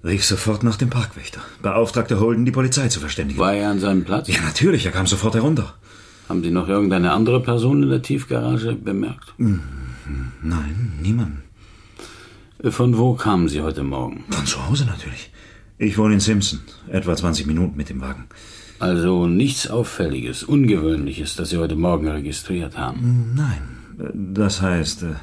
Rief 0.03 0.25
sofort 0.25 0.63
nach 0.63 0.77
dem 0.77 0.89
Parkwächter. 0.89 1.41
Beauftragte 1.63 2.21
Holden, 2.21 2.45
die 2.47 2.53
Polizei 2.53 2.89
zu 2.89 3.01
verständigen. 3.01 3.39
War 3.39 3.55
er 3.55 3.71
an 3.71 3.81
seinem 3.81 4.05
Platz? 4.05 4.29
Ja, 4.29 4.41
natürlich. 4.41 4.87
Er 4.87 4.93
kam 4.93 5.07
sofort 5.07 5.35
herunter. 5.35 5.75
Haben 6.29 6.43
Sie 6.43 6.51
noch 6.51 6.69
irgendeine 6.69 7.13
andere 7.13 7.43
Person 7.43 7.83
in 7.83 7.91
der 7.91 8.03
Tiefgarage 8.03 8.75
bemerkt? 8.75 9.35
Hm, 9.37 9.61
Nein, 10.43 10.93
niemand. 11.03 11.39
Von 12.71 12.97
wo 12.99 13.15
kamen 13.15 13.49
Sie 13.49 13.61
heute 13.61 13.83
Morgen? 13.83 14.25
Von 14.31 14.47
zu 14.47 14.67
Hause 14.67 14.85
natürlich. 14.87 15.31
Ich 15.79 15.99
wohne 15.99 16.15
in 16.15 16.21
Simpson. 16.21 16.61
Etwa 16.89 17.15
20 17.17 17.47
Minuten 17.47 17.77
mit 17.77 17.89
dem 17.89 18.01
Wagen. 18.01 18.27
Also 18.79 19.27
nichts 19.27 19.69
Auffälliges, 19.69 20.43
Ungewöhnliches, 20.43 21.37
das 21.37 21.51
Sie 21.51 21.59
heute 21.59 21.77
Morgen 21.77 22.09
registriert 22.09 22.79
haben. 22.79 23.33
Nein, 23.35 23.63
das 24.35 24.63
heißt, 24.63 25.03
äh, 25.03 25.15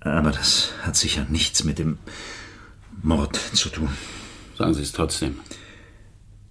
aber 0.00 0.32
das 0.32 0.70
hat 0.82 0.96
sicher 0.96 1.26
nichts 1.28 1.62
mit 1.64 1.78
dem 1.78 1.98
Mord 3.02 3.36
zu 3.36 3.68
tun. 3.68 3.90
Sagen 4.56 4.74
Sie 4.74 4.82
es 4.82 4.92
trotzdem. 4.92 5.40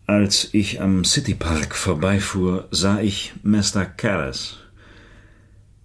Als 0.06 0.49
ich 0.54 0.82
am 0.82 1.06
City 1.06 1.34
Park 1.34 1.76
vorbeifuhr, 1.76 2.68
sah 2.72 2.99
ich 2.99 3.34
Mr. 3.43 3.86
Callas. 3.86 4.58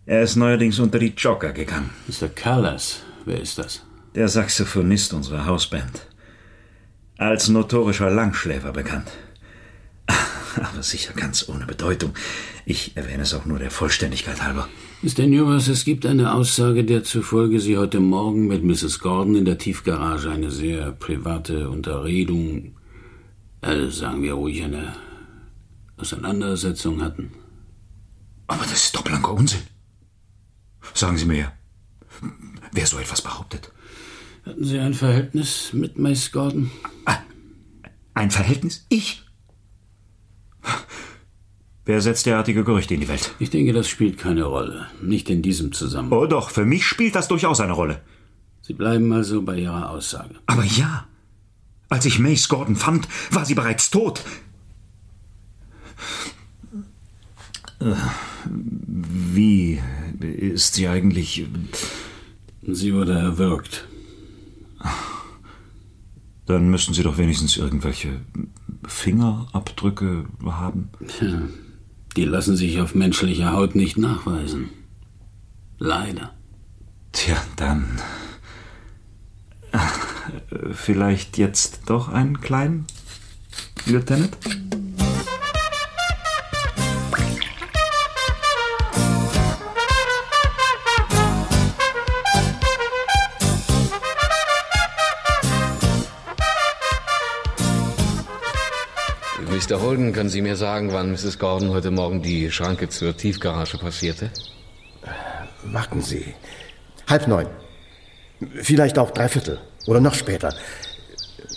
Er 0.05 0.23
ist 0.23 0.37
neuerdings 0.37 0.79
unter 0.79 0.99
die 0.99 1.15
Jogger 1.17 1.53
gegangen. 1.53 1.91
Mr. 2.09 2.29
Callas, 2.29 3.03
wer 3.25 3.41
ist 3.41 3.59
das? 3.59 3.83
Der 4.15 4.29
Saxophonist 4.29 5.15
unserer 5.15 5.47
Hausband. 5.47 6.07
Als 7.19 7.49
notorischer 7.49 8.11
Langschläfer 8.11 8.73
bekannt. 8.73 9.11
Aber 10.63 10.83
sicher 10.83 11.13
ganz 11.13 11.49
ohne 11.49 11.67
Bedeutung. 11.67 12.15
Ich 12.65 12.97
erwähne 12.97 13.23
es 13.23 13.35
auch 13.35 13.45
nur 13.45 13.59
der 13.59 13.71
Vollständigkeit 13.71 14.43
halber. 14.43 14.69
Mr. 15.03 15.27
Newworth, 15.27 15.69
es 15.69 15.85
gibt 15.85 16.07
eine 16.07 16.33
Aussage, 16.33 16.85
der 16.85 17.05
zufolge 17.05 17.61
Sie 17.61 17.77
heute 17.77 18.01
Morgen 18.01 18.47
mit 18.47 18.65
Mrs. 18.65 19.01
Gordon 19.01 19.37
in 19.37 19.45
der 19.45 19.59
Tiefgarage 19.59 20.31
eine 20.31 20.51
sehr 20.51 20.93
private 20.93 21.69
Unterredung, 21.69 22.77
äh, 23.61 23.89
sagen 23.89 24.23
wir 24.23 24.35
ruhig 24.35 24.65
eine 24.65 24.95
Auseinandersetzung 25.99 27.03
hatten. 27.03 27.33
Aber 28.47 28.63
das 28.63 28.85
ist 28.85 28.97
doch 28.97 29.03
blanker 29.03 29.33
Unsinn. 29.33 29.63
Sagen 30.95 31.19
Sie 31.19 31.27
mir, 31.27 31.53
wer 32.73 32.87
so 32.87 32.99
etwas 32.99 33.21
behauptet? 33.21 33.73
Hatten 34.47 34.65
Sie 34.65 34.79
ein 34.79 34.95
Verhältnis 34.95 35.73
mit 35.73 35.99
Miss 35.99 36.33
Gordon? 36.33 36.71
Ein 38.15 38.31
Verhältnis? 38.31 38.87
Ich? 38.89 39.26
Wer 41.87 42.01
setzt 42.01 42.27
derartige 42.27 42.65
Gerüchte 42.65 42.95
in 42.95 43.01
die 43.01 43.07
Welt? 43.09 43.33
Ich 43.39 43.51
denke, 43.51 43.73
das 43.73 43.89
spielt 43.89 44.19
keine 44.19 44.43
Rolle. 44.43 44.87
Nicht 45.01 45.31
in 45.31 45.41
diesem 45.41 45.71
Zusammenhang. 45.71 46.19
Oh 46.19 46.27
doch, 46.27 46.51
für 46.51 46.65
mich 46.65 46.85
spielt 46.85 47.15
das 47.15 47.29
durchaus 47.29 47.61
eine 47.61 47.75
Rolle. 47.75 48.01
Sie 48.61 48.73
bleiben 48.73 49.13
also 49.13 49.43
bei 49.43 49.57
Ihrer 49.57 49.91
Aussage. 49.91 50.35
Aber 50.47 50.65
ja, 50.65 51.07
als 51.89 52.05
ich 52.05 52.19
Mace 52.19 52.49
Gordon 52.49 52.75
fand, 52.75 53.07
war 53.31 53.45
sie 53.45 53.55
bereits 53.55 53.91
tot. 53.91 54.25
Wie 58.49 59.81
ist 60.21 60.75
sie 60.75 60.89
eigentlich? 60.89 61.47
Sie 62.63 62.95
wurde 62.95 63.13
erwürgt. 63.13 63.87
Dann 66.47 66.69
müssten 66.69 66.95
Sie 66.95 67.05
doch 67.05 67.19
wenigstens 67.19 67.57
irgendwelche 67.57 68.21
Fingerabdrücke 68.87 70.27
haben. 70.45 70.91
Tja, 71.07 71.43
die 72.17 72.25
lassen 72.25 72.57
sich 72.57 72.81
auf 72.81 72.95
menschlicher 72.95 73.53
Haut 73.53 73.75
nicht 73.75 73.99
nachweisen. 73.99 74.71
Leider. 75.79 76.33
Tja, 77.13 77.37
dann. 77.57 78.01
Vielleicht 80.73 81.39
jetzt 81.39 81.83
doch 81.87 82.09
einen 82.09 82.41
kleinen, 82.41 82.87
Lieutenant? 83.85 84.37
Mr. 99.69 99.81
Holden, 99.81 100.13
können 100.13 100.29
Sie 100.29 100.43
mir 100.43 100.55
sagen, 100.55 100.93
wann 100.93 101.11
Mrs. 101.11 101.41
Gordon 101.41 101.71
heute 101.71 101.91
Morgen 101.91 102.23
die 102.23 102.53
Schranke 102.53 102.89
zur 102.89 103.17
Tiefgarage 103.17 103.79
passierte? 103.79 104.31
Warten 105.65 106.03
Sie. 106.03 106.35
Halb 107.09 107.27
neun. 107.27 107.49
Vielleicht 108.63 108.97
auch 108.97 109.11
drei 109.11 109.29
Viertel. 109.29 109.59
Oder 109.89 109.99
noch 109.99 110.15
später. 110.15 110.55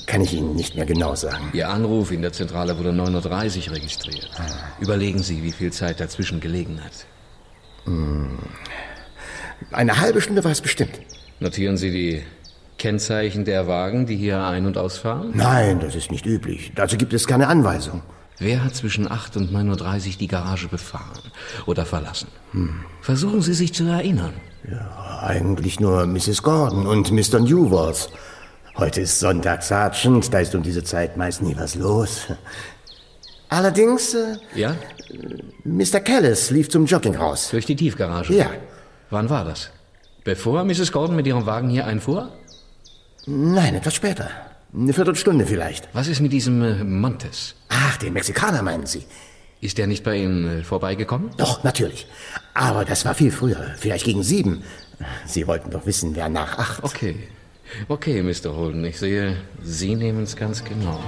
Kann 0.08 0.22
ich 0.22 0.34
Ihnen 0.34 0.56
nicht 0.56 0.76
mehr 0.76 0.88
genau 0.88 1.14
sagen. 1.14 1.52
Ihr 1.54 1.70
Anruf 1.70 2.12
in 2.12 2.24
der 2.24 2.34
Zentrale 2.34 2.80
wurde 2.80 2.90
9.30 2.90 3.68
Uhr 3.68 3.76
registriert. 3.76 4.32
Überlegen 4.80 5.22
Sie, 5.22 5.44
wie 5.44 5.52
viel 5.52 5.72
Zeit 5.72 6.00
dazwischen 6.00 6.40
gelegen 6.40 6.84
hat. 6.84 7.06
Hm. 7.86 8.40
Eine 9.72 10.00
halbe 10.02 10.20
Stunde 10.20 10.44
war 10.44 10.52
es 10.52 10.62
bestimmt. 10.62 11.00
Notieren 11.40 11.78
Sie 11.78 11.92
die 11.92 12.24
Kennzeichen 12.80 13.46
der 13.46 13.68
Wagen, 13.68 14.08
die 14.08 14.16
hier 14.16 14.42
ein- 14.44 14.66
und 14.66 14.78
ausfahren? 14.78 15.32
Nein, 15.36 15.80
das 15.80 15.94
ist 15.96 16.10
nicht 16.12 16.26
üblich. 16.26 16.72
Dazu 16.76 16.98
gibt 16.98 17.14
es 17.14 17.28
keine 17.28 17.48
Anweisung. 17.48 18.02
Wer 18.40 18.64
hat 18.64 18.74
zwischen 18.76 19.12
8 19.12 19.36
und 19.38 19.52
9.30 19.54 20.08
Uhr 20.14 20.14
die 20.20 20.28
Garage 20.28 20.68
befahren 20.70 21.22
oder 21.68 21.86
verlassen? 21.86 22.30
Hm. 22.54 22.86
Versuchen 23.02 23.42
Sie 23.42 23.54
sich 23.54 23.74
zu 23.74 23.84
erinnern. 23.86 24.34
Ja, 24.70 25.20
eigentlich 25.22 25.80
nur 25.80 26.06
Mrs. 26.08 26.42
Gordon 26.42 26.88
und 26.88 27.12
Mr. 27.12 27.40
Newworth. 27.42 28.10
Heute 28.78 29.02
ist 29.02 29.20
Sonntag, 29.20 29.62
Sergeant. 29.62 30.34
Da 30.34 30.40
ist 30.40 30.56
um 30.56 30.64
diese 30.64 30.84
Zeit 30.86 31.18
meist 31.18 31.42
nie 31.42 31.56
was 31.58 31.76
los. 31.76 32.28
Allerdings, 33.50 34.14
äh, 34.14 34.38
Ja? 34.56 34.76
Mr. 35.66 36.00
Callis 36.00 36.52
lief 36.52 36.70
zum 36.70 36.86
Jogging 36.86 37.16
raus. 37.16 37.50
Durch 37.52 37.66
die 37.66 37.76
Tiefgarage? 37.76 38.34
Ja. 38.34 38.50
Wann 39.10 39.30
war 39.30 39.44
das? 39.44 39.72
Bevor 40.24 40.64
Mrs. 40.64 40.92
Gordon 40.92 41.16
mit 41.16 41.26
ihrem 41.28 41.46
Wagen 41.46 41.70
hier 41.70 41.88
einfuhr? 41.88 42.32
Nein, 43.26 43.76
etwas 43.76 43.96
später. 43.96 44.30
Eine 44.74 44.94
Viertelstunde 44.94 45.46
vielleicht. 45.46 45.90
Was 45.94 46.08
ist 46.08 46.20
mit 46.20 46.32
diesem 46.32 46.62
äh, 46.62 46.84
Montes? 46.84 47.56
Ach, 47.70 47.98
den 47.98 48.14
Mexikaner 48.14 48.62
meinen 48.62 48.86
Sie? 48.86 49.04
Ist 49.62 49.80
er 49.80 49.88
nicht 49.88 50.04
bei 50.04 50.18
Ihnen 50.18 50.60
äh, 50.60 50.64
vorbeigekommen? 50.64 51.32
Doch, 51.38 51.64
natürlich. 51.64 52.08
Aber 52.54 52.86
das 52.86 53.04
war 53.06 53.16
viel 53.16 53.32
früher. 53.32 53.74
Vielleicht 53.78 54.06
gegen 54.06 54.24
sieben. 54.24 54.64
Sie 55.26 55.48
wollten 55.48 55.72
doch 55.72 55.86
wissen, 55.86 56.16
wer 56.16 56.30
nach 56.30 56.58
acht. 56.58 56.84
Okay. 56.84 57.16
Okay, 57.88 58.24
Mr. 58.24 58.56
Holden, 58.56 58.84
ich 58.84 58.98
sehe, 58.98 59.38
Sie 59.62 59.96
nehmen 59.96 60.24
es 60.24 60.36
ganz 60.36 60.64
genau. 60.64 61.00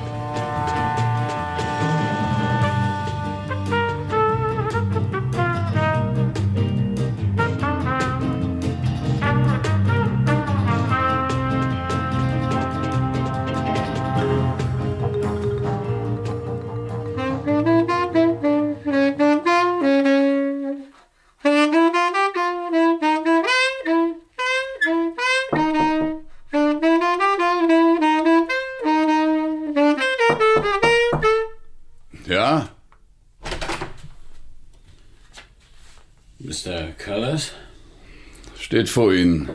Steht 38.71 38.87
vor 38.87 39.13
Ihnen. 39.13 39.49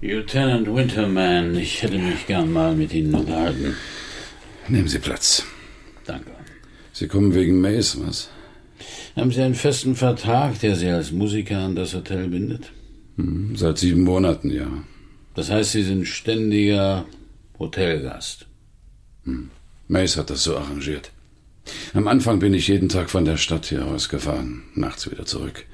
Lieutenant 0.00 0.66
Winterman, 0.66 1.56
ich 1.56 1.80
hätte 1.80 1.96
mich 1.96 2.26
gern 2.26 2.52
mal 2.52 2.74
mit 2.74 2.92
Ihnen 2.92 3.14
unterhalten. 3.14 3.76
Nehmen 4.66 4.88
Sie 4.88 4.98
Platz. 4.98 5.44
Danke. 6.04 6.32
Sie 6.92 7.06
kommen 7.06 7.32
wegen 7.32 7.60
Mace, 7.60 7.98
was? 8.04 8.30
Haben 9.14 9.30
Sie 9.30 9.42
einen 9.42 9.54
festen 9.54 9.94
Vertrag, 9.94 10.58
der 10.58 10.74
Sie 10.74 10.88
als 10.88 11.12
Musiker 11.12 11.58
an 11.58 11.76
das 11.76 11.94
Hotel 11.94 12.26
bindet? 12.26 12.72
Hm, 13.16 13.54
seit 13.54 13.78
sieben 13.78 14.02
Monaten, 14.02 14.50
ja. 14.50 14.66
Das 15.36 15.52
heißt, 15.52 15.70
Sie 15.70 15.84
sind 15.84 16.08
ständiger 16.08 17.06
Hotelgast. 17.60 18.46
Hm. 19.22 19.50
Mace 19.86 20.16
hat 20.16 20.30
das 20.30 20.42
so 20.42 20.56
arrangiert. 20.56 21.12
Am 21.94 22.08
Anfang 22.08 22.40
bin 22.40 22.54
ich 22.54 22.66
jeden 22.66 22.88
Tag 22.88 23.08
von 23.08 23.24
der 23.24 23.36
Stadt 23.36 23.66
hier 23.66 23.86
ausgefahren, 23.86 24.64
nachts 24.74 25.08
wieder 25.08 25.26
zurück. 25.26 25.64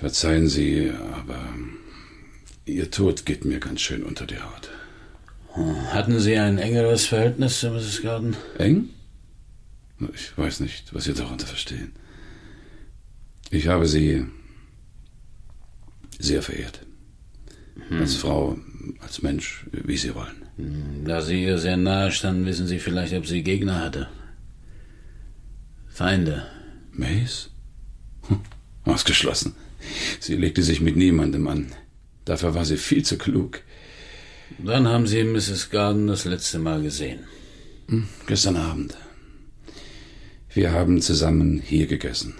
Verzeihen 0.00 0.48
Sie, 0.48 0.90
aber 1.12 1.38
Ihr 2.64 2.90
Tod 2.90 3.26
geht 3.26 3.44
mir 3.44 3.60
ganz 3.60 3.82
schön 3.82 4.02
unter 4.02 4.26
die 4.26 4.38
Haut. 4.40 4.70
Hatten 5.92 6.18
Sie 6.20 6.38
ein 6.38 6.56
engeres 6.56 7.04
Verhältnis 7.04 7.60
zu 7.60 7.70
Mrs. 7.70 8.00
Gordon? 8.00 8.34
Eng? 8.56 8.88
Ich 10.14 10.38
weiß 10.38 10.60
nicht, 10.60 10.94
was 10.94 11.04
Sie 11.04 11.12
darunter 11.12 11.46
verstehen. 11.46 11.92
Ich 13.50 13.66
habe 13.68 13.86
sie 13.86 14.24
sehr 16.18 16.42
verehrt. 16.42 16.80
Hm. 17.88 18.00
Als 18.00 18.14
Frau, 18.14 18.56
als 19.00 19.20
Mensch, 19.20 19.66
wie 19.70 19.98
Sie 19.98 20.14
wollen. 20.14 20.46
Hm, 20.56 21.04
Da 21.04 21.20
Sie 21.20 21.44
ihr 21.44 21.58
sehr 21.58 21.76
nahe 21.76 22.10
standen, 22.10 22.46
wissen 22.46 22.66
Sie 22.66 22.78
vielleicht, 22.78 23.12
ob 23.12 23.26
sie 23.26 23.42
Gegner 23.42 23.80
hatte. 23.80 24.08
Feinde. 25.88 26.46
Mace? 26.92 27.50
Hm, 28.28 28.40
Ausgeschlossen. 28.84 29.54
Sie 30.20 30.36
legte 30.36 30.62
sich 30.62 30.80
mit 30.80 30.96
niemandem 30.96 31.46
an. 31.48 31.72
Dafür 32.24 32.54
war 32.54 32.64
sie 32.64 32.76
viel 32.76 33.04
zu 33.04 33.18
klug. 33.18 33.62
Wann 34.58 34.88
haben 34.88 35.06
Sie 35.06 35.22
Mrs. 35.24 35.70
Garden 35.70 36.06
das 36.08 36.24
letzte 36.24 36.58
Mal 36.58 36.82
gesehen? 36.82 37.20
Hm, 37.88 38.08
Gestern 38.26 38.56
Abend. 38.56 38.96
Wir 40.52 40.72
haben 40.72 41.00
zusammen 41.00 41.60
hier 41.64 41.86
gegessen, 41.86 42.34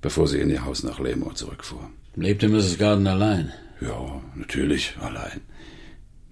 bevor 0.00 0.28
sie 0.28 0.38
in 0.38 0.50
ihr 0.50 0.64
Haus 0.64 0.82
nach 0.84 1.00
Lamore 1.00 1.34
zurückfuhr. 1.34 1.90
Lebte 2.14 2.48
Mrs. 2.48 2.78
Garden 2.78 3.06
allein? 3.06 3.52
Ja, 3.80 4.22
natürlich, 4.36 4.94
allein. 5.00 5.40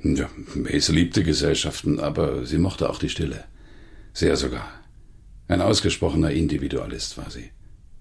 Ja, 0.03 0.31
Mace 0.55 0.91
liebte 0.91 1.25
Gesellschaften, 1.25 1.99
aber 1.99 2.47
sie 2.47 2.59
mochte 2.59 2.89
auch 2.89 2.99
die 2.99 3.09
Stille. 3.09 3.45
Sehr 4.12 4.37
sogar. 4.37 4.68
Ein 5.49 5.61
ausgesprochener 5.61 6.31
Individualist 6.31 7.18
war 7.18 7.31
sie. 7.31 7.51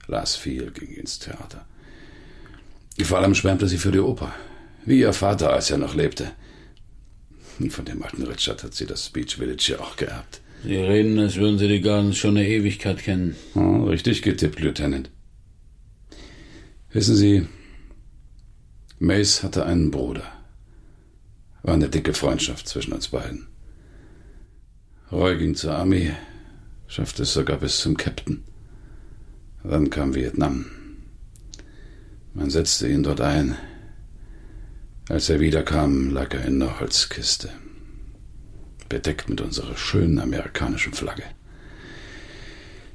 Las 0.07 0.35
viel, 0.35 0.71
ging 0.71 0.91
ins 0.91 1.19
Theater. 1.19 1.65
Vor 3.01 3.17
allem 3.17 3.35
schwärmte 3.35 3.67
sie 3.67 3.77
für 3.77 3.91
die 3.91 3.99
Oper. 3.99 4.33
Wie 4.85 4.99
ihr 4.99 5.13
Vater, 5.13 5.51
als 5.51 5.71
er 5.71 5.77
noch 5.77 5.95
lebte. 5.95 6.31
Von 7.69 7.85
dem 7.85 8.03
alten 8.03 8.23
Richard 8.23 8.63
hat 8.63 8.73
sie 8.73 8.85
das 8.85 9.09
Beach 9.09 9.37
Village 9.37 9.73
ja 9.73 9.79
auch 9.79 9.95
geerbt. 9.95 10.41
Sie 10.63 10.75
reden, 10.75 11.19
als 11.19 11.35
würden 11.35 11.57
Sie 11.57 11.67
die 11.67 11.81
Gardens 11.81 12.17
schon 12.17 12.37
eine 12.37 12.47
Ewigkeit 12.47 12.99
kennen. 12.99 13.35
Oh, 13.53 13.83
richtig 13.83 14.21
getippt, 14.21 14.59
Lieutenant. 14.59 15.09
Wissen 16.91 17.15
Sie, 17.15 17.47
Mace 18.99 19.43
hatte 19.43 19.65
einen 19.65 19.91
Bruder. 19.91 20.23
War 21.63 21.73
eine 21.73 21.89
dicke 21.89 22.13
Freundschaft 22.13 22.67
zwischen 22.67 22.93
uns 22.93 23.09
beiden. 23.09 23.47
Roy 25.11 25.37
ging 25.37 25.55
zur 25.55 25.75
Armee, 25.75 26.11
schaffte 26.87 27.23
es 27.23 27.33
sogar 27.33 27.57
bis 27.57 27.79
zum 27.79 27.97
Captain. 27.97 28.43
Dann 29.63 29.89
kam 29.89 30.15
Vietnam. 30.15 30.65
Man 32.33 32.49
setzte 32.49 32.87
ihn 32.87 33.03
dort 33.03 33.21
ein. 33.21 33.55
Als 35.09 35.29
er 35.29 35.39
wiederkam, 35.39 36.11
lag 36.11 36.33
er 36.33 36.45
in 36.45 36.59
der 36.59 36.79
Holzkiste, 36.79 37.49
bedeckt 38.89 39.29
mit 39.29 39.41
unserer 39.41 39.75
schönen 39.75 40.19
amerikanischen 40.19 40.93
Flagge. 40.93 41.23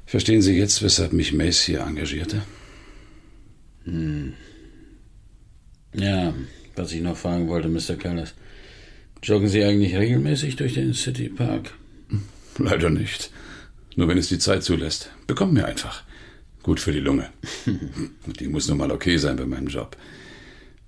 Verstehen 0.05 0.41
Sie 0.41 0.57
jetzt, 0.57 0.81
weshalb 0.81 1.13
mich 1.13 1.33
Mace 1.33 1.61
hier 1.61 1.81
engagierte? 1.81 2.41
Hm. 3.83 4.33
Ja, 5.93 6.33
was 6.75 6.91
ich 6.91 7.01
noch 7.01 7.17
fragen 7.17 7.47
wollte, 7.47 7.69
Mr. 7.69 7.95
Callis. 7.95 8.33
Joggen 9.21 9.49
Sie 9.49 9.63
eigentlich 9.63 9.95
regelmäßig 9.95 10.55
durch 10.55 10.73
den 10.73 10.93
City 10.93 11.29
Park? 11.29 11.73
Leider 12.57 12.89
nicht. 12.89 13.31
Nur 13.95 14.07
wenn 14.07 14.17
es 14.17 14.29
die 14.29 14.39
Zeit 14.39 14.63
zulässt. 14.63 15.11
Bekommt 15.27 15.53
mir 15.53 15.65
einfach. 15.65 16.03
Gut 16.69 16.81
für 16.81 16.91
die 16.91 16.99
Lunge. 16.99 17.31
die 18.39 18.47
muss 18.47 18.67
nun 18.67 18.77
mal 18.77 18.91
okay 18.91 19.17
sein 19.17 19.37
bei 19.37 19.47
meinem 19.47 19.69
Job. 19.69 19.97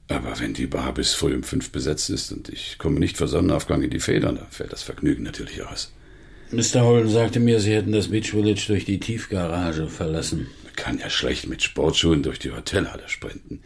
Aber 0.10 0.40
wenn 0.40 0.54
die 0.54 0.68
Bar 0.68 0.94
bis 0.94 1.16
früh 1.16 1.34
um 1.34 1.42
fünf 1.42 1.72
besetzt 1.72 2.12
ist 2.12 2.32
und 2.32 2.50
ich 2.50 2.78
komme 2.78 3.00
nicht 3.00 3.18
vor 3.18 3.28
Sonnenaufgang 3.28 3.82
in 3.82 3.90
die 3.90 4.00
Federn, 4.00 4.36
dann 4.36 4.52
fällt 4.52 4.74
das 4.74 4.84
Vergnügen 4.84 5.24
natürlich 5.24 5.64
aus. 5.64 5.92
Mr. 6.52 6.84
Holden 6.84 7.10
sagte 7.10 7.40
mir, 7.40 7.60
Sie 7.60 7.74
hätten 7.74 7.94
das 7.94 8.10
Beach 8.10 8.30
Village 8.30 8.66
durch 8.68 8.86
die 8.86 9.00
Tiefgarage 9.00 9.88
verlassen. 9.88 10.46
Man 10.64 10.76
kann 10.76 11.00
ja 11.00 11.10
schlecht 11.10 11.48
mit 11.48 11.64
Sportschuhen 11.64 12.22
durch 12.22 12.38
die 12.38 12.52
Hotelhalle 12.52 13.10
sprinten. 13.10 13.62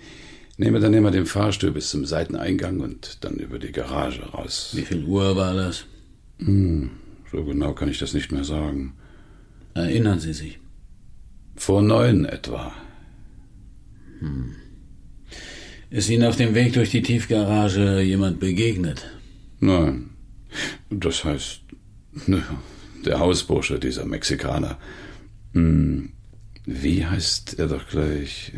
Nehme 0.55 0.79
dann 0.79 0.93
immer 0.93 1.11
den 1.11 1.25
Fahrstuhl 1.25 1.71
bis 1.71 1.89
zum 1.89 2.05
Seiteneingang 2.05 2.79
und 2.79 3.25
dann 3.25 3.35
über 3.35 3.59
die 3.59 3.73
Garage 3.73 4.21
raus. 4.21 4.71
Wie 4.73 4.83
viel 4.83 5.03
Uhr 5.03 5.35
war 5.35 5.53
das? 5.53 5.83
Hm, 6.39 6.91
so 7.29 7.43
genau 7.43 7.73
kann 7.73 7.89
ich 7.89 7.99
das 7.99 8.13
nicht 8.13 8.31
mehr 8.31 8.45
sagen. 8.45 8.93
Erinnern 9.73 10.21
Sie 10.21 10.31
sich? 10.31 10.59
Vor 11.55 11.81
neun 11.81 12.25
etwa. 12.25 12.73
Hm. 14.19 14.55
Ist 15.89 16.09
Ihnen 16.09 16.25
auf 16.25 16.35
dem 16.35 16.55
Weg 16.55 16.73
durch 16.73 16.91
die 16.91 17.01
Tiefgarage 17.01 18.01
jemand 18.01 18.39
begegnet? 18.39 19.09
Nein. 19.59 20.09
Das 20.89 21.23
heißt, 21.23 21.61
Der 23.05 23.19
Hausbursche, 23.19 23.79
dieser 23.79 24.05
Mexikaner. 24.05 24.79
Hm, 25.53 26.11
wie 26.65 27.05
heißt 27.05 27.59
er 27.59 27.67
doch 27.67 27.87
gleich? 27.87 28.51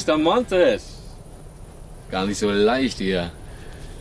Mr. 0.00 0.16
Montes! 0.16 0.82
Gar 2.10 2.26
nicht 2.26 2.38
so 2.38 2.50
leicht, 2.50 3.00
Ihr 3.00 3.30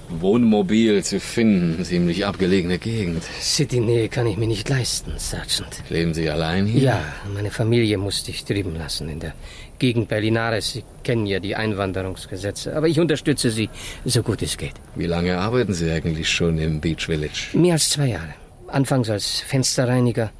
Wohnmobil 0.09 1.03
zu 1.03 1.19
finden. 1.19 1.83
Ziemlich 1.83 2.25
abgelegene 2.25 2.79
Gegend. 2.79 3.23
City-Nähe 3.41 4.09
kann 4.09 4.25
ich 4.25 4.37
mir 4.37 4.47
nicht 4.47 4.67
leisten, 4.69 5.13
Sergeant. 5.17 5.83
Leben 5.89 6.13
Sie 6.13 6.29
allein 6.29 6.65
hier? 6.65 6.81
Ja, 6.81 7.03
meine 7.33 7.51
Familie 7.51 7.97
musste 7.97 8.31
ich 8.31 8.45
drüben 8.45 8.75
lassen, 8.75 9.09
in 9.09 9.19
der 9.19 9.33
Gegend 9.77 10.07
Berlinares. 10.07 10.71
Sie 10.71 10.83
kennen 11.03 11.25
ja 11.25 11.39
die 11.39 11.55
Einwanderungsgesetze, 11.55 12.75
aber 12.75 12.87
ich 12.87 12.99
unterstütze 12.99 13.51
Sie, 13.51 13.69
so 14.05 14.23
gut 14.23 14.41
es 14.41 14.57
geht. 14.57 14.73
Wie 14.95 15.05
lange 15.05 15.37
arbeiten 15.37 15.73
Sie 15.73 15.91
eigentlich 15.91 16.29
schon 16.29 16.57
im 16.57 16.79
Beach 16.79 17.05
Village? 17.05 17.49
Mehr 17.53 17.73
als 17.73 17.89
zwei 17.89 18.07
Jahre. 18.07 18.33
Anfangs 18.67 19.09
als 19.09 19.41
Fensterreiniger, 19.41 20.31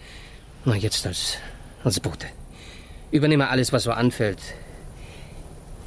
na 0.66 0.76
jetzt 0.76 1.06
als, 1.06 1.38
als 1.84 2.00
Bote. 2.00 2.28
Übernehme 3.12 3.50
alles, 3.50 3.74
was 3.74 3.84
so 3.84 3.92
anfällt. 3.92 4.40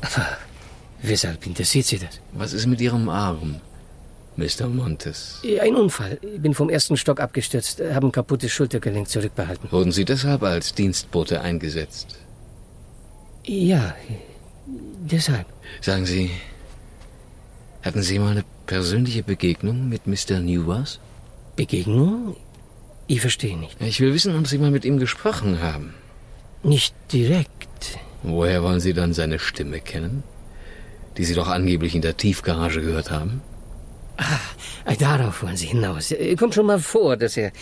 Aber 0.03 0.27
weshalb 1.03 1.47
interessiert 1.47 1.87
Sie 1.87 1.99
das? 1.99 2.21
Was 2.33 2.53
ist 2.53 2.67
mit 2.67 2.81
Ihrem 2.81 3.09
Arm, 3.09 3.61
Mr. 4.37 4.69
Montes? 4.69 5.41
Ein 5.61 5.75
Unfall. 5.77 6.19
Ich 6.23 6.41
bin 6.41 6.55
vom 6.55 6.69
ersten 6.69 6.97
Stock 6.97 7.21
abgestürzt, 7.21 7.81
habe 7.81 8.07
ein 8.09 8.13
kaputtes 8.13 8.53
Schultergelenk 8.53 9.09
zurückbehalten. 9.09 9.71
Wurden 9.73 9.93
Sie 9.93 10.05
deshalb 10.05 10.43
als 10.43 10.75
Dienstbote 10.75 11.41
eingesetzt? 11.41 12.19
Ja, 13.45 13.95
deshalb. 15.01 15.47
Sagen 15.81 16.07
Sie, 16.07 16.31
hatten 17.83 18.03
Sie 18.03 18.19
mal 18.19 18.33
eine 18.33 18.45
persönliche 18.67 19.23
Begegnung 19.23 19.89
mit 19.89 20.07
Mr. 20.07 20.39
Newers? 20.41 21.01
Begegnung? 21.57 22.37
Ich 23.09 23.21
verstehe 23.21 23.59
nicht. 23.59 23.81
Ich 23.81 24.01
will 24.01 24.15
wissen, 24.15 24.39
ob 24.39 24.47
Sie 24.47 24.59
mal 24.59 24.71
mit 24.71 24.85
ihm 24.85 24.99
gesprochen 24.99 25.61
haben. 25.61 25.95
Nicht 26.63 26.95
direkt. 27.13 27.99
Woher 28.23 28.63
wollen 28.63 28.81
Sie 28.81 28.93
dann 28.93 29.13
seine 29.13 29.39
Stimme 29.39 29.81
kennen? 29.81 30.23
Die 31.17 31.25
Sie 31.25 31.35
doch 31.35 31.49
angeblich 31.49 31.95
in 31.95 32.03
der 32.03 32.17
Tiefgarage 32.17 32.81
gehört 32.81 33.11
haben? 33.11 33.43
Ah, 34.17 34.95
darauf 34.99 35.43
wollen 35.43 35.57
Sie 35.57 35.67
hinaus. 35.67 36.15
Kommt 36.39 36.55
schon 36.55 36.67
mal 36.67 36.79
vor, 36.79 37.17
dass 37.17 37.37
er 37.37 37.53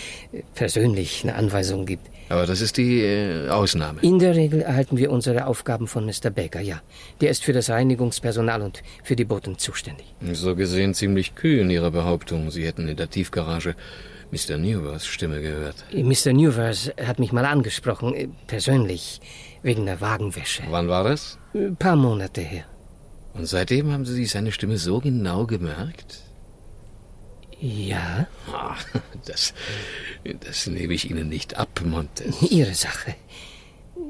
persönlich 0.54 1.22
eine 1.22 1.34
Anweisung 1.34 1.86
gibt. 1.86 2.06
Aber 2.28 2.46
das 2.46 2.60
ist 2.60 2.76
die 2.76 3.00
äh, 3.00 3.48
Ausnahme. 3.48 4.00
In 4.02 4.18
der 4.18 4.36
Regel 4.36 4.62
erhalten 4.62 4.96
wir 4.96 5.10
unsere 5.10 5.46
Aufgaben 5.46 5.88
von 5.88 6.06
Mr. 6.06 6.30
Baker, 6.30 6.60
ja. 6.60 6.80
Der 7.20 7.30
ist 7.30 7.42
für 7.42 7.52
das 7.52 7.70
Reinigungspersonal 7.70 8.62
und 8.62 8.82
für 9.02 9.16
die 9.16 9.24
Boten 9.24 9.58
zuständig. 9.58 10.14
So 10.32 10.54
gesehen 10.54 10.94
ziemlich 10.94 11.34
kühn 11.34 11.70
Ihre 11.70 11.90
Behauptung, 11.90 12.50
Sie 12.50 12.64
hätten 12.64 12.86
in 12.86 12.96
der 12.96 13.10
Tiefgarage 13.10 13.74
Mr. 14.30 14.58
Newers 14.58 15.06
Stimme 15.06 15.40
gehört. 15.40 15.84
Mr. 15.92 16.32
Newers 16.32 16.92
hat 17.04 17.18
mich 17.18 17.32
mal 17.32 17.44
angesprochen, 17.44 18.14
äh, 18.14 18.28
persönlich, 18.46 19.20
wegen 19.62 19.86
der 19.86 20.00
Wagenwäsche. 20.00 20.62
Wann 20.70 20.88
war 20.88 21.04
das? 21.04 21.38
Ein 21.54 21.76
paar 21.76 21.96
Monate 21.96 22.40
her. 22.40 22.64
Und 23.34 23.46
seitdem 23.46 23.92
haben 23.92 24.04
Sie 24.04 24.14
sich 24.14 24.30
seine 24.30 24.52
Stimme 24.52 24.76
so 24.78 25.00
genau 25.00 25.46
gemerkt? 25.46 26.22
Ja. 27.60 28.26
Ah, 28.52 28.76
das, 29.26 29.54
das 30.40 30.66
nehme 30.66 30.94
ich 30.94 31.10
Ihnen 31.10 31.28
nicht 31.28 31.56
ab, 31.56 31.80
Montes. 31.84 32.42
Ihre 32.50 32.74
Sache. 32.74 33.14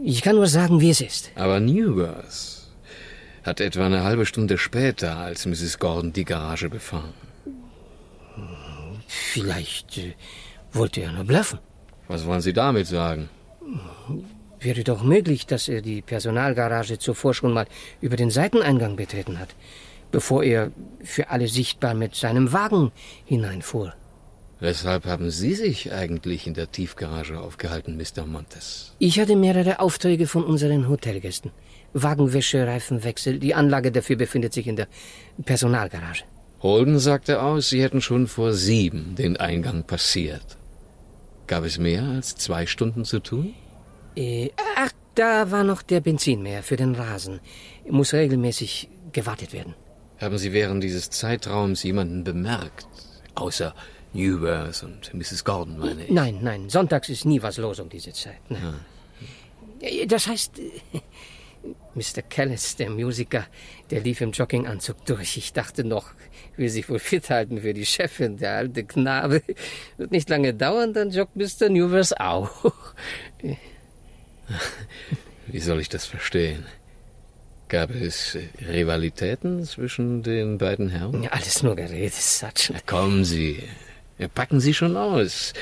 Ich 0.04 0.22
kann 0.22 0.36
nur 0.36 0.46
sagen, 0.46 0.80
wie 0.80 0.90
es 0.90 1.00
ist. 1.00 1.30
Aber 1.34 1.60
Newers 1.60 2.70
hat 3.42 3.60
etwa 3.60 3.86
eine 3.86 4.04
halbe 4.04 4.26
Stunde 4.26 4.56
später 4.56 5.16
als 5.16 5.46
Mrs. 5.46 5.78
Gordon 5.78 6.12
die 6.12 6.24
Garage 6.24 6.68
befahren. 6.68 7.14
Vielleicht 9.06 9.98
äh, 9.98 10.14
wollte 10.72 11.02
er 11.02 11.12
nur 11.12 11.24
bluffen. 11.24 11.58
Was 12.06 12.26
wollen 12.26 12.40
Sie 12.40 12.52
damit 12.52 12.86
sagen? 12.86 13.28
Wäre 14.60 14.84
doch 14.84 15.02
möglich, 15.02 15.46
dass 15.46 15.68
er 15.68 15.80
die 15.80 16.02
Personalgarage 16.02 16.98
zuvor 16.98 17.32
schon 17.32 17.52
mal 17.54 17.66
über 18.00 18.16
den 18.16 18.30
Seiteneingang 18.30 18.96
betreten 18.96 19.38
hat, 19.38 19.48
bevor 20.10 20.44
er 20.44 20.70
für 21.02 21.30
alle 21.30 21.48
sichtbar 21.48 21.94
mit 21.94 22.14
seinem 22.14 22.52
Wagen 22.52 22.92
hineinfuhr. 23.24 23.94
Weshalb 24.62 25.06
haben 25.06 25.30
Sie 25.30 25.54
sich 25.54 25.90
eigentlich 25.90 26.46
in 26.46 26.52
der 26.52 26.70
Tiefgarage 26.70 27.40
aufgehalten, 27.40 27.96
Mr. 27.96 28.26
Montes? 28.26 28.94
Ich 28.98 29.18
hatte 29.18 29.34
mehrere 29.34 29.80
Aufträge 29.80 30.26
von 30.26 30.44
unseren 30.44 30.86
Hotelgästen. 30.86 31.50
Wagenwäsche, 31.94 32.66
Reifenwechsel. 32.66 33.38
Die 33.38 33.54
Anlage 33.54 33.90
dafür 33.90 34.16
befindet 34.16 34.52
sich 34.52 34.66
in 34.66 34.76
der 34.76 34.88
Personalgarage. 35.42 36.24
Holden 36.62 36.98
sagte 36.98 37.40
aus, 37.40 37.70
Sie 37.70 37.82
hätten 37.82 38.02
schon 38.02 38.26
vor 38.26 38.52
sieben 38.52 39.14
den 39.16 39.38
Eingang 39.38 39.84
passiert. 39.84 40.58
Gab 41.46 41.64
es 41.64 41.78
mehr 41.78 42.02
als 42.02 42.34
zwei 42.36 42.66
Stunden 42.66 43.06
zu 43.06 43.20
tun? 43.20 43.54
Äh, 44.16 44.50
ach, 44.76 44.92
da 45.14 45.50
war 45.50 45.64
noch 45.64 45.82
der 45.82 46.00
Benzinmäher 46.00 46.62
für 46.62 46.76
den 46.76 46.94
Rasen. 46.94 47.40
Muss 47.88 48.12
regelmäßig 48.12 48.88
gewartet 49.12 49.52
werden. 49.52 49.74
Haben 50.20 50.38
Sie 50.38 50.52
während 50.52 50.82
dieses 50.84 51.10
Zeitraums 51.10 51.82
jemanden 51.82 52.24
bemerkt? 52.24 52.86
Außer 53.34 53.74
Newers 54.12 54.82
und 54.82 55.14
Mrs. 55.14 55.44
Gordon, 55.44 55.78
meine 55.78 56.04
ich. 56.04 56.10
Nein, 56.10 56.40
nein, 56.42 56.68
sonntags 56.68 57.08
ist 57.08 57.24
nie 57.24 57.42
was 57.42 57.56
los 57.58 57.78
um 57.80 57.88
diese 57.88 58.12
Zeit. 58.12 58.40
Nein. 58.48 58.62
Ah. 58.62 60.06
Das 60.06 60.26
heißt, 60.26 60.58
äh, 60.58 61.00
Mr. 61.94 62.22
Callis, 62.28 62.76
der 62.76 62.90
Musiker, 62.90 63.46
der 63.90 64.00
lief 64.00 64.20
im 64.20 64.32
Jogginganzug 64.32 65.04
durch. 65.06 65.36
Ich 65.36 65.52
dachte 65.52 65.84
noch, 65.84 66.12
will 66.56 66.68
sich 66.68 66.88
wohl 66.88 66.98
fit 66.98 67.30
halten 67.30 67.60
für 67.60 67.72
die 67.72 67.86
Chefin, 67.86 68.36
der 68.36 68.56
alte 68.56 68.84
Knabe. 68.84 69.42
Wird 69.96 70.10
nicht 70.10 70.28
lange 70.28 70.54
dauern, 70.54 70.92
dann 70.92 71.10
joggt 71.10 71.36
Mr. 71.36 71.68
Newers 71.68 72.12
auch. 72.12 72.72
Wie 75.46 75.60
soll 75.60 75.80
ich 75.80 75.88
das 75.88 76.06
verstehen? 76.06 76.66
Gab 77.68 77.90
es 77.90 78.36
Rivalitäten 78.60 79.64
zwischen 79.64 80.22
den 80.22 80.58
beiden 80.58 80.88
Herren? 80.88 81.22
Ja, 81.22 81.30
alles 81.30 81.62
nur 81.62 81.76
Gerede, 81.76 82.10
Sergeant. 82.10 82.86
Kommen 82.86 83.24
Sie, 83.24 83.62
packen 84.34 84.60
Sie 84.60 84.74
schon 84.74 84.96
aus. 84.96 85.52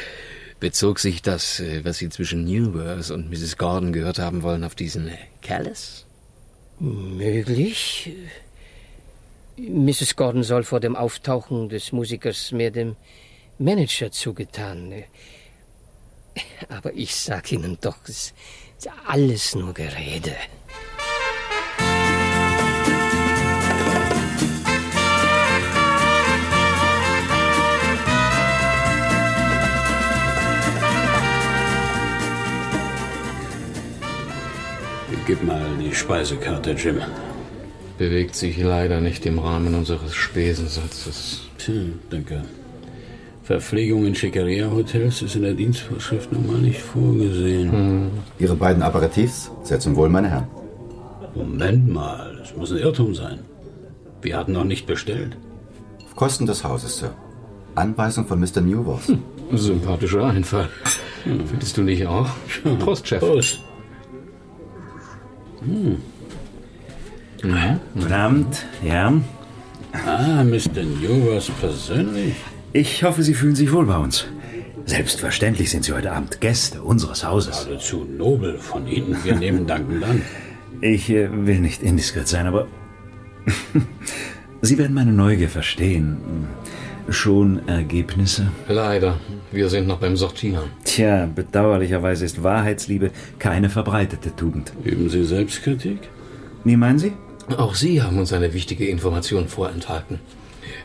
Bezog 0.60 0.98
sich 0.98 1.22
das, 1.22 1.60
äh, 1.60 1.84
was 1.84 1.98
Sie 1.98 2.08
zwischen 2.08 2.44
Newburgh 2.44 3.10
und 3.12 3.30
Mrs. 3.30 3.58
Gordon 3.58 3.92
gehört 3.92 4.18
haben 4.18 4.42
wollen, 4.42 4.64
auf 4.64 4.74
diesen 4.74 5.10
Callis? 5.40 6.04
Möglich. 6.80 8.10
Mrs. 9.56 10.16
Gordon 10.16 10.42
soll 10.42 10.64
vor 10.64 10.80
dem 10.80 10.96
Auftauchen 10.96 11.68
des 11.68 11.92
Musikers 11.92 12.52
mehr 12.52 12.70
dem 12.70 12.96
Manager 13.58 14.10
zugetan. 14.10 15.04
Aber 16.68 16.92
ich 16.94 17.14
sag 17.14 17.52
Ihnen 17.52 17.78
doch, 17.80 17.98
es 18.06 18.34
alles 19.06 19.54
nur 19.54 19.74
Gerede. 19.74 20.36
Gib 35.28 35.44
mal 35.44 35.62
die 35.78 35.94
Speisekarte, 35.94 36.70
Jim. 36.70 37.02
Bewegt 37.98 38.34
sich 38.34 38.56
leider 38.56 39.02
nicht 39.02 39.26
im 39.26 39.38
Rahmen 39.38 39.74
unseres 39.74 40.14
Spesensatzes. 40.14 41.42
Tja, 41.58 41.74
danke. 42.08 42.44
Verpflegung 43.48 44.04
in 44.04 44.14
Schickeria-Hotels 44.14 45.22
ist 45.22 45.34
in 45.34 45.40
der 45.40 45.54
Dienstvorschrift 45.54 46.30
nun 46.30 46.46
mal 46.46 46.58
nicht 46.58 46.82
vorgesehen. 46.82 47.72
Hm. 47.72 48.10
Ihre 48.38 48.54
beiden 48.54 48.82
Aperitifs 48.82 49.50
sehr 49.62 49.80
zum 49.80 49.96
Wohl, 49.96 50.10
meine 50.10 50.28
Herren. 50.28 50.48
Moment 51.34 51.88
mal, 51.88 52.36
das 52.38 52.54
muss 52.54 52.72
ein 52.72 52.76
Irrtum 52.76 53.14
sein. 53.14 53.38
Wir 54.20 54.36
hatten 54.36 54.52
noch 54.52 54.64
nicht 54.64 54.86
bestellt. 54.86 55.38
Auf 56.04 56.14
Kosten 56.14 56.44
des 56.44 56.62
Hauses, 56.62 56.98
Sir. 56.98 57.14
Anweisung 57.74 58.26
von 58.26 58.38
Mr. 58.38 58.60
Newworth. 58.60 59.08
Hm. 59.08 59.22
Sympathischer 59.56 60.26
Einfall. 60.26 60.68
Hm. 61.24 61.46
Findest 61.46 61.74
du 61.78 61.82
nicht 61.84 62.06
auch? 62.06 62.28
Prost, 62.80 63.08
Chef. 63.08 63.20
Prost. 63.20 63.60
Hm. 65.60 65.96
Ja. 67.42 67.80
Guten 67.94 68.12
Abend, 68.12 68.66
ja. 68.82 69.10
Ah, 70.04 70.44
Mr. 70.44 70.82
Newers 71.00 71.50
persönlich. 71.62 72.36
Ich 72.72 73.02
hoffe, 73.02 73.22
Sie 73.22 73.34
fühlen 73.34 73.54
sich 73.54 73.72
wohl 73.72 73.86
bei 73.86 73.96
uns. 73.96 74.26
Selbstverständlich 74.84 75.70
sind 75.70 75.84
Sie 75.84 75.92
heute 75.92 76.12
Abend 76.12 76.40
Gäste 76.40 76.82
unseres 76.82 77.24
Hauses. 77.24 77.64
Geradezu 77.64 78.04
nobel 78.04 78.58
von 78.58 78.86
Ihnen. 78.86 79.16
Wir 79.24 79.36
nehmen 79.36 79.66
dankend 79.66 80.04
an. 80.04 80.22
Ich 80.82 81.08
äh, 81.08 81.28
will 81.46 81.60
nicht 81.60 81.82
indiskret 81.82 82.28
sein, 82.28 82.46
aber 82.46 82.66
Sie 84.60 84.76
werden 84.76 84.94
meine 84.94 85.12
Neugier 85.12 85.48
verstehen. 85.48 86.18
Schon 87.08 87.66
Ergebnisse? 87.66 88.52
Leider. 88.68 89.18
Wir 89.50 89.70
sind 89.70 89.86
noch 89.86 89.98
beim 89.98 90.16
Sortieren. 90.16 90.64
Tja, 90.84 91.26
bedauerlicherweise 91.34 92.26
ist 92.26 92.42
Wahrheitsliebe 92.42 93.10
keine 93.38 93.70
verbreitete 93.70 94.36
Tugend. 94.36 94.74
Üben 94.84 95.08
Sie 95.08 95.24
Selbstkritik? 95.24 96.00
Wie 96.64 96.76
meinen 96.76 96.98
Sie? 96.98 97.12
Auch 97.56 97.74
Sie 97.74 98.02
haben 98.02 98.18
uns 98.18 98.34
eine 98.34 98.52
wichtige 98.52 98.86
Information 98.88 99.48
vorenthalten. 99.48 100.20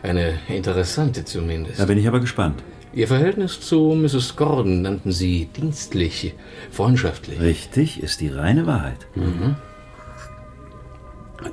Eine 0.04 0.34
interessante 0.49 1.24
zumindest. 1.24 1.80
Da 1.80 1.86
bin 1.86 1.97
ich 1.97 2.08
aber 2.08 2.20
gespannt. 2.20 2.62
Ihr 2.93 3.08
Verhältnis 3.08 3.60
zu 3.60 3.95
Mrs. 3.95 4.36
Gordon 4.36 4.84
nannten 4.84 5.12
Sie 5.12 5.47
dienstlich, 5.58 6.36
freundschaftlich. 6.70 7.39
Richtig, 7.39 8.04
ist 8.04 8.22
die 8.22 8.28
reine 8.28 8.68
Wahrheit. 8.68 9.08
Mhm. 9.16 9.56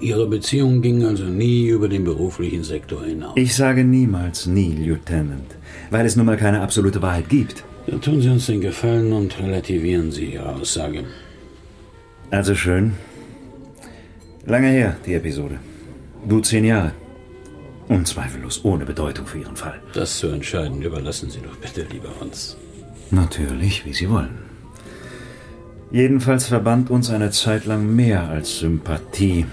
Ihre 0.01 0.27
Beziehung 0.27 0.83
ging 0.83 1.05
also 1.05 1.25
nie 1.25 1.69
über 1.69 1.89
den 1.89 2.05
beruflichen 2.05 2.63
Sektor 2.63 3.05
hinaus. 3.05 3.33
Ich 3.37 3.55
sage 3.55 3.85
niemals 3.85 4.47
nie, 4.47 4.75
Lieutenant, 4.75 5.57
weil 5.91 6.05
es 6.05 6.17
nun 6.17 6.27
mal 6.27 6.37
keine 6.37 6.61
absolute 6.61 7.01
Wahrheit 7.03 7.29
gibt. 7.29 7.65
Dann 7.87 8.01
tun 8.01 8.21
Sie 8.21 8.29
uns 8.29 8.47
den 8.47 8.61
Gefallen 8.61 9.13
und 9.13 9.39
relativieren 9.39 10.13
Sie 10.13 10.35
Ihre 10.35 10.55
Aussage. 10.55 11.05
Also 12.31 12.55
schön. 12.55 12.93
Lange 14.45 14.69
her, 14.69 14.97
die 15.07 15.15
Episode. 15.15 15.59
Gut 16.29 16.47
zehn 16.47 16.65
Jahre. 16.65 16.93
Unzweifellos 17.91 18.65
ohne 18.65 18.85
Bedeutung 18.85 19.27
für 19.27 19.39
Ihren 19.39 19.57
Fall. 19.57 19.81
Das 19.95 20.19
zu 20.19 20.29
entscheiden 20.29 20.81
überlassen 20.81 21.29
Sie 21.29 21.41
doch 21.41 21.57
bitte 21.57 21.85
lieber 21.91 22.11
uns. 22.21 22.57
Natürlich, 23.11 23.85
wie 23.85 23.93
Sie 23.93 24.09
wollen. 24.09 24.39
Jedenfalls 25.91 26.47
verband 26.47 26.89
uns 26.89 27.11
eine 27.11 27.33
Zeit 27.33 27.67
lang 27.67 27.97
mehr 27.97 28.29
als 28.29 28.61
Sympathie. 28.61 29.45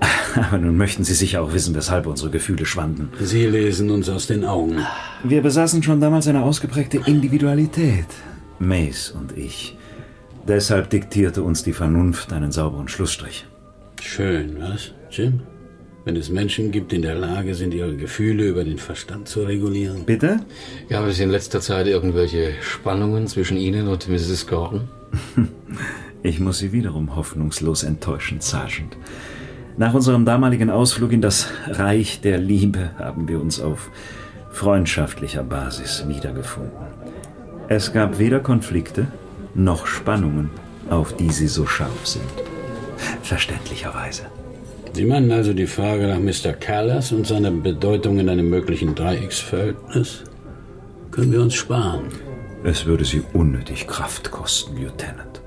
Aber 0.36 0.58
nun 0.58 0.76
möchten 0.76 1.02
Sie 1.02 1.14
sicher 1.14 1.42
auch 1.42 1.52
wissen, 1.52 1.74
weshalb 1.74 2.06
unsere 2.06 2.30
Gefühle 2.30 2.64
schwanden. 2.64 3.10
Sie 3.20 3.46
lesen 3.46 3.90
uns 3.90 4.08
aus 4.08 4.28
den 4.28 4.44
Augen. 4.44 4.86
Wir 5.24 5.42
besaßen 5.42 5.82
schon 5.82 6.00
damals 6.00 6.28
eine 6.28 6.44
ausgeprägte 6.44 7.00
Individualität. 7.04 8.06
Mace 8.60 9.10
und 9.10 9.36
ich. 9.36 9.76
Deshalb 10.46 10.90
diktierte 10.90 11.42
uns 11.42 11.64
die 11.64 11.72
Vernunft 11.72 12.32
einen 12.32 12.52
sauberen 12.52 12.86
Schlussstrich. 12.86 13.44
Schön, 14.00 14.56
was, 14.60 14.92
Jim? 15.10 15.40
Wenn 16.08 16.16
es 16.16 16.30
Menschen 16.30 16.70
gibt, 16.70 16.90
die 16.90 16.96
in 16.96 17.02
der 17.02 17.16
Lage 17.16 17.54
sind, 17.54 17.74
ihre 17.74 17.94
Gefühle 17.94 18.48
über 18.48 18.64
den 18.64 18.78
Verstand 18.78 19.28
zu 19.28 19.42
regulieren. 19.42 20.04
Bitte? 20.06 20.40
Gab 20.88 21.04
es 21.04 21.20
in 21.20 21.28
letzter 21.28 21.60
Zeit 21.60 21.86
irgendwelche 21.86 22.54
Spannungen 22.62 23.26
zwischen 23.26 23.58
Ihnen 23.58 23.88
und 23.88 24.08
Mrs. 24.08 24.46
Gordon? 24.46 24.88
Ich 26.22 26.40
muss 26.40 26.58
Sie 26.58 26.72
wiederum 26.72 27.14
hoffnungslos 27.14 27.82
enttäuschen, 27.82 28.40
Sergeant. 28.40 28.96
Nach 29.76 29.92
unserem 29.92 30.24
damaligen 30.24 30.70
Ausflug 30.70 31.12
in 31.12 31.20
das 31.20 31.48
Reich 31.66 32.22
der 32.22 32.38
Liebe 32.38 32.90
haben 32.98 33.28
wir 33.28 33.38
uns 33.38 33.60
auf 33.60 33.90
freundschaftlicher 34.50 35.44
Basis 35.44 36.06
wiedergefunden. 36.08 36.72
Es 37.68 37.92
gab 37.92 38.18
weder 38.18 38.40
Konflikte 38.40 39.08
noch 39.54 39.86
Spannungen, 39.86 40.48
auf 40.88 41.14
die 41.14 41.30
Sie 41.30 41.48
so 41.48 41.66
scharf 41.66 42.06
sind. 42.06 42.24
Verständlicherweise. 43.22 44.22
Sie 44.92 45.04
meinen 45.04 45.30
also 45.30 45.52
die 45.52 45.66
Frage 45.66 46.06
nach 46.06 46.18
Mr. 46.18 46.52
Callas 46.52 47.12
und 47.12 47.26
seiner 47.26 47.50
Bedeutung 47.50 48.18
in 48.18 48.28
einem 48.28 48.50
möglichen 48.50 48.94
Dreiecksverhältnis? 48.94 50.24
Können 51.10 51.32
wir 51.32 51.40
uns 51.40 51.54
sparen? 51.54 52.06
Es 52.64 52.86
würde 52.86 53.04
Sie 53.04 53.22
unnötig 53.32 53.86
Kraft 53.86 54.30
kosten, 54.30 54.76
Lieutenant. 54.76 55.40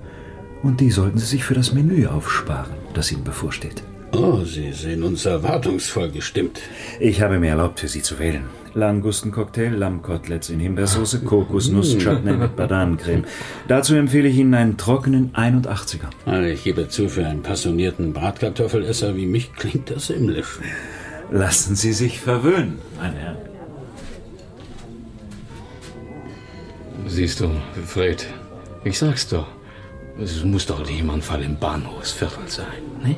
Und 0.63 0.79
die 0.79 0.91
sollten 0.91 1.17
Sie 1.17 1.25
sich 1.25 1.43
für 1.43 1.53
das 1.53 1.73
Menü 1.73 2.07
aufsparen, 2.07 2.71
das 2.93 3.11
Ihnen 3.11 3.23
bevorsteht. 3.23 3.83
Oh, 4.13 4.43
Sie 4.43 4.73
sehen 4.73 5.03
uns 5.03 5.25
erwartungsvoll 5.25 6.11
gestimmt. 6.11 6.59
Ich 6.99 7.21
habe 7.21 7.39
mir 7.39 7.51
erlaubt, 7.51 7.79
für 7.79 7.87
Sie 7.87 8.01
zu 8.01 8.19
wählen. 8.19 8.49
Langustencocktail, 8.73 9.73
Lammkoteletts 9.73 10.49
in 10.49 10.59
Himbeersoße, 10.59 11.21
Kokosnuss-Chutney 11.21 12.33
mit 12.33 12.55
Bananencreme. 12.55 13.25
Dazu 13.67 13.95
empfehle 13.95 14.29
ich 14.29 14.37
Ihnen 14.37 14.53
einen 14.53 14.77
trockenen 14.77 15.33
81er. 15.33 16.09
Also 16.25 16.47
ich 16.47 16.63
gebe 16.63 16.87
zu, 16.87 17.09
für 17.09 17.25
einen 17.25 17.41
passionierten 17.41 18.13
Bratkartoffelesser 18.13 19.15
wie 19.15 19.25
mich 19.25 19.53
klingt 19.53 19.89
das 19.89 20.07
himmlisch. 20.07 20.59
Lassen 21.31 21.75
Sie 21.75 21.93
sich 21.93 22.19
verwöhnen, 22.19 22.79
mein 22.99 23.13
Herr. 23.13 23.37
Siehst 27.07 27.39
du, 27.39 27.49
Fred, 27.85 28.25
ich 28.83 28.97
sag's 28.97 29.27
doch. 29.27 29.47
Es 30.21 30.43
muss 30.43 30.65
doch 30.65 30.87
jemand 30.89 31.23
Fall 31.23 31.41
im 31.41 31.57
Bahnhofsviertel 31.57 32.47
sein, 32.47 32.67
ne? 33.03 33.15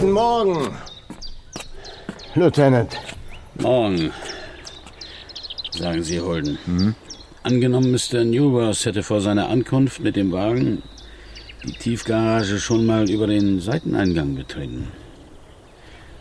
Guten 0.00 0.12
Morgen, 0.12 0.68
Lieutenant. 2.36 2.96
Morgen. 3.60 4.12
Sagen 5.72 6.04
Sie, 6.04 6.20
Holden. 6.20 6.56
Angenommen, 7.42 7.90
Mr. 7.90 8.22
Newworth 8.22 8.84
hätte 8.84 9.02
vor 9.02 9.20
seiner 9.20 9.48
Ankunft 9.48 9.98
mit 9.98 10.14
dem 10.14 10.30
Wagen 10.30 10.84
die 11.64 11.72
Tiefgarage 11.72 12.60
schon 12.60 12.86
mal 12.86 13.10
über 13.10 13.26
den 13.26 13.60
Seiteneingang 13.60 14.36
betreten. 14.36 14.86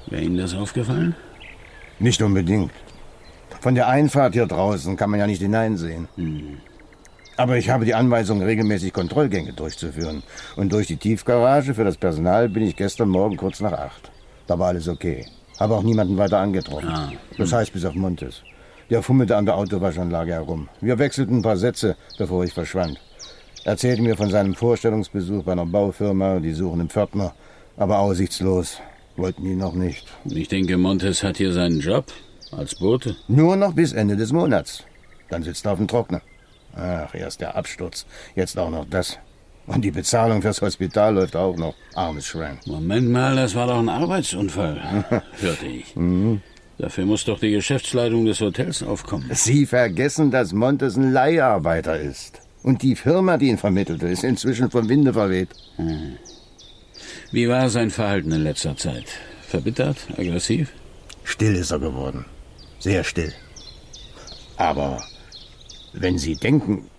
Wäre 0.07 0.23
Ihnen 0.23 0.37
das 0.37 0.55
aufgefallen? 0.55 1.15
Nicht 1.99 2.23
unbedingt. 2.23 2.71
Von 3.61 3.75
der 3.75 3.89
Einfahrt 3.89 4.33
hier 4.33 4.47
draußen 4.47 4.97
kann 4.97 5.11
man 5.11 5.19
ja 5.19 5.27
nicht 5.27 5.43
hineinsehen. 5.43 6.07
Aber 7.37 7.55
ich 7.57 7.69
habe 7.69 7.85
die 7.85 7.93
Anweisung, 7.93 8.41
regelmäßig 8.41 8.93
Kontrollgänge 8.93 9.53
durchzuführen. 9.53 10.23
Und 10.55 10.73
durch 10.73 10.87
die 10.87 10.97
Tiefgarage 10.97 11.75
für 11.75 11.83
das 11.83 11.95
Personal 11.95 12.49
bin 12.49 12.63
ich 12.63 12.75
gestern 12.75 13.09
Morgen 13.09 13.37
kurz 13.37 13.59
nach 13.59 13.73
acht. 13.73 14.11
Da 14.47 14.57
war 14.57 14.69
alles 14.69 14.87
okay. 14.87 15.25
Habe 15.59 15.75
auch 15.75 15.83
niemanden 15.83 16.17
weiter 16.17 16.39
angetroffen. 16.39 16.89
Ah. 16.89 17.11
Das 17.37 17.53
heißt 17.53 17.73
bis 17.73 17.85
auf 17.85 17.93
Montes. 17.93 18.41
Der 18.89 19.03
fummelte 19.03 19.37
an 19.37 19.45
der 19.45 19.55
Autowaschanlage 19.55 20.33
herum. 20.33 20.67
Wir 20.81 20.97
wechselten 20.97 21.37
ein 21.37 21.41
paar 21.43 21.57
Sätze, 21.57 21.95
bevor 22.17 22.43
ich 22.43 22.53
verschwand. 22.53 22.99
Erzählte 23.65 24.01
mir 24.01 24.15
von 24.15 24.29
seinem 24.31 24.55
Vorstellungsbesuch 24.55 25.43
bei 25.43 25.51
einer 25.51 25.65
Baufirma, 25.65 26.39
die 26.39 26.53
suchen 26.53 26.79
einen 26.79 26.89
Pförtner. 26.89 27.33
Aber 27.75 27.99
aussichtslos. 27.99 28.79
Wollten 29.15 29.45
ihn 29.45 29.57
noch 29.57 29.73
nicht. 29.73 30.07
Ich 30.25 30.47
denke, 30.47 30.77
Montes 30.77 31.23
hat 31.23 31.37
hier 31.37 31.51
seinen 31.51 31.81
Job 31.81 32.05
als 32.51 32.75
Bote. 32.75 33.15
Nur 33.27 33.55
noch 33.55 33.73
bis 33.73 33.93
Ende 33.93 34.15
des 34.15 34.31
Monats. 34.31 34.83
Dann 35.29 35.43
sitzt 35.43 35.65
er 35.65 35.73
auf 35.73 35.79
dem 35.79 35.87
Trockner. 35.87 36.21
Ach, 36.77 37.13
erst 37.15 37.41
der 37.41 37.55
Absturz, 37.55 38.05
jetzt 38.35 38.57
auch 38.57 38.69
noch 38.69 38.85
das. 38.89 39.17
Und 39.65 39.83
die 39.83 39.91
Bezahlung 39.91 40.41
fürs 40.41 40.61
Hospital 40.61 41.15
läuft 41.15 41.35
auch 41.35 41.57
noch. 41.57 41.75
Armes 41.93 42.27
Schwein. 42.27 42.59
Moment 42.65 43.09
mal, 43.09 43.35
das 43.35 43.53
war 43.55 43.67
doch 43.67 43.79
ein 43.79 43.89
Arbeitsunfall, 43.89 45.05
hörte 45.41 45.65
ich. 45.65 45.95
Mhm. 45.95 46.41
Dafür 46.77 47.05
muss 47.05 47.25
doch 47.25 47.39
die 47.39 47.51
Geschäftsleitung 47.51 48.25
des 48.25 48.39
Hotels 48.39 48.83
aufkommen. 48.83 49.29
Sie 49.33 49.65
vergessen, 49.65 50.29
dass 50.29 50.53
Montes 50.53 50.95
ein 50.95 51.11
Leiharbeiter 51.11 51.99
ist. 51.99 52.39
Und 52.61 52.83
die 52.83 52.95
Firma, 52.95 53.37
die 53.37 53.47
ihn 53.47 53.57
vermittelte, 53.57 54.07
ist 54.07 54.23
inzwischen 54.23 54.69
vom 54.69 54.87
Winde 54.87 55.13
verweht. 55.13 55.49
Hm. 55.77 56.17
Wie 57.31 57.49
war 57.49 57.69
sein 57.69 57.89
Verhalten 57.89 58.31
in 58.31 58.43
letzter 58.43 58.77
Zeit? 58.77 59.05
Verbittert? 59.41 59.97
Aggressiv? 60.17 60.71
Still 61.23 61.55
ist 61.55 61.71
er 61.71 61.79
geworden. 61.79 62.25
Sehr 62.79 63.03
still. 63.03 63.33
Aber 64.57 65.01
wenn 66.01 66.17
Sie 66.17 66.35
denken, 66.35 66.89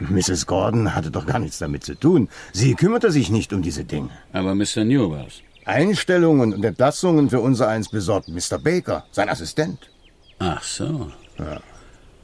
Mrs. 0.00 0.46
Gordon 0.46 0.94
hatte 0.94 1.10
doch 1.10 1.26
gar 1.26 1.38
nichts 1.38 1.58
damit 1.58 1.84
zu 1.84 1.94
tun. 1.94 2.28
Sie 2.52 2.74
kümmerte 2.74 3.10
sich 3.10 3.30
nicht 3.30 3.52
um 3.52 3.62
diese 3.62 3.84
Dinge. 3.84 4.10
Aber 4.32 4.54
Mr. 4.54 4.84
Newhouse? 4.84 5.42
Einstellungen 5.64 6.52
und 6.52 6.64
Entlassungen 6.64 7.30
für 7.30 7.40
unser 7.40 7.68
eins 7.68 7.88
besorgt 7.88 8.28
Mr. 8.28 8.58
Baker, 8.58 9.04
sein 9.12 9.28
Assistent. 9.28 9.90
Ach 10.38 10.62
so. 10.62 11.10
Ja. 11.38 11.60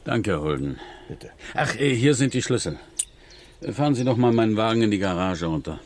Danke, 0.04 0.40
Holden. 0.40 0.78
Bitte. 1.08 1.30
Ach, 1.54 1.74
äh, 1.76 1.94
hier 1.94 2.14
sind 2.14 2.34
die 2.34 2.42
Schlüssel. 2.42 2.78
Fahren 3.72 3.94
Sie 3.94 4.04
doch 4.04 4.16
mal 4.16 4.32
meinen 4.32 4.56
Wagen 4.56 4.82
in 4.82 4.90
die 4.90 4.98
Garage 4.98 5.46
runter. 5.46 5.80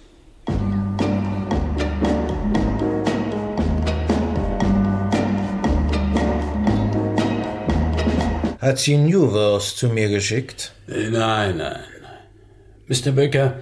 Hat 8.65 8.79
sie 8.79 8.97
Newworth 8.97 9.77
zu 9.77 9.89
mir 9.89 10.09
geschickt? 10.09 10.73
Äh, 10.89 11.11
Nein, 11.11 11.59
nein. 11.59 11.81
Mr. 12.89 13.13
Baker, 13.13 13.59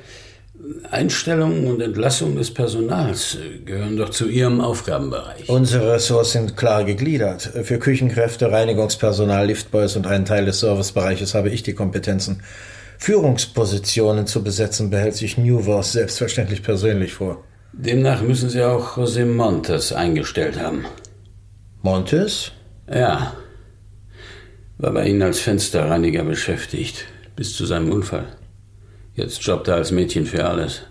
Einstellung 0.92 1.66
und 1.66 1.80
Entlassung 1.80 2.36
des 2.36 2.54
Personals 2.54 3.34
äh, 3.34 3.58
gehören 3.64 3.96
doch 3.96 4.10
zu 4.10 4.28
Ihrem 4.28 4.60
Aufgabenbereich. 4.60 5.48
Unsere 5.48 5.94
Ressorts 5.94 6.30
sind 6.30 6.56
klar 6.56 6.84
gegliedert. 6.84 7.42
Für 7.64 7.80
Küchenkräfte, 7.80 8.52
Reinigungspersonal, 8.52 9.48
Liftboys 9.48 9.96
und 9.96 10.06
einen 10.06 10.24
Teil 10.24 10.44
des 10.44 10.60
Servicebereiches 10.60 11.34
habe 11.34 11.50
ich 11.50 11.64
die 11.64 11.74
Kompetenzen. 11.74 12.44
Führungspositionen 12.98 14.28
zu 14.28 14.44
besetzen 14.44 14.90
behält 14.90 15.16
sich 15.16 15.36
Newworth 15.36 15.86
selbstverständlich 15.86 16.62
persönlich 16.62 17.14
vor. 17.14 17.42
Demnach 17.72 18.22
müssen 18.22 18.50
Sie 18.50 18.62
auch 18.62 18.96
José 18.96 19.26
Montes 19.26 19.92
eingestellt 19.92 20.60
haben. 20.60 20.84
Montes? 21.82 22.52
Ja. 22.88 23.32
War 24.82 24.92
bei 24.92 25.06
Ihnen 25.06 25.22
als 25.22 25.38
Fensterreiniger 25.38 26.24
beschäftigt, 26.24 27.04
bis 27.36 27.54
zu 27.54 27.66
seinem 27.66 27.92
Unfall. 27.92 28.26
Jetzt 29.14 29.40
jobbt 29.44 29.68
er 29.68 29.76
als 29.76 29.92
Mädchen 29.92 30.26
für 30.26 30.44
alles. 30.44 30.82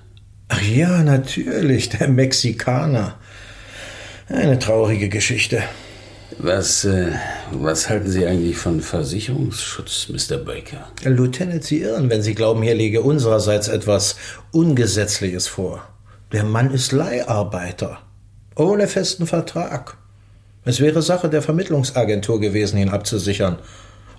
Ach 0.48 0.62
ja, 0.62 1.04
natürlich, 1.04 1.90
der 1.90 2.08
Mexikaner. 2.08 3.20
Eine 4.30 4.58
traurige 4.60 5.10
Geschichte. 5.10 5.62
Was, 6.38 6.86
äh, 6.86 7.12
was 7.52 7.90
halten 7.90 8.10
Sie 8.10 8.26
eigentlich 8.26 8.56
von 8.56 8.80
Versicherungsschutz, 8.80 10.08
Mr. 10.08 10.38
Baker? 10.38 10.88
Lieutenant, 11.04 11.66
Sie 11.66 11.82
irren, 11.82 12.10
wenn 12.10 12.22
Sie 12.22 12.34
glauben, 12.34 12.62
hier 12.62 12.76
liege 12.76 13.02
unsererseits 13.02 13.68
etwas 13.68 14.16
Ungesetzliches 14.52 15.50
vor. 15.50 15.86
Der 16.32 16.46
Mann 16.46 16.72
ist 16.72 16.94
Leiharbeiter. 16.94 18.00
Ohne 18.56 18.88
festen 18.88 19.28
Vertrag. 19.28 19.98
Es 20.64 20.80
wäre 20.80 21.02
Sache 21.02 21.30
der 21.30 21.42
Vermittlungsagentur 21.42 22.40
gewesen, 22.40 22.78
ihn 22.78 22.90
abzusichern. 22.90 23.58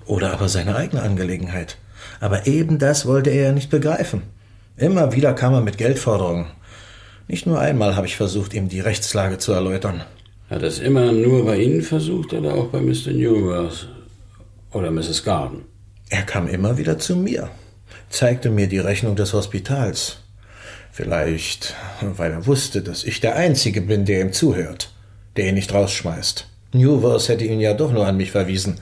Oder 0.07 0.33
aber 0.33 0.49
seine 0.49 0.75
eigene 0.75 1.03
Angelegenheit. 1.03 1.77
Aber 2.21 2.47
eben 2.47 2.79
das 2.79 3.07
wollte 3.07 3.31
er 3.31 3.47
ja 3.47 3.53
nicht 3.53 3.71
begreifen. 3.71 4.23
Immer 4.77 5.13
wieder 5.13 5.35
kam 5.35 5.55
er 5.55 5.61
mit 5.61 5.79
Geldforderungen. 5.79 6.47
Nicht 7.29 7.47
nur 7.47 7.61
einmal 7.61 7.95
habe 7.95 8.07
ich 8.07 8.17
versucht, 8.17 8.55
ihm 8.55 8.69
die 8.69 8.81
Rechtslage 8.81 9.39
zu 9.39 9.53
erläutern. 9.53 10.03
Hat 10.51 10.63
er 10.63 10.69
es 10.69 10.81
immer 10.81 11.13
nur 11.13 11.47
bei 11.47 11.59
Ihnen 11.59 11.83
versucht 11.83 12.33
oder 12.33 12.55
auch 12.55 12.67
bei 12.67 12.81
Mr. 12.81 13.13
Newworth 13.13 13.89
oder 14.73 14.91
Mrs. 14.91 15.25
Garden? 15.25 15.63
Er 16.11 16.23
kam 16.23 16.49
immer 16.49 16.77
wieder 16.77 16.99
zu 16.99 17.17
mir, 17.17 17.49
zeigte 18.11 18.51
mir 18.51 18.67
die 18.67 18.81
Rechnung 18.81 19.17
des 19.17 19.33
Hospitals. 19.33 20.19
Vielleicht, 20.91 21.75
weil 22.03 22.33
er 22.33 22.47
wusste, 22.47 22.83
dass 22.83 23.05
ich 23.05 23.21
der 23.21 23.37
Einzige 23.37 23.81
bin, 23.81 24.05
der 24.05 24.21
ihm 24.21 24.33
zuhört, 24.33 24.92
der 25.37 25.49
ihn 25.49 25.55
nicht 25.55 25.73
rausschmeißt. 25.73 26.47
Newworth 26.73 27.29
hätte 27.29 27.45
ihn 27.45 27.61
ja 27.61 27.75
doch 27.75 27.93
nur 27.93 28.07
an 28.07 28.17
mich 28.17 28.31
verwiesen. 28.31 28.81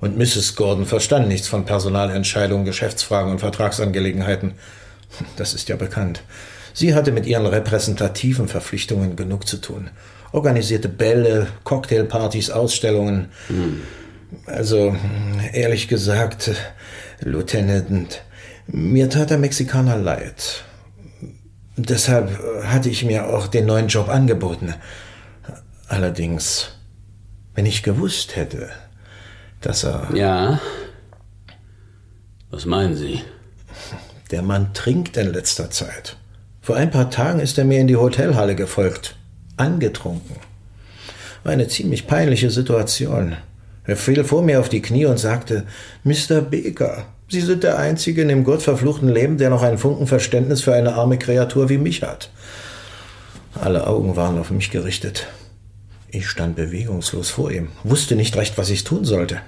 Und 0.00 0.16
Mrs. 0.16 0.56
Gordon 0.56 0.86
verstand 0.86 1.28
nichts 1.28 1.46
von 1.46 1.64
Personalentscheidungen, 1.64 2.64
Geschäftsfragen 2.64 3.30
und 3.30 3.38
Vertragsangelegenheiten. 3.38 4.52
Das 5.36 5.54
ist 5.54 5.68
ja 5.68 5.76
bekannt. 5.76 6.22
Sie 6.72 6.94
hatte 6.94 7.12
mit 7.12 7.26
ihren 7.26 7.46
repräsentativen 7.46 8.48
Verpflichtungen 8.48 9.16
genug 9.16 9.46
zu 9.46 9.58
tun. 9.58 9.90
Organisierte 10.32 10.88
Bälle, 10.88 11.48
Cocktailpartys, 11.64 12.50
Ausstellungen. 12.50 13.28
Hm. 13.48 13.82
Also, 14.46 14.96
ehrlich 15.52 15.88
gesagt, 15.88 16.52
Lieutenant, 17.20 18.22
mir 18.68 19.10
tat 19.10 19.30
der 19.30 19.38
Mexikaner 19.38 19.96
leid. 19.96 20.64
Deshalb 21.76 22.30
hatte 22.64 22.88
ich 22.88 23.04
mir 23.04 23.26
auch 23.26 23.48
den 23.48 23.66
neuen 23.66 23.88
Job 23.88 24.08
angeboten. 24.08 24.74
Allerdings, 25.90 26.70
wenn 27.56 27.66
ich 27.66 27.82
gewusst 27.82 28.36
hätte, 28.36 28.70
dass 29.60 29.82
er. 29.82 30.06
Ja. 30.14 30.60
Was 32.52 32.64
meinen 32.64 32.94
Sie? 32.94 33.22
Der 34.30 34.42
Mann 34.42 34.72
trinkt 34.72 35.16
in 35.16 35.32
letzter 35.32 35.68
Zeit. 35.72 36.16
Vor 36.60 36.76
ein 36.76 36.92
paar 36.92 37.10
Tagen 37.10 37.40
ist 37.40 37.58
er 37.58 37.64
mir 37.64 37.80
in 37.80 37.88
die 37.88 37.96
Hotelhalle 37.96 38.54
gefolgt. 38.54 39.16
Angetrunken. 39.56 40.36
War 41.42 41.52
eine 41.52 41.66
ziemlich 41.66 42.06
peinliche 42.06 42.50
Situation. 42.50 43.34
Er 43.82 43.96
fiel 43.96 44.22
vor 44.22 44.42
mir 44.42 44.60
auf 44.60 44.68
die 44.68 44.82
Knie 44.82 45.06
und 45.06 45.18
sagte, 45.18 45.66
Mr. 46.04 46.40
Baker, 46.40 47.06
Sie 47.26 47.40
sind 47.40 47.64
der 47.64 47.80
Einzige 47.80 48.22
in 48.22 48.28
dem 48.28 48.44
gottverfluchten 48.44 49.08
Leben, 49.08 49.38
der 49.38 49.50
noch 49.50 49.62
ein 49.62 49.78
Funken 49.78 50.06
Verständnis 50.06 50.62
für 50.62 50.72
eine 50.72 50.94
arme 50.94 51.18
Kreatur 51.18 51.68
wie 51.68 51.78
mich 51.78 52.04
hat. 52.04 52.30
Alle 53.60 53.88
Augen 53.88 54.14
waren 54.14 54.38
auf 54.38 54.52
mich 54.52 54.70
gerichtet. 54.70 55.26
Ich 56.12 56.28
stand 56.28 56.56
bewegungslos 56.56 57.30
vor 57.30 57.52
ihm, 57.52 57.68
wusste 57.84 58.16
nicht 58.16 58.36
recht, 58.36 58.58
was 58.58 58.70
ich 58.70 58.82
tun 58.82 59.04
sollte. 59.04 59.40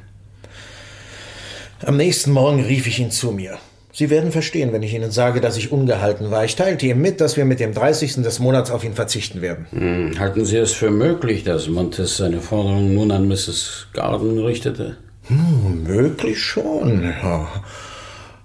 Am 1.85 1.97
nächsten 1.97 2.31
Morgen 2.31 2.65
rief 2.65 2.87
ich 2.87 3.01
ihn 3.01 3.11
zu 3.11 3.33
mir. 3.33 3.59
Sie 3.93 4.09
werden 4.09 4.33
verstehen, 4.33 4.73
wenn 4.73 4.83
ich 4.83 4.95
Ihnen 4.95 5.11
sage, 5.11 5.41
dass 5.41 5.57
ich 5.57 5.73
ungehalten 5.73 6.31
war. 6.31 6.45
Ich 6.45 6.57
teilte 6.57 6.87
ihm 6.87 7.03
mit, 7.03 7.21
dass 7.21 7.37
wir 7.37 7.45
mit 7.45 7.61
dem 7.61 7.75
30. 7.75 8.23
des 8.23 8.39
Monats 8.39 8.71
auf 8.71 8.85
ihn 8.85 8.95
verzichten 8.95 9.43
werden. 9.43 9.67
Hm, 9.71 10.19
halten 10.19 10.45
Sie 10.45 10.57
es 10.57 10.73
für 10.73 10.91
möglich, 10.91 11.45
dass 11.45 11.69
Montes 11.69 12.17
seine 12.17 12.41
Forderung 12.41 12.95
nun 12.95 13.11
an 13.11 13.29
Mrs. 13.29 13.89
Garden 13.93 14.39
richtete? 14.39 14.97
Hm, 15.25 15.83
möglich 15.83 16.41
schon, 16.41 17.03
ja. 17.03 17.49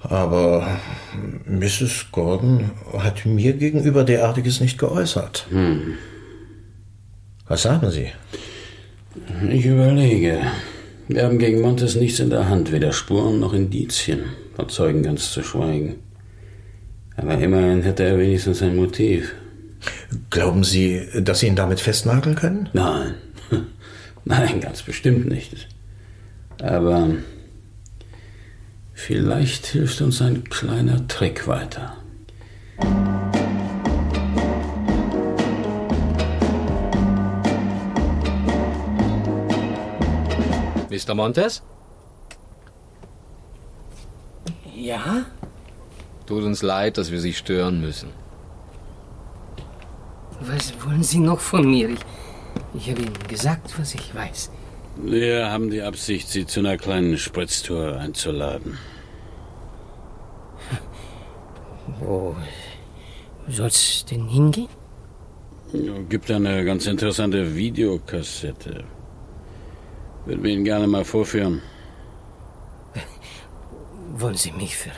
Aber 0.01 0.80
Mrs. 1.45 2.07
Gordon 2.11 2.72
hat 2.97 3.26
mir 3.26 3.53
gegenüber 3.53 4.03
derartiges 4.03 4.59
nicht 4.59 4.78
geäußert. 4.78 5.47
Hm. 5.49 5.93
Was 7.48 7.62
sagen 7.62 7.91
Sie? 7.91 8.12
Ich 9.50 9.66
überlege. 9.66 10.41
Wir 11.08 11.24
haben 11.24 11.39
gegen 11.39 11.62
Montes 11.62 11.95
nichts 11.95 12.20
in 12.20 12.30
der 12.30 12.50
Hand, 12.50 12.72
weder 12.74 12.91
Spuren 12.91 13.39
noch 13.39 13.54
Indizien, 13.54 14.26
von 14.56 14.68
Zeugen 14.68 15.04
ganz 15.04 15.32
zu 15.32 15.41
schweigen. 15.41 15.95
Aber 17.16 17.38
immerhin 17.38 17.84
hätte 17.84 18.04
er 18.04 18.20
wenigstens 18.20 18.62
ein 18.62 18.76
Motiv. 18.76 19.34
Glauben 20.30 20.64
Sie, 20.64 21.08
dass 21.22 21.39
Sie 21.39 21.48
ihn 21.48 21.56
damit 21.56 21.80
festnageln 21.80 22.36
können? 22.36 22.70
Nein. 22.74 23.16
Nein, 24.26 24.60
ganz 24.60 24.82
bestimmt 24.84 25.28
nicht. 25.28 25.70
Aber 26.62 27.10
vielleicht 28.93 29.68
hilft 29.68 30.02
uns 30.02 30.22
ein 30.22 30.43
kleiner 30.43 31.08
Trick 31.08 31.48
weiter. 31.48 31.95
Mr. 40.98 41.14
Montes? 41.14 41.62
Ja? 44.76 45.26
Tut 46.26 46.43
uns 46.43 46.62
leid, 46.62 46.98
dass 46.98 47.12
wir 47.12 47.20
Sie 47.20 47.34
stören 47.34 47.82
müssen. 47.82 48.10
Was 50.41 50.74
wollen 50.84 51.04
Sie 51.04 51.20
noch 51.20 51.39
von 51.39 51.70
mir? 51.70 51.89
Ich, 51.89 52.00
ich 52.74 52.89
habe 52.91 53.02
Ihnen 53.02 53.28
gesagt, 53.28 53.78
was 53.80 53.93
ich 53.93 54.14
weiß. 54.14 54.52
Wir 54.98 55.52
haben 55.52 55.70
die 55.70 55.82
Absicht, 55.82 56.28
Sie 56.28 56.45
zu 56.45 56.60
einer 56.62 56.78
kleinen 56.78 57.18
Spritztour 57.18 57.98
einzuladen. 57.98 58.78
Wo 62.00 62.36
soll's 63.48 64.06
denn 64.06 64.28
hingehen? 64.28 64.70
Gibt 66.10 66.32
eine 66.32 66.64
ganz 66.66 66.88
interessante 66.88 67.56
Videokassette. 67.56 68.86
Würden 70.28 70.43
wir 70.43 70.51
Ihnen 70.51 70.65
gerne 70.65 70.88
mal 70.88 71.05
vorführen. 71.05 71.61
Wollen 74.17 74.36
Sie 74.36 74.51
mich 74.51 74.75
ver 74.75 74.91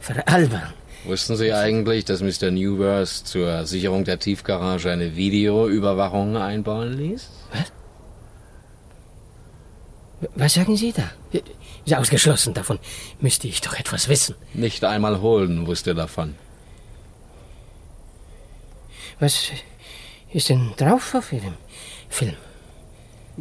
veralbern? 0.00 0.74
Wussten 1.04 1.36
Sie 1.36 1.52
eigentlich, 1.52 2.04
dass 2.04 2.20
Mr. 2.20 2.50
Newworth 2.50 3.08
zur 3.08 3.64
Sicherung 3.64 4.02
der 4.04 4.18
Tiefgarage 4.18 4.90
eine 4.90 5.14
Videoüberwachung 5.14 6.36
einbauen 6.36 6.94
ließ? 6.94 7.28
Was? 7.52 7.72
Was 10.34 10.54
sagen 10.54 10.76
Sie 10.76 10.92
da? 10.92 11.12
Ist 11.84 11.94
ausgeschlossen. 11.94 12.52
Davon 12.52 12.80
müsste 13.20 13.46
ich 13.46 13.60
doch 13.60 13.78
etwas 13.78 14.08
wissen. 14.08 14.34
Nicht 14.52 14.82
einmal 14.82 15.20
Holden 15.20 15.66
wusste 15.68 15.94
davon. 15.94 16.34
Was 19.20 19.52
ist 20.32 20.48
denn 20.48 20.72
drauf 20.76 21.14
auf 21.14 21.32
Ihrem 21.32 21.54
Film? 22.08 22.36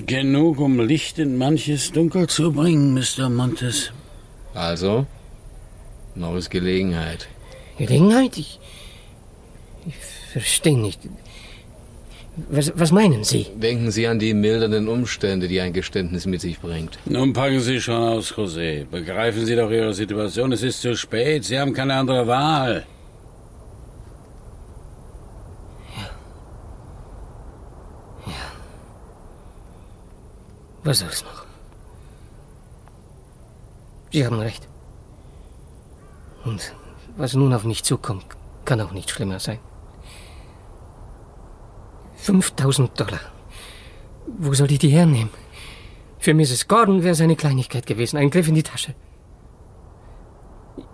Genug, 0.05 0.59
um 0.59 0.79
Licht 0.79 1.19
in 1.19 1.37
manches 1.37 1.91
Dunkel 1.91 2.27
zu 2.27 2.51
bringen, 2.51 2.93
Mr. 2.93 3.29
Montes. 3.29 3.91
Also? 4.53 5.05
Noch 6.15 6.35
ist 6.35 6.49
Gelegenheit. 6.49 7.27
Gelegenheit? 7.77 8.37
Ich, 8.37 8.59
ich 9.85 9.95
verstehe 10.31 10.77
nicht. 10.77 10.99
Was, 12.49 12.71
was 12.75 12.91
meinen 12.91 13.23
Sie? 13.23 13.47
Denken 13.55 13.91
Sie 13.91 14.07
an 14.07 14.17
die 14.17 14.33
mildernden 14.33 14.87
Umstände, 14.87 15.47
die 15.47 15.59
ein 15.59 15.73
Geständnis 15.73 16.25
mit 16.25 16.41
sich 16.41 16.59
bringt. 16.59 16.97
Nun 17.05 17.33
packen 17.33 17.59
Sie 17.59 17.81
schon 17.81 17.95
aus, 17.95 18.33
José. 18.33 18.85
Begreifen 18.85 19.45
Sie 19.45 19.55
doch 19.55 19.69
Ihre 19.69 19.93
Situation. 19.93 20.51
Es 20.53 20.63
ist 20.63 20.81
zu 20.81 20.95
spät. 20.95 21.43
Sie 21.43 21.59
haben 21.59 21.73
keine 21.73 21.95
andere 21.95 22.27
Wahl. 22.27 22.85
Was 30.91 30.99
soll's 30.99 31.23
noch? 31.23 31.45
Sie 34.11 34.25
haben 34.25 34.39
recht. 34.39 34.67
Und 36.43 36.75
was 37.15 37.33
nun 37.33 37.53
auf 37.53 37.63
mich 37.63 37.85
zukommt, 37.85 38.25
kann 38.65 38.81
auch 38.81 38.91
nicht 38.91 39.09
schlimmer 39.09 39.39
sein. 39.39 39.59
5000 42.17 42.99
Dollar. 42.99 43.21
Wo 44.37 44.53
soll 44.53 44.69
ich 44.69 44.79
die 44.79 44.89
hernehmen? 44.89 45.29
Für 46.19 46.33
Mrs. 46.33 46.67
Gordon 46.67 47.03
wäre 47.03 47.13
es 47.13 47.21
eine 47.21 47.37
Kleinigkeit 47.37 47.85
gewesen, 47.85 48.17
ein 48.17 48.29
Griff 48.29 48.49
in 48.49 48.55
die 48.55 48.63
Tasche. 48.63 48.93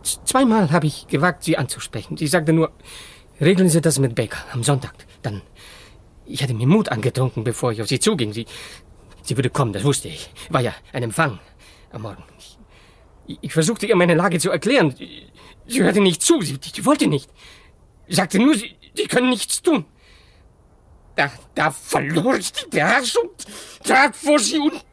Zweimal 0.03 0.69
habe 0.69 0.85
ich 0.85 1.07
gewagt, 1.07 1.43
sie 1.43 1.57
anzusprechen. 1.57 2.17
Sie 2.17 2.27
sagte 2.27 2.53
nur, 2.53 2.71
regeln 3.41 3.67
Sie 3.67 3.81
das 3.81 3.97
mit 3.97 4.13
Baker 4.13 4.45
am 4.53 4.61
Sonntag. 4.61 4.93
Dann, 5.23 5.41
ich 6.27 6.43
hatte 6.43 6.53
mir 6.53 6.67
Mut 6.67 6.89
angetrunken, 6.89 7.43
bevor 7.43 7.71
ich 7.71 7.81
auf 7.81 7.87
sie 7.87 7.99
zuging. 7.99 8.31
Sie, 8.31 8.45
Sie 9.27 9.35
würde 9.35 9.49
kommen, 9.49 9.73
das 9.73 9.83
wusste 9.83 10.07
ich. 10.07 10.29
War 10.49 10.61
ja 10.61 10.73
ein 10.93 11.03
Empfang 11.03 11.39
am 11.91 12.03
Morgen. 12.03 12.23
Ich, 13.27 13.37
ich 13.41 13.51
versuchte 13.51 13.85
ihr 13.85 13.95
meine 13.97 14.15
Lage 14.15 14.39
zu 14.39 14.49
erklären. 14.49 14.95
Sie 15.67 15.83
hörte 15.83 15.99
nicht 15.99 16.21
zu, 16.21 16.41
sie, 16.41 16.57
sie 16.73 16.85
wollte 16.85 17.07
nicht. 17.07 17.29
Sie 18.07 18.15
sagte 18.15 18.39
nur, 18.39 18.55
sie, 18.55 18.73
sie 18.95 19.07
können 19.07 19.29
nichts 19.29 19.61
tun. 19.61 19.83
Da, 21.17 21.29
da 21.55 21.71
verlor 21.71 22.37
ich 22.37 22.53
die 22.53 22.69
Beherrschung, 22.69 23.29
trat 23.83 24.15
vor 24.15 24.39
sie 24.39 24.59
und, 24.59 24.85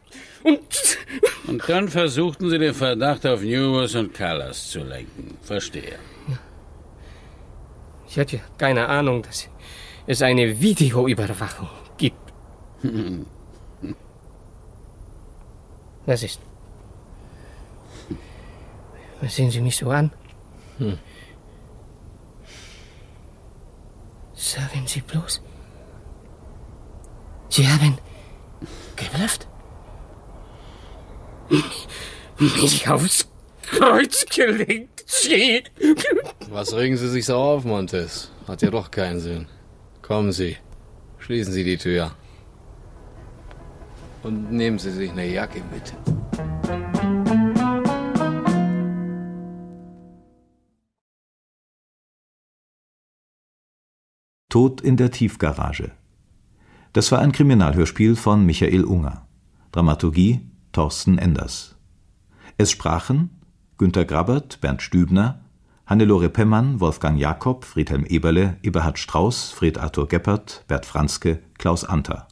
und... 0.43 0.99
Und 1.47 1.69
dann 1.69 1.89
versuchten 1.89 2.51
Sie 2.51 2.59
den 2.59 2.75
Verdacht 2.75 3.27
auf 3.27 3.43
Newers 3.43 3.95
und 3.95 4.15
Callas 4.15 4.71
zu 4.71 4.81
lenken. 4.81 5.37
Verstehe. 5.43 5.99
Ich 8.09 8.19
hatte 8.19 8.41
keine 8.59 8.89
Ahnung, 8.89 9.23
dass 9.23 9.49
es 10.07 10.23
eine 10.23 10.61
Videoüberwachung 10.61 11.69
gibt. 11.99 12.17
Was 16.07 16.23
ist? 16.23 16.41
Was 19.21 19.37
sehen 19.37 19.51
Sie 19.51 19.61
mich 19.61 19.77
so 19.77 19.91
an? 19.91 20.13
Hm. 20.79 20.99
Sagen 24.35 24.87
Sie 24.87 25.01
bloß. 25.01 25.41
Sie 27.49 27.67
haben 27.69 27.97
geblufft? 28.97 29.47
Mich 32.39 32.89
aufs 32.89 33.29
Kreuz 33.63 34.27
gelegt, 34.27 35.05
Sie. 35.07 35.63
Was 36.51 36.75
regen 36.75 36.97
Sie 36.97 37.09
sich 37.09 37.27
so 37.27 37.37
auf, 37.37 37.65
Montes? 37.65 38.31
Hat 38.47 38.63
ja 38.63 38.71
doch 38.71 38.91
keinen 38.91 39.21
Sinn. 39.21 39.47
Kommen 40.03 40.33
Sie. 40.33 40.57
Schließen 41.19 41.53
Sie 41.53 41.65
die 41.65 41.79
Tür. 41.79 42.15
Und 44.25 44.51
nehmen 44.51 44.79
Sie 44.79 44.91
sich 44.91 45.11
eine 45.11 45.31
Jacke 45.31 45.63
mit. 45.71 45.95
Tod 54.49 54.81
in 54.81 54.97
der 54.97 55.11
Tiefgarage. 55.11 55.91
Das 56.95 57.13
war 57.13 57.19
ein 57.19 57.33
Kriminalhörspiel 57.33 58.17
von 58.17 58.47
Michael 58.47 58.85
Unger. 58.85 59.27
Dramaturgie 59.73 60.41
Thorsten 60.73 61.19
Enders. 61.19 61.77
Es 62.57 62.71
sprachen 62.71 63.31
Günter 63.77 64.05
Grabert, 64.05 64.61
Bernd 64.61 64.81
Stübner, 64.81 65.45
Hannelore 65.87 66.31
Pemmann, 66.31 66.81
Wolfgang 66.81 67.19
Jakob, 67.19 67.65
Friedhelm 67.65 68.07
Eberle, 68.07 68.57
Eberhard 68.63 68.99
Strauß, 68.99 69.51
Fred 69.51 69.77
Arthur 69.77 70.09
Geppert, 70.09 70.65
Bert 70.67 70.87
Franzke, 70.87 71.41
Klaus 71.59 71.85
Anter. 71.85 72.29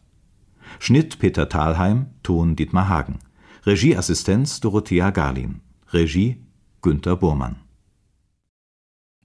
Schnitt 0.78 1.18
Peter 1.18 1.48
Thalheim, 1.48 2.06
Ton 2.22 2.56
Dietmar 2.56 2.88
Hagen. 2.88 3.18
Regieassistenz 3.64 4.60
Dorothea 4.60 5.10
Garlin. 5.10 5.60
Regie 5.92 6.42
Günter 6.80 7.16
Burmann. 7.16 7.56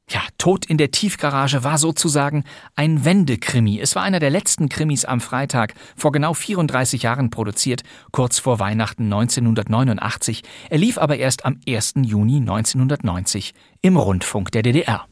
Ja, 0.09 0.21
Tod 0.37 0.65
in 0.65 0.77
der 0.77 0.91
Tiefgarage 0.91 1.65
war 1.65 1.77
sozusagen 1.77 2.45
ein 2.75 3.03
Wendekrimi. 3.03 3.79
Es 3.81 3.93
war 3.95 4.03
einer 4.03 4.19
der 4.19 4.29
letzten 4.29 4.69
Krimis 4.69 5.03
am 5.03 5.19
Freitag, 5.19 5.73
vor 5.97 6.13
genau 6.13 6.33
34 6.33 7.03
Jahren 7.03 7.29
produziert, 7.29 7.83
kurz 8.11 8.39
vor 8.39 8.59
Weihnachten 8.59 9.03
1989. 9.03 10.43
Er 10.69 10.77
lief 10.77 10.97
aber 10.97 11.17
erst 11.17 11.43
am 11.43 11.59
1. 11.67 11.95
Juni 12.03 12.37
1990 12.37 13.53
im 13.81 13.97
Rundfunk 13.97 14.49
der 14.53 14.61
DDR. 14.61 15.07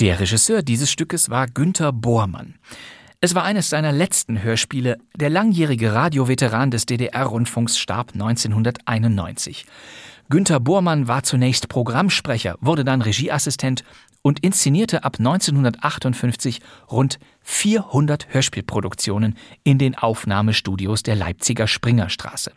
Der 0.00 0.20
Regisseur 0.20 0.60
dieses 0.60 0.90
Stückes 0.90 1.30
war 1.30 1.46
Günther 1.46 1.90
Bormann. 1.90 2.56
Es 3.22 3.34
war 3.34 3.44
eines 3.44 3.70
seiner 3.70 3.92
letzten 3.92 4.42
Hörspiele. 4.42 4.98
Der 5.16 5.30
langjährige 5.30 5.94
Radioveteran 5.94 6.70
des 6.70 6.84
DDR-Rundfunks 6.84 7.78
starb 7.78 8.12
1991. 8.12 9.64
Günther 10.28 10.60
Bormann 10.60 11.08
war 11.08 11.22
zunächst 11.22 11.70
Programmsprecher, 11.70 12.56
wurde 12.60 12.84
dann 12.84 13.00
Regieassistent 13.00 13.84
und 14.20 14.40
inszenierte 14.40 15.02
ab 15.02 15.16
1958 15.18 16.60
rund 16.90 17.18
400 17.40 18.34
Hörspielproduktionen 18.34 19.38
in 19.64 19.78
den 19.78 19.94
Aufnahmestudios 19.94 21.04
der 21.04 21.16
Leipziger 21.16 21.66
Springerstraße. 21.66 22.52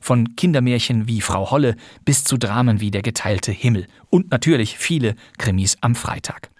Von 0.00 0.36
Kindermärchen 0.36 1.08
wie 1.08 1.22
Frau 1.22 1.50
Holle 1.50 1.74
bis 2.04 2.22
zu 2.22 2.36
Dramen 2.36 2.78
wie 2.78 2.92
Der 2.92 3.02
geteilte 3.02 3.50
Himmel 3.50 3.88
und 4.10 4.30
natürlich 4.30 4.78
viele 4.78 5.16
Krimis 5.38 5.76
am 5.80 5.96
Freitag. 5.96 6.53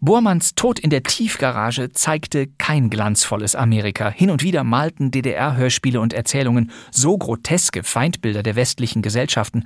Bormanns 0.00 0.54
Tod 0.54 0.78
in 0.78 0.90
der 0.90 1.02
Tiefgarage 1.02 1.90
zeigte 1.92 2.46
kein 2.58 2.90
glanzvolles 2.90 3.54
Amerika. 3.54 4.10
Hin 4.10 4.30
und 4.30 4.42
wieder 4.42 4.62
malten 4.62 5.10
DDR-Hörspiele 5.10 5.98
und 5.98 6.12
Erzählungen 6.12 6.70
so 6.90 7.16
groteske 7.16 7.82
Feindbilder 7.82 8.42
der 8.42 8.54
westlichen 8.54 9.00
Gesellschaften, 9.00 9.64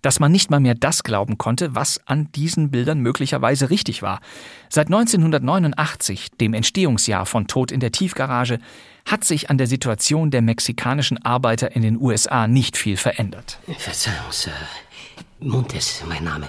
dass 0.00 0.20
man 0.20 0.32
nicht 0.32 0.50
mal 0.50 0.60
mehr 0.60 0.74
das 0.74 1.02
glauben 1.02 1.38
konnte, 1.38 1.74
was 1.74 2.00
an 2.06 2.30
diesen 2.32 2.70
Bildern 2.70 3.00
möglicherweise 3.00 3.70
richtig 3.70 4.02
war. 4.02 4.20
Seit 4.68 4.86
1989, 4.86 6.30
dem 6.40 6.54
Entstehungsjahr 6.54 7.26
von 7.26 7.46
Tod 7.46 7.72
in 7.72 7.80
der 7.80 7.92
Tiefgarage, 7.92 8.60
hat 9.06 9.24
sich 9.24 9.50
an 9.50 9.58
der 9.58 9.66
Situation 9.66 10.30
der 10.30 10.42
mexikanischen 10.42 11.22
Arbeiter 11.24 11.74
in 11.76 11.82
den 11.82 12.00
USA 12.00 12.46
nicht 12.46 12.76
viel 12.76 12.96
verändert. 12.96 13.58
Verzeihung, 13.78 14.30
Sir. 14.30 14.52
Montes, 15.40 16.02
mein 16.06 16.24
Name. 16.24 16.48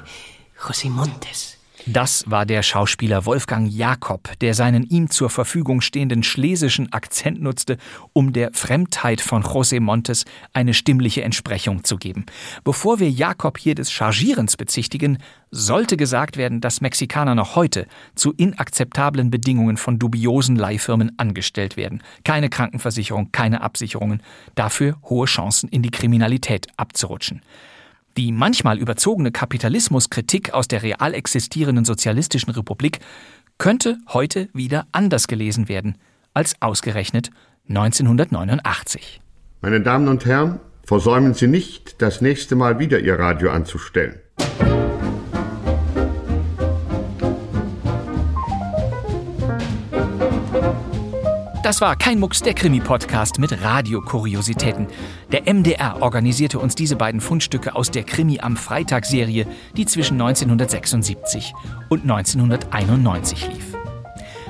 José 0.58 0.89
Montes. 0.89 1.55
Das 1.88 2.24
war 2.28 2.48
der 2.48 2.64
Schauspieler 2.64 3.28
Wolfgang 3.28 3.72
Jakob, 3.72 4.32
der 4.40 4.56
seinen 4.56 4.84
ihm 4.86 5.12
zur 5.12 5.30
Verfügung 5.30 5.82
stehenden 5.82 6.24
schlesischen 6.24 6.92
Akzent 6.92 7.40
nutzte, 7.40 7.78
um 8.12 8.34
der 8.34 8.52
Fremdheit 8.54 9.22
von 9.22 9.44
José 9.44 9.80
Montes 9.80 10.26
eine 10.52 10.74
stimmliche 10.74 11.22
Entsprechung 11.22 11.84
zu 11.84 11.98
geben. 11.98 12.26
Bevor 12.64 13.00
wir 13.00 13.12
Jakob 13.12 13.60
hier 13.60 13.76
des 13.76 13.92
Chargierens 13.92 14.58
bezichtigen, 14.58 15.20
sollte 15.52 15.96
gesagt 15.96 16.38
werden, 16.38 16.60
dass 16.60 16.82
Mexikaner 16.82 17.36
noch 17.36 17.56
heute 17.56 17.86
zu 18.16 18.34
inakzeptablen 18.34 19.30
Bedingungen 19.30 19.78
von 19.78 19.99
dubiosen 19.99 20.56
Leihfirmen 20.56 21.12
angestellt 21.18 21.78
werden. 21.78 22.02
Keine 22.24 22.49
Krankenversicherung, 22.49 23.32
keine 23.32 23.62
Absicherungen, 23.62 24.24
dafür 24.56 24.98
hohe 25.03 25.28
Chancen 25.28 25.70
in 25.70 25.84
die 25.84 25.91
Kriminalität 25.91 26.68
abzurutschen. 26.78 27.44
Die 28.18 28.32
manchmal 28.32 28.80
überzogene 28.80 29.32
Kapitalismuskritik 29.32 30.54
aus 30.54 30.68
der 30.68 30.84
real 30.84 31.14
existierenden 31.14 31.84
sozialistischen 31.84 32.54
Republik 32.54 33.00
könnte 33.58 33.98
heute 34.08 34.50
wieder 34.54 34.88
anders 34.92 35.28
gelesen 35.28 35.68
werden 35.68 35.98
als 36.34 36.56
ausgerechnet 36.62 37.30
1989. 37.68 39.22
Meine 39.62 39.82
Damen 39.82 40.08
und 40.08 40.26
Herren, 40.26 40.60
versäumen 40.84 41.34
Sie 41.34 41.48
nicht, 41.48 42.02
das 42.02 42.22
nächste 42.22 42.56
Mal 42.56 42.80
wieder 42.80 43.00
Ihr 43.00 43.18
Radio 43.20 43.52
anzustellen. 43.52 44.20
Das 51.66 51.82
war 51.82 51.96
kein 51.96 52.20
Mucks, 52.20 52.44
der 52.44 52.54
Krimi-Podcast 52.54 53.40
mit 53.40 53.64
Radiokuriositäten. 53.64 54.86
Der 55.32 55.52
MDR 55.52 56.00
organisierte 56.00 56.60
uns 56.60 56.76
diese 56.76 56.96
beiden 56.96 57.20
Fundstücke 57.20 57.76
aus 57.76 57.90
der 57.90 58.04
Krimi 58.04 58.40
am 58.40 58.56
Freitag-Serie, 58.56 59.48
die 59.76 59.88
zwischen 59.88 60.22
1976 60.22 61.56
und 61.90 62.04
1991 62.04 63.48
lief. 63.48 63.76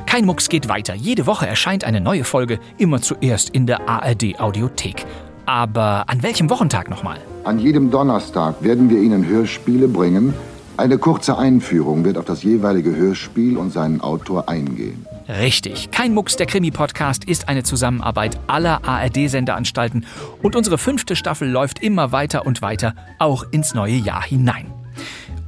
Kein 0.06 0.26
Mucks 0.26 0.50
geht 0.50 0.68
weiter. 0.68 0.94
Jede 0.94 1.26
Woche 1.26 1.48
erscheint 1.48 1.86
eine 1.86 2.02
neue 2.02 2.26
Folge, 2.26 2.60
immer 2.78 3.02
zuerst 3.02 3.50
in 3.50 3.66
der 3.66 3.88
ARD-Audiothek. 3.88 5.06
Aber 5.46 6.10
an 6.10 6.22
welchem 6.22 6.50
Wochentag 6.50 6.90
nochmal? 6.90 7.20
An 7.46 7.60
jedem 7.60 7.92
Donnerstag 7.92 8.62
werden 8.62 8.90
wir 8.90 9.00
Ihnen 9.00 9.26
Hörspiele 9.26 9.88
bringen. 9.88 10.34
Eine 10.76 10.98
kurze 10.98 11.38
Einführung 11.38 12.04
wird 12.04 12.18
auf 12.18 12.26
das 12.26 12.44
jeweilige 12.44 12.94
Hörspiel 12.94 13.56
und 13.56 13.72
seinen 13.72 14.02
Autor 14.02 14.50
eingehen. 14.50 15.08
Richtig. 15.27 15.89
Kein 15.89 16.14
Mucks, 16.14 16.35
der 16.35 16.45
Krimi-Podcast 16.45 17.26
ist 17.26 17.49
eine 17.49 17.64
Zusammenarbeit 17.64 18.39
aller 18.45 18.85
ARD-Sendeanstalten 18.88 20.06
und 20.43 20.56
unsere 20.56 20.77
fünfte 20.77 21.15
Staffel 21.15 21.49
läuft 21.49 21.81
immer 21.81 22.11
weiter 22.11 22.45
und 22.45 22.61
weiter, 22.61 22.93
auch 23.18 23.43
ins 23.52 23.73
neue 23.73 23.95
Jahr 23.95 24.23
hinein. 24.23 24.72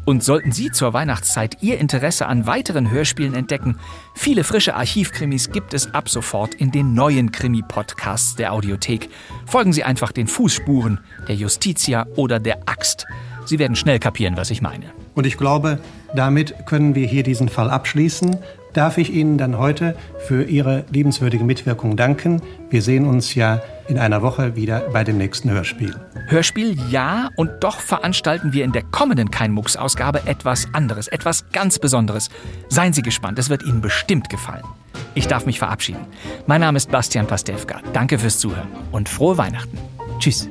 Und 0.03 0.23
sollten 0.23 0.51
Sie 0.51 0.71
zur 0.71 0.93
Weihnachtszeit 0.93 1.61
Ihr 1.61 1.77
Interesse 1.79 2.27
an 2.27 2.47
weiteren 2.47 2.89
Hörspielen 2.89 3.35
entdecken, 3.35 3.77
viele 4.15 4.43
frische 4.43 4.73
Archivkrimis 4.75 5.51
gibt 5.51 5.73
es 5.73 5.93
ab 5.93 6.09
sofort 6.09 6.55
in 6.55 6.71
den 6.71 6.93
neuen 6.93 7.31
Krimi-Podcasts 7.31 8.35
der 8.35 8.53
Audiothek. 8.53 9.09
Folgen 9.45 9.73
Sie 9.73 9.83
einfach 9.83 10.11
den 10.11 10.27
Fußspuren 10.27 11.01
der 11.27 11.35
Justitia 11.35 12.07
oder 12.15 12.39
der 12.39 12.59
Axt. 12.65 13.05
Sie 13.45 13.59
werden 13.59 13.75
schnell 13.75 13.99
kapieren, 13.99 14.37
was 14.37 14.49
ich 14.49 14.61
meine. 14.61 14.85
Und 15.13 15.25
ich 15.25 15.37
glaube, 15.37 15.79
damit 16.15 16.65
können 16.65 16.95
wir 16.95 17.07
hier 17.07 17.23
diesen 17.23 17.49
Fall 17.49 17.69
abschließen 17.69 18.37
darf 18.73 18.97
ich 18.97 19.13
Ihnen 19.13 19.37
dann 19.37 19.57
heute 19.57 19.95
für 20.19 20.43
Ihre 20.43 20.85
liebenswürdige 20.91 21.43
Mitwirkung 21.43 21.95
danken. 21.95 22.41
Wir 22.69 22.81
sehen 22.81 23.05
uns 23.05 23.35
ja 23.35 23.61
in 23.87 23.97
einer 23.97 24.21
Woche 24.21 24.55
wieder 24.55 24.81
bei 24.91 25.03
dem 25.03 25.17
nächsten 25.17 25.49
Hörspiel. 25.49 25.95
Hörspiel 26.27 26.77
ja, 26.89 27.29
und 27.35 27.51
doch 27.61 27.79
veranstalten 27.79 28.53
wir 28.53 28.65
in 28.65 28.71
der 28.71 28.83
kommenden 28.83 29.31
Kein-Mucks-Ausgabe 29.31 30.21
etwas 30.25 30.67
anderes, 30.73 31.07
etwas 31.07 31.45
ganz 31.51 31.79
Besonderes. 31.79 32.29
Seien 32.69 32.93
Sie 32.93 33.01
gespannt, 33.01 33.39
es 33.39 33.49
wird 33.49 33.63
Ihnen 33.63 33.81
bestimmt 33.81 34.29
gefallen. 34.29 34.63
Ich 35.15 35.27
darf 35.27 35.45
mich 35.45 35.59
verabschieden. 35.59 36.05
Mein 36.45 36.61
Name 36.61 36.77
ist 36.77 36.91
Bastian 36.91 37.27
Pastewka. 37.27 37.81
Danke 37.93 38.19
fürs 38.19 38.39
Zuhören 38.39 38.67
und 38.91 39.09
frohe 39.09 39.37
Weihnachten. 39.37 39.77
Tschüss. 40.19 40.49